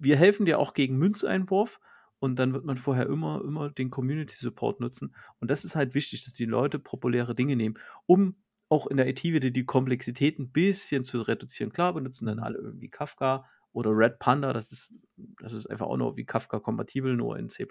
wir 0.00 0.16
helfen 0.16 0.44
dir 0.44 0.58
auch 0.58 0.74
gegen 0.74 0.98
Münzeinwurf 0.98 1.80
und 2.18 2.40
dann 2.40 2.52
wird 2.52 2.64
man 2.64 2.76
vorher 2.76 3.06
immer, 3.06 3.42
immer 3.44 3.70
den 3.70 3.90
Community 3.90 4.36
Support 4.36 4.80
nutzen. 4.80 5.14
Und 5.38 5.50
das 5.50 5.64
ist 5.64 5.76
halt 5.76 5.94
wichtig, 5.94 6.24
dass 6.24 6.34
die 6.34 6.44
Leute 6.44 6.80
populäre 6.80 7.36
Dinge 7.36 7.54
nehmen, 7.54 7.78
um 8.06 8.34
auch 8.68 8.88
in 8.88 8.96
der 8.96 9.08
IT 9.08 9.22
wieder 9.22 9.50
die 9.50 9.64
Komplexität 9.64 10.38
ein 10.38 10.50
bisschen 10.50 11.04
zu 11.04 11.22
reduzieren. 11.22 11.72
Klar, 11.72 11.94
benutzen 11.94 12.26
dann 12.26 12.40
alle 12.40 12.58
irgendwie 12.58 12.90
Kafka 12.90 13.46
oder 13.72 13.90
Red 13.90 14.18
Panda, 14.18 14.52
das 14.52 14.72
ist, 14.72 14.98
das 15.40 15.52
ist 15.52 15.66
einfach 15.66 15.86
auch 15.86 15.96
noch 15.96 16.16
wie 16.16 16.24
Kafka 16.24 16.58
kompatibel, 16.58 17.16
nur 17.16 17.38
in 17.38 17.48
C. 17.48 17.66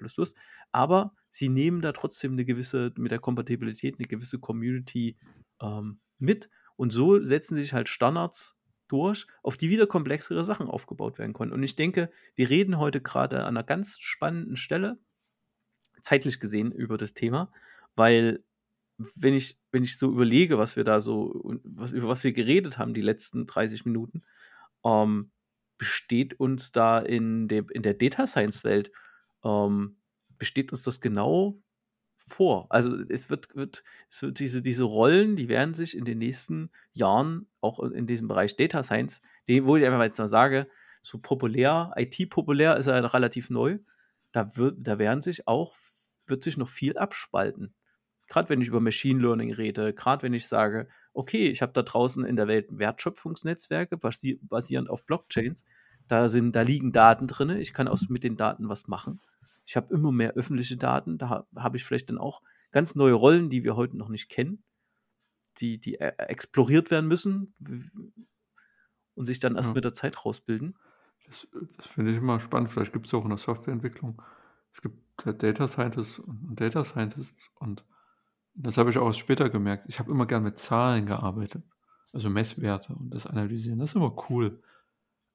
Aber 0.72 1.14
sie 1.32 1.50
nehmen 1.50 1.82
da 1.82 1.92
trotzdem 1.92 2.34
eine 2.34 2.46
gewisse, 2.46 2.94
mit 2.98 3.12
der 3.12 3.20
Kompatibilität 3.20 3.96
eine 4.00 4.08
gewisse 4.08 4.40
Community 4.40 5.18
ähm, 5.62 6.00
mit. 6.18 6.50
Und 6.76 6.92
so 6.92 7.24
setzen 7.24 7.58
sich 7.58 7.74
halt 7.74 7.90
Standards 7.90 8.58
durch, 8.88 9.28
auf 9.44 9.58
die 9.58 9.70
wieder 9.70 9.88
komplexere 9.88 10.44
Sachen 10.44 10.68
aufgebaut 10.68 11.20
werden 11.20 11.34
können. 11.34 11.52
Und 11.52 11.64
ich 11.64 11.76
denke, 11.76 12.12
wir 12.36 12.50
reden 12.50 12.78
heute 12.78 13.02
gerade 13.02 13.42
an 13.42 13.58
einer 13.58 13.64
ganz 13.64 14.00
spannenden 14.00 14.56
Stelle, 14.56 14.98
zeitlich 16.02 16.40
gesehen, 16.40 16.72
über 16.72 16.98
das 16.98 17.14
Thema, 17.14 17.52
weil 17.96 18.44
wenn 19.16 19.34
ich, 19.34 19.60
wenn 19.72 19.84
ich 19.84 19.98
so 19.98 20.08
überlege, 20.12 20.58
was 20.58 20.76
wir 20.76 20.84
da 20.84 21.00
so, 21.00 21.42
was, 21.64 21.92
über 21.92 22.08
was 22.08 22.24
wir 22.24 22.34
geredet 22.34 22.78
haben 22.78 22.94
die 22.94 23.02
letzten 23.02 23.46
30 23.46 23.86
Minuten, 23.86 24.24
ähm, 24.84 25.32
besteht 25.80 26.40
uns 26.40 26.72
da 26.72 27.00
in, 27.00 27.48
de, 27.48 27.66
in 27.74 27.82
der 27.82 27.96
Data 27.96 28.28
Science 28.28 28.64
Welt, 28.64 28.92
ähm, 29.44 29.98
besteht 30.38 30.72
uns 30.72 30.84
das 30.84 31.02
genau 31.02 31.60
vor. 32.28 32.68
Also 32.70 32.96
es 33.10 33.32
wird, 33.32 33.56
wird, 33.56 33.84
es 34.12 34.22
wird 34.22 34.38
diese, 34.38 34.62
diese 34.62 34.84
Rollen, 34.84 35.36
die 35.36 35.50
werden 35.50 35.74
sich 35.74 35.98
in 35.98 36.06
den 36.06 36.20
nächsten 36.20 36.70
Jahren 36.94 37.48
auch 37.62 37.80
in 37.80 38.06
diesem 38.06 38.28
Bereich 38.28 38.56
Data 38.56 38.84
Science, 38.84 39.24
den, 39.48 39.66
wo 39.66 39.76
ich 39.76 39.86
einfach 39.86 40.04
jetzt 40.04 40.20
mal 40.20 40.28
sage, 40.28 40.68
so 41.02 41.18
populär, 41.18 41.92
IT-populär 41.96 42.78
ist 42.78 42.86
ja 42.86 43.02
noch 43.02 43.16
relativ 43.16 43.50
neu, 43.50 43.80
da, 44.32 44.56
wird, 44.56 44.76
da 44.80 45.00
werden 45.00 45.24
sich 45.24 45.48
auch, 45.48 45.76
wird 46.28 46.44
sich 46.44 46.58
noch 46.58 46.70
viel 46.70 46.98
abspalten 46.98 47.74
gerade 48.30 48.50
wenn 48.50 48.62
ich 48.62 48.68
über 48.70 48.80
Machine 48.80 49.20
Learning 49.20 49.52
rede, 49.52 49.94
gerade 49.94 50.24
wenn 50.24 50.34
ich 50.34 50.48
sage, 50.48 50.88
okay, 51.14 51.50
ich 51.50 51.62
habe 51.62 51.74
da 51.74 51.82
draußen 51.82 52.24
in 52.24 52.36
der 52.36 52.48
Welt 52.48 52.68
Wertschöpfungsnetzwerke 52.70 53.98
basi 53.98 54.40
basierend 54.42 54.90
auf 54.90 55.04
Blockchains, 55.06 55.66
da, 56.10 56.28
sind, 56.28 56.56
da 56.56 56.64
liegen 56.64 56.92
Daten 56.92 57.28
drin, 57.28 57.52
ich 57.52 57.74
kann 57.74 57.88
aus, 57.88 58.10
mit 58.10 58.24
den 58.24 58.36
Daten 58.36 58.68
was 58.68 58.88
machen. 58.88 59.22
Ich 59.66 59.78
habe 59.78 59.94
immer 59.94 60.12
mehr 60.12 60.34
öffentliche 60.34 60.76
Daten, 60.76 61.18
da 61.18 61.46
habe 61.56 61.78
ich 61.78 61.86
vielleicht 61.86 62.10
dann 62.10 62.18
auch 62.18 62.42
ganz 62.72 62.96
neue 62.96 63.14
Rollen, 63.14 63.50
die 63.50 63.64
wir 63.64 63.76
heute 63.76 63.96
noch 63.96 64.10
nicht 64.10 64.28
kennen, 64.28 64.64
die, 65.58 65.78
die 65.78 65.96
e 65.96 66.14
exploriert 66.18 66.90
werden 66.90 67.08
müssen 67.08 67.54
und 69.14 69.26
sich 69.28 69.40
dann 69.40 69.56
erst 69.56 69.70
ja. 69.70 69.76
mit 69.76 69.84
der 69.84 69.94
Zeit 69.94 70.26
rausbilden. 70.26 70.76
Das, 71.28 71.48
das 71.78 71.88
finde 71.88 72.12
ich 72.12 72.18
immer 72.18 72.40
spannend. 72.40 72.70
Vielleicht 72.70 72.92
gibt 72.92 73.06
es 73.06 73.14
auch 73.14 73.24
in 73.24 73.30
der 73.30 73.38
Softwareentwicklung. 73.38 74.20
Es 74.74 74.82
gibt 74.82 74.98
Data 75.44 75.68
Scientists 75.68 76.18
und 76.18 76.60
Data 76.60 76.84
Scientists 76.84 77.52
und 77.60 77.86
das 78.56 78.78
habe 78.78 78.90
ich 78.90 78.98
auch 78.98 79.14
später 79.14 79.50
gemerkt. 79.50 79.86
Ich 79.88 80.00
habe 80.00 80.12
immer 80.12 80.26
gern 80.26 80.44
mit 80.44 80.58
Zahlen 80.58 81.06
gearbeitet, 81.06 81.64
also 82.14 82.32
Messwerte 82.32 82.96
und 82.96 83.14
das 83.14 83.28
Analysieren. 83.28 83.78
Das 83.78 83.92
ist 83.92 83.96
immer 83.96 84.16
cool. 84.30 84.60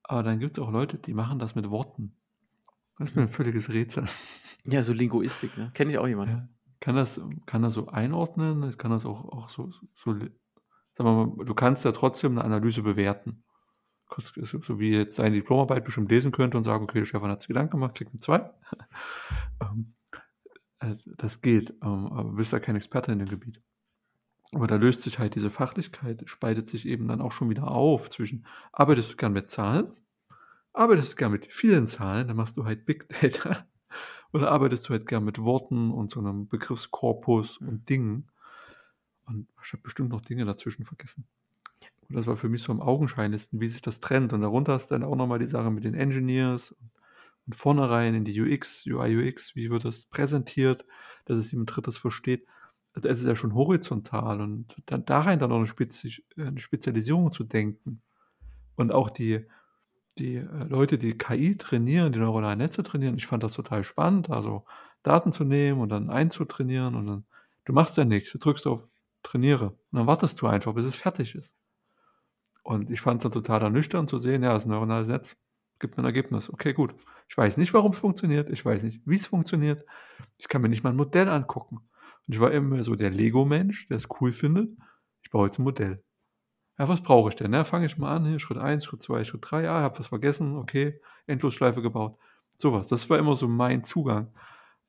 Aber 0.04 0.22
dann 0.22 0.38
gibt 0.38 0.56
es 0.56 0.62
auch 0.62 0.70
Leute, 0.70 0.98
die 0.98 1.14
machen 1.14 1.38
das 1.38 1.54
mit 1.54 1.70
Worten. 1.70 2.14
Das 2.98 3.10
ist 3.10 3.16
mir 3.16 3.22
ein 3.22 3.28
völliges 3.28 3.70
Rätsel. 3.70 4.04
Ja, 4.64 4.82
so 4.82 4.92
Linguistik, 4.92 5.56
ne? 5.56 5.70
Kenne 5.74 5.90
ich 5.90 5.98
auch 5.98 6.06
jemanden. 6.06 6.34
Ja. 6.34 6.48
Kann 6.80 6.94
das, 6.94 7.20
kann 7.46 7.62
das 7.62 7.74
so 7.74 7.88
einordnen? 7.88 8.68
Ich 8.68 8.78
kann 8.78 8.90
das 8.90 9.04
auch, 9.04 9.24
auch 9.24 9.48
so, 9.48 9.70
so, 9.94 10.12
sagen 10.12 10.30
wir 10.96 11.26
mal, 11.26 11.44
du 11.44 11.54
kannst 11.54 11.84
ja 11.84 11.92
trotzdem 11.92 12.32
eine 12.32 12.44
Analyse 12.44 12.82
bewerten. 12.82 13.42
So 14.16 14.78
wie 14.78 14.92
jetzt 14.92 15.16
seine 15.16 15.34
Diplomarbeit 15.34 15.84
bestimmt 15.84 16.10
lesen 16.10 16.30
könnte 16.30 16.56
und 16.56 16.64
sagen, 16.64 16.84
okay, 16.84 16.98
der 16.98 17.06
Stefan 17.06 17.30
hat 17.30 17.40
sich 17.40 17.48
Gedanken 17.48 17.72
gemacht, 17.72 17.94
kriegt 17.94 18.12
eine 18.12 18.20
2. 18.20 18.50
Ähm, 19.60 19.94
äh, 20.80 20.96
das 21.16 21.40
geht, 21.40 21.70
ähm, 21.82 22.06
aber 22.12 22.30
du 22.30 22.36
bist 22.36 22.52
ja 22.52 22.58
kein 22.58 22.74
Experte 22.74 23.12
in 23.12 23.20
dem 23.20 23.28
Gebiet. 23.28 23.62
Aber 24.54 24.68
da 24.68 24.76
löst 24.76 25.02
sich 25.02 25.18
halt 25.18 25.34
diese 25.34 25.50
Fachlichkeit, 25.50 26.22
spaltet 26.26 26.68
sich 26.68 26.86
eben 26.86 27.08
dann 27.08 27.20
auch 27.20 27.32
schon 27.32 27.50
wieder 27.50 27.68
auf 27.68 28.08
zwischen, 28.08 28.46
arbeitest 28.72 29.12
du 29.12 29.16
gern 29.16 29.32
mit 29.32 29.50
Zahlen, 29.50 29.88
arbeitest 30.72 31.12
du 31.12 31.16
gern 31.16 31.32
mit 31.32 31.52
vielen 31.52 31.86
Zahlen, 31.88 32.28
dann 32.28 32.36
machst 32.36 32.56
du 32.56 32.64
halt 32.64 32.86
Big 32.86 33.08
Data, 33.20 33.66
oder 34.32 34.50
arbeitest 34.50 34.88
du 34.88 34.90
halt 34.90 35.06
gern 35.06 35.24
mit 35.24 35.40
Worten 35.40 35.90
und 35.90 36.12
so 36.12 36.20
einem 36.20 36.48
Begriffskorpus 36.48 37.58
und 37.58 37.88
Dingen. 37.88 38.30
Und 39.26 39.48
ich 39.64 39.72
habe 39.72 39.82
bestimmt 39.82 40.10
noch 40.10 40.20
Dinge 40.20 40.44
dazwischen 40.44 40.84
vergessen. 40.84 41.26
Und 42.08 42.16
das 42.16 42.26
war 42.26 42.36
für 42.36 42.48
mich 42.48 42.62
so 42.62 42.72
am 42.72 42.80
augenscheinlichsten, 42.80 43.60
wie 43.60 43.68
sich 43.68 43.80
das 43.80 44.00
trennt. 44.00 44.32
Und 44.32 44.42
darunter 44.42 44.76
ist 44.76 44.88
dann 44.88 45.02
auch 45.02 45.16
nochmal 45.16 45.38
die 45.38 45.46
Sache 45.46 45.70
mit 45.70 45.84
den 45.84 45.94
Engineers 45.94 46.72
und, 46.72 46.90
und 47.46 47.56
vornherein 47.56 48.14
in 48.14 48.24
die 48.24 48.40
UX, 48.40 48.84
UI, 48.86 49.16
UX, 49.16 49.54
wie 49.56 49.70
wird 49.70 49.84
das 49.84 50.06
präsentiert, 50.06 50.84
dass 51.24 51.38
es 51.38 51.50
jemand 51.50 51.74
Drittes 51.74 51.96
versteht. 51.96 52.46
Also 52.94 53.08
es 53.08 53.20
ist 53.20 53.26
ja 53.26 53.36
schon 53.36 53.54
horizontal 53.54 54.40
und 54.40 54.76
dann 54.86 55.04
da 55.04 55.20
rein 55.20 55.38
dann 55.38 55.50
noch 55.50 55.56
eine, 55.56 55.66
Spezi 55.66 56.24
eine 56.36 56.60
Spezialisierung 56.60 57.32
zu 57.32 57.44
denken 57.44 58.02
und 58.76 58.92
auch 58.92 59.10
die, 59.10 59.46
die 60.18 60.36
äh, 60.36 60.64
Leute, 60.68 60.98
die 60.98 61.18
KI 61.18 61.56
trainieren, 61.56 62.12
die 62.12 62.20
neuronalen 62.20 62.58
Netze 62.58 62.82
trainieren, 62.82 63.16
ich 63.16 63.26
fand 63.26 63.42
das 63.42 63.54
total 63.54 63.84
spannend, 63.84 64.30
also 64.30 64.64
Daten 65.02 65.32
zu 65.32 65.44
nehmen 65.44 65.80
und 65.80 65.88
dann 65.90 66.10
einzutrainieren 66.10 66.94
und 66.94 67.06
dann, 67.06 67.24
du 67.64 67.72
machst 67.72 67.96
ja 67.96 68.04
nichts, 68.04 68.32
du 68.32 68.38
drückst 68.38 68.66
auf 68.66 68.88
Trainiere 69.22 69.70
und 69.90 69.98
dann 69.98 70.06
wartest 70.06 70.40
du 70.40 70.46
einfach, 70.46 70.74
bis 70.74 70.84
es 70.84 70.96
fertig 70.96 71.34
ist. 71.34 71.54
Und 72.62 72.90
ich 72.90 73.00
fand 73.00 73.18
es 73.18 73.22
dann 73.24 73.32
total 73.32 73.62
ernüchternd 73.62 74.08
zu 74.08 74.18
sehen, 74.18 74.42
ja, 74.42 74.54
das 74.54 74.66
neuronale 74.66 75.06
Netz 75.06 75.36
gibt 75.78 75.96
mir 75.96 76.02
ein 76.02 76.06
Ergebnis. 76.06 76.50
Okay, 76.50 76.72
gut. 76.72 76.94
Ich 77.28 77.36
weiß 77.36 77.56
nicht, 77.56 77.74
warum 77.74 77.92
es 77.92 77.98
funktioniert, 77.98 78.50
ich 78.50 78.64
weiß 78.64 78.82
nicht, 78.82 79.00
wie 79.04 79.16
es 79.16 79.26
funktioniert. 79.26 79.84
Ich 80.38 80.48
kann 80.48 80.62
mir 80.62 80.68
nicht 80.68 80.84
mal 80.84 80.90
ein 80.90 80.96
Modell 80.96 81.28
angucken. 81.28 81.80
Und 82.26 82.34
ich 82.34 82.40
war 82.40 82.52
immer 82.52 82.82
so 82.84 82.94
der 82.94 83.10
Lego-Mensch, 83.10 83.88
der 83.88 83.98
es 83.98 84.08
cool 84.20 84.32
findet. 84.32 84.70
Ich 85.22 85.30
baue 85.30 85.46
jetzt 85.46 85.58
ein 85.58 85.64
Modell. 85.64 86.02
Ja, 86.78 86.88
was 86.88 87.02
brauche 87.02 87.28
ich 87.28 87.36
denn? 87.36 87.50
Ne? 87.50 87.64
Fange 87.64 87.86
ich 87.86 87.98
mal 87.98 88.16
an, 88.16 88.26
hier, 88.26 88.40
Schritt 88.40 88.58
1, 88.58 88.84
Schritt 88.84 89.02
2, 89.02 89.24
Schritt 89.24 89.42
3, 89.48 89.62
ja, 89.62 89.80
habe 89.80 89.98
was 89.98 90.08
vergessen, 90.08 90.56
okay, 90.56 91.00
Endlosschleife 91.26 91.82
gebaut. 91.82 92.18
Sowas. 92.58 92.86
Das 92.86 93.08
war 93.10 93.18
immer 93.18 93.36
so 93.36 93.46
mein 93.46 93.84
Zugang. 93.84 94.30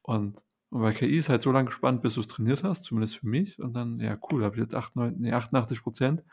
Und, 0.01 0.41
und 0.69 0.81
bei 0.81 0.93
KI 0.93 1.17
ist 1.17 1.29
halt 1.29 1.41
so 1.41 1.51
lange 1.51 1.65
gespannt, 1.65 2.01
bis 2.01 2.15
du 2.15 2.21
es 2.21 2.27
trainiert 2.27 2.63
hast, 2.63 2.83
zumindest 2.85 3.17
für 3.17 3.27
mich. 3.27 3.59
Und 3.59 3.73
dann, 3.73 3.99
ja, 3.99 4.17
cool, 4.31 4.43
habe 4.43 4.55
ich 4.55 4.61
jetzt 4.61 4.75
8, 4.75 4.95
9, 4.95 5.15
nee, 5.17 5.31
88 5.31 5.83
Prozent. 5.83 6.23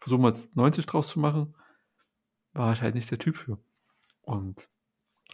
Versuchen 0.00 0.22
wir 0.22 0.28
jetzt 0.28 0.54
90 0.54 0.86
draus 0.86 1.08
zu 1.08 1.18
machen. 1.18 1.54
War 2.52 2.72
ich 2.72 2.82
halt 2.82 2.94
nicht 2.94 3.10
der 3.10 3.18
Typ 3.18 3.36
für. 3.36 3.58
Und 4.22 4.68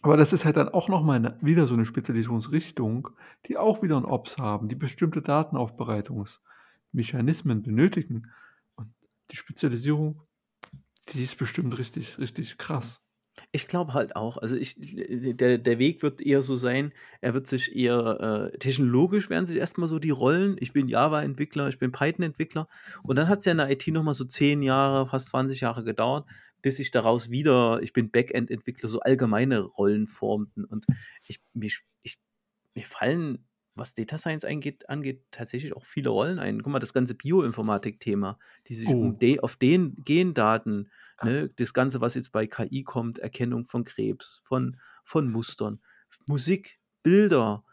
aber 0.03 0.17
das 0.17 0.33
ist 0.33 0.45
halt 0.45 0.57
dann 0.57 0.71
auch 0.71 0.89
nochmal 0.89 1.37
wieder 1.43 1.67
so 1.67 1.75
eine 1.75 1.85
Spezialisierungsrichtung, 1.85 3.09
die 3.47 3.59
auch 3.59 3.83
wieder 3.83 3.99
ein 3.99 4.05
Ops 4.05 4.39
haben, 4.39 4.69
die 4.69 4.75
bestimmte 4.75 5.21
Datenaufbereitungsmechanismen 5.21 7.63
benötigen. 7.63 8.33
Und 8.77 8.89
die 9.31 9.37
Spezialisierung, 9.37 10.23
die 11.11 11.23
ist 11.23 11.37
bestimmt 11.37 11.79
richtig, 11.79 12.19
richtig 12.19 12.57
krass. 12.57 13.03
Ich 13.53 13.67
glaube 13.67 13.95
halt 13.95 14.17
auch. 14.17 14.39
Also 14.39 14.57
ich, 14.57 14.77
der, 14.79 15.59
der 15.59 15.79
Weg 15.79 16.03
wird 16.03 16.21
eher 16.21 16.43
so 16.43 16.57
sein, 16.57 16.93
er 17.21 17.35
wird 17.35 17.47
sich 17.47 17.75
eher 17.75 18.51
äh, 18.53 18.59
technologisch 18.59 19.31
werden 19.31 19.47
sich 19.47 19.57
erstmal 19.57 19.89
so 19.89 19.99
die 19.99 20.11
Rollen. 20.11 20.57
Ich 20.61 20.73
bin 20.73 20.89
Java-Entwickler, 20.89 21.69
ich 21.69 21.79
bin 21.79 21.93
Python-Entwickler. 21.93 22.69
Und 23.03 23.17
dann 23.17 23.29
hat 23.29 23.41
es 23.41 23.45
ja 23.47 23.53
in 23.53 23.59
der 23.59 23.71
IT 23.71 23.87
nochmal 23.89 24.15
so 24.15 24.25
zehn 24.25 24.63
Jahre, 24.63 25.07
fast 25.07 25.29
20 25.29 25.61
Jahre 25.61 25.85
gedauert, 25.85 26.27
bis 26.63 26.77
sich 26.77 26.91
daraus 26.91 27.31
wieder, 27.31 27.81
ich 27.83 27.93
bin 27.93 28.11
Backend-Entwickler, 28.11 28.89
so 28.89 29.01
allgemeine 29.01 29.61
Rollen 29.61 30.07
formten. 30.07 30.65
Und 30.65 30.87
ich, 31.27 31.41
mich, 31.53 31.83
ich, 32.03 32.19
mir 32.75 32.87
fallen, 32.87 33.47
was 33.75 33.95
Data 33.95 34.19
Science 34.19 34.45
angeht, 34.45 34.89
angeht, 34.89 35.25
tatsächlich 35.31 35.75
auch 35.75 35.85
viele 35.85 36.11
Rollen 36.11 36.39
ein. 36.39 36.63
Guck 36.63 36.73
mal, 36.73 36.79
das 36.79 36.93
ganze 36.93 37.15
Bioinformatik-Thema, 37.15 38.39
die 38.67 38.75
sich 38.75 38.89
oh. 38.89 39.01
um 39.01 39.19
de, 39.19 39.41
auf 39.41 39.57
den 39.57 39.97
Gendaten, 40.05 40.91
ne, 41.23 41.51
das 41.57 41.75
Ganze, 41.75 42.01
was 42.01 42.15
jetzt 42.15 42.33
bei 42.33 42.47
KI 42.47 42.83
kommt, 42.83 43.19
Erkennung 43.19 43.65
von 43.65 43.85
Krebs, 43.85 44.41
von, 44.45 44.77
von 45.05 45.31
Mustern, 45.31 45.81
Musik, 46.27 46.79
Bilder, 47.03 47.65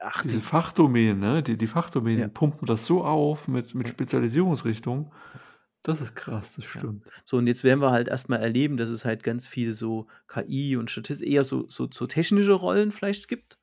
Ach, 0.00 0.22
Diese 0.22 0.38
die, 0.38 0.42
Fachdomänen, 0.42 1.20
ne? 1.20 1.42
die, 1.42 1.56
die 1.56 1.68
Fachdomänen 1.68 2.20
ja. 2.20 2.28
pumpen 2.28 2.66
das 2.66 2.86
so 2.86 3.04
auf 3.04 3.46
mit, 3.46 3.74
mit 3.74 3.88
Spezialisierungsrichtungen. 3.88 5.12
Das 5.86 6.00
ist 6.00 6.16
krass, 6.16 6.56
das 6.56 6.64
stimmt. 6.64 7.06
Ja. 7.06 7.12
So, 7.24 7.36
und 7.36 7.46
jetzt 7.46 7.62
werden 7.62 7.80
wir 7.80 7.92
halt 7.92 8.08
erstmal 8.08 8.40
erleben, 8.40 8.76
dass 8.76 8.90
es 8.90 9.04
halt 9.04 9.22
ganz 9.22 9.46
viel 9.46 9.72
so 9.72 10.08
KI 10.26 10.76
und 10.76 10.90
Statistik, 10.90 11.28
eher 11.28 11.44
so, 11.44 11.66
so, 11.68 11.86
so 11.88 12.08
technische 12.08 12.54
Rollen 12.54 12.90
vielleicht 12.90 13.28
gibt. 13.28 13.60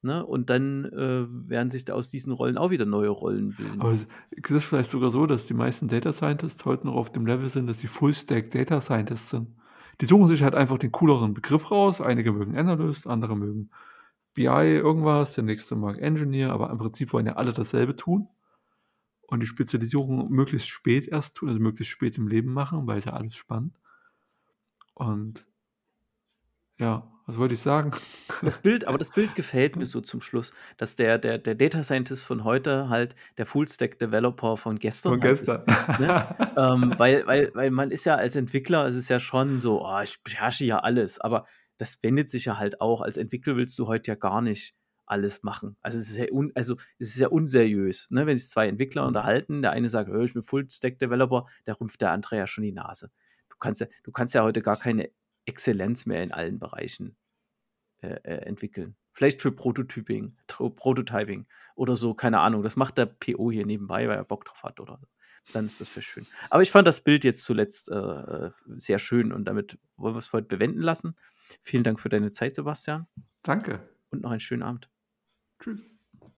Ne? 0.00 0.24
Und 0.24 0.48
dann 0.48 0.86
äh, 0.86 1.26
werden 1.28 1.70
sich 1.70 1.84
da 1.84 1.92
aus 1.92 2.08
diesen 2.08 2.32
Rollen 2.32 2.56
auch 2.56 2.70
wieder 2.70 2.86
neue 2.86 3.10
Rollen 3.10 3.54
bilden. 3.54 3.82
Aber 3.82 3.92
es 3.92 4.06
ist 4.48 4.64
vielleicht 4.64 4.88
sogar 4.88 5.10
so, 5.10 5.26
dass 5.26 5.46
die 5.48 5.52
meisten 5.52 5.86
Data 5.86 6.14
Scientists 6.14 6.64
heute 6.64 6.86
noch 6.86 6.94
auf 6.94 7.12
dem 7.12 7.26
Level 7.26 7.50
sind, 7.50 7.66
dass 7.66 7.80
sie 7.80 7.88
Full-Stack 7.88 8.48
Data 8.52 8.80
Scientists 8.80 9.28
sind. 9.28 9.48
Die 10.00 10.06
suchen 10.06 10.28
sich 10.28 10.42
halt 10.42 10.54
einfach 10.54 10.78
den 10.78 10.92
cooleren 10.92 11.34
Begriff 11.34 11.70
raus. 11.70 12.00
Einige 12.00 12.32
mögen 12.32 12.56
Analyst, 12.56 13.06
andere 13.06 13.36
mögen 13.36 13.68
BI 14.32 14.46
irgendwas, 14.46 15.34
der 15.34 15.44
nächste 15.44 15.76
mag 15.76 15.98
Engineer, 15.98 16.52
aber 16.52 16.70
im 16.70 16.78
Prinzip 16.78 17.12
wollen 17.12 17.26
ja 17.26 17.34
alle 17.34 17.52
dasselbe 17.52 17.96
tun 17.96 18.28
und 19.28 19.40
die 19.40 19.46
Spezialisierung 19.46 20.30
möglichst 20.30 20.68
spät 20.68 21.08
erst 21.08 21.36
tun, 21.36 21.48
also 21.48 21.60
möglichst 21.60 21.92
spät 21.92 22.16
im 22.18 22.28
Leben 22.28 22.52
machen, 22.52 22.86
weil 22.86 22.98
es 22.98 23.04
ja 23.04 23.12
alles 23.12 23.34
spannend. 23.34 23.78
Und 24.94 25.46
ja, 26.78 27.10
was 27.26 27.38
wollte 27.38 27.54
ich 27.54 27.60
sagen? 27.60 27.90
Das 28.42 28.58
Bild, 28.58 28.86
aber 28.86 28.98
das 28.98 29.10
Bild 29.10 29.34
gefällt 29.34 29.76
mir 29.76 29.86
so 29.86 30.00
zum 30.00 30.20
Schluss, 30.20 30.52
dass 30.76 30.94
der, 30.94 31.18
der, 31.18 31.38
der 31.38 31.56
Data 31.56 31.82
Scientist 31.82 32.24
von 32.24 32.44
heute 32.44 32.88
halt 32.88 33.16
der 33.36 33.46
Fullstack 33.46 33.98
Developer 33.98 34.56
von 34.56 34.78
gestern, 34.78 35.12
von 35.12 35.20
gestern. 35.20 35.64
Ist, 35.66 36.00
ne? 36.00 36.36
ähm, 36.56 36.94
weil, 36.96 37.26
weil, 37.26 37.50
weil 37.54 37.70
man 37.70 37.90
ist 37.90 38.06
ja 38.06 38.14
als 38.14 38.36
Entwickler, 38.36 38.86
es 38.86 38.94
ist 38.94 39.08
ja 39.08 39.18
schon 39.18 39.60
so, 39.60 39.84
oh, 39.84 40.00
ich 40.02 40.22
beherrsche 40.22 40.64
ja 40.64 40.78
alles, 40.78 41.20
aber 41.20 41.46
das 41.78 42.02
wendet 42.02 42.30
sich 42.30 42.44
ja 42.44 42.58
halt 42.58 42.80
auch. 42.80 43.00
Als 43.00 43.16
Entwickler 43.16 43.56
willst 43.56 43.78
du 43.78 43.86
heute 43.86 44.12
ja 44.12 44.14
gar 44.14 44.40
nicht 44.40 44.74
alles 45.06 45.42
machen. 45.42 45.76
Also 45.82 45.98
es 45.98 46.10
ist 46.10 46.16
ja, 46.16 46.26
un, 46.30 46.52
also 46.54 46.76
es 46.98 47.08
ist 47.08 47.18
ja 47.18 47.28
unseriös, 47.28 48.08
ne? 48.10 48.26
wenn 48.26 48.36
sich 48.36 48.50
zwei 48.50 48.68
Entwickler 48.68 49.02
mhm. 49.02 49.08
unterhalten, 49.08 49.62
der 49.62 49.72
eine 49.72 49.88
sagt, 49.88 50.10
ich 50.10 50.34
bin 50.34 50.42
Full-Stack-Developer, 50.42 51.46
der 51.66 51.80
rümpft 51.80 52.00
der 52.00 52.10
andere 52.10 52.36
ja 52.36 52.46
schon 52.46 52.64
die 52.64 52.72
Nase. 52.72 53.10
Du 53.48 53.56
kannst 53.58 53.80
ja, 53.80 53.86
du 54.02 54.12
kannst 54.12 54.34
ja 54.34 54.42
heute 54.42 54.62
gar 54.62 54.76
keine 54.76 55.10
Exzellenz 55.46 56.06
mehr 56.06 56.22
in 56.22 56.32
allen 56.32 56.58
Bereichen 56.58 57.16
äh, 58.02 58.20
äh, 58.24 58.46
entwickeln. 58.46 58.96
Vielleicht 59.12 59.40
für 59.40 59.52
Prototyping, 59.52 60.36
Prototyping 60.46 61.46
oder 61.74 61.96
so, 61.96 62.12
keine 62.12 62.40
Ahnung. 62.40 62.62
Das 62.62 62.76
macht 62.76 62.98
der 62.98 63.06
PO 63.06 63.50
hier 63.50 63.64
nebenbei, 63.64 64.06
weil 64.08 64.16
er 64.16 64.24
Bock 64.24 64.44
drauf 64.44 64.62
hat 64.62 64.80
oder 64.80 64.98
so. 65.00 65.06
Dann 65.52 65.66
ist 65.66 65.80
das 65.80 65.88
für 65.88 66.02
schön. 66.02 66.26
Aber 66.50 66.62
ich 66.62 66.70
fand 66.70 66.86
das 66.86 67.00
Bild 67.00 67.24
jetzt 67.24 67.44
zuletzt 67.44 67.88
äh, 67.88 67.94
äh 67.94 68.50
sehr 68.76 68.98
schön 68.98 69.32
und 69.32 69.44
damit 69.46 69.78
wollen 69.96 70.14
wir 70.14 70.18
es 70.18 70.26
für 70.26 70.38
heute 70.38 70.48
bewenden 70.48 70.82
lassen. 70.82 71.16
Vielen 71.62 71.84
Dank 71.84 72.00
für 72.00 72.08
deine 72.08 72.32
Zeit, 72.32 72.56
Sebastian. 72.56 73.06
Danke. 73.42 73.88
Und 74.10 74.22
noch 74.22 74.30
einen 74.30 74.40
schönen 74.40 74.62
Abend. 74.62 74.90
True. 75.60 75.78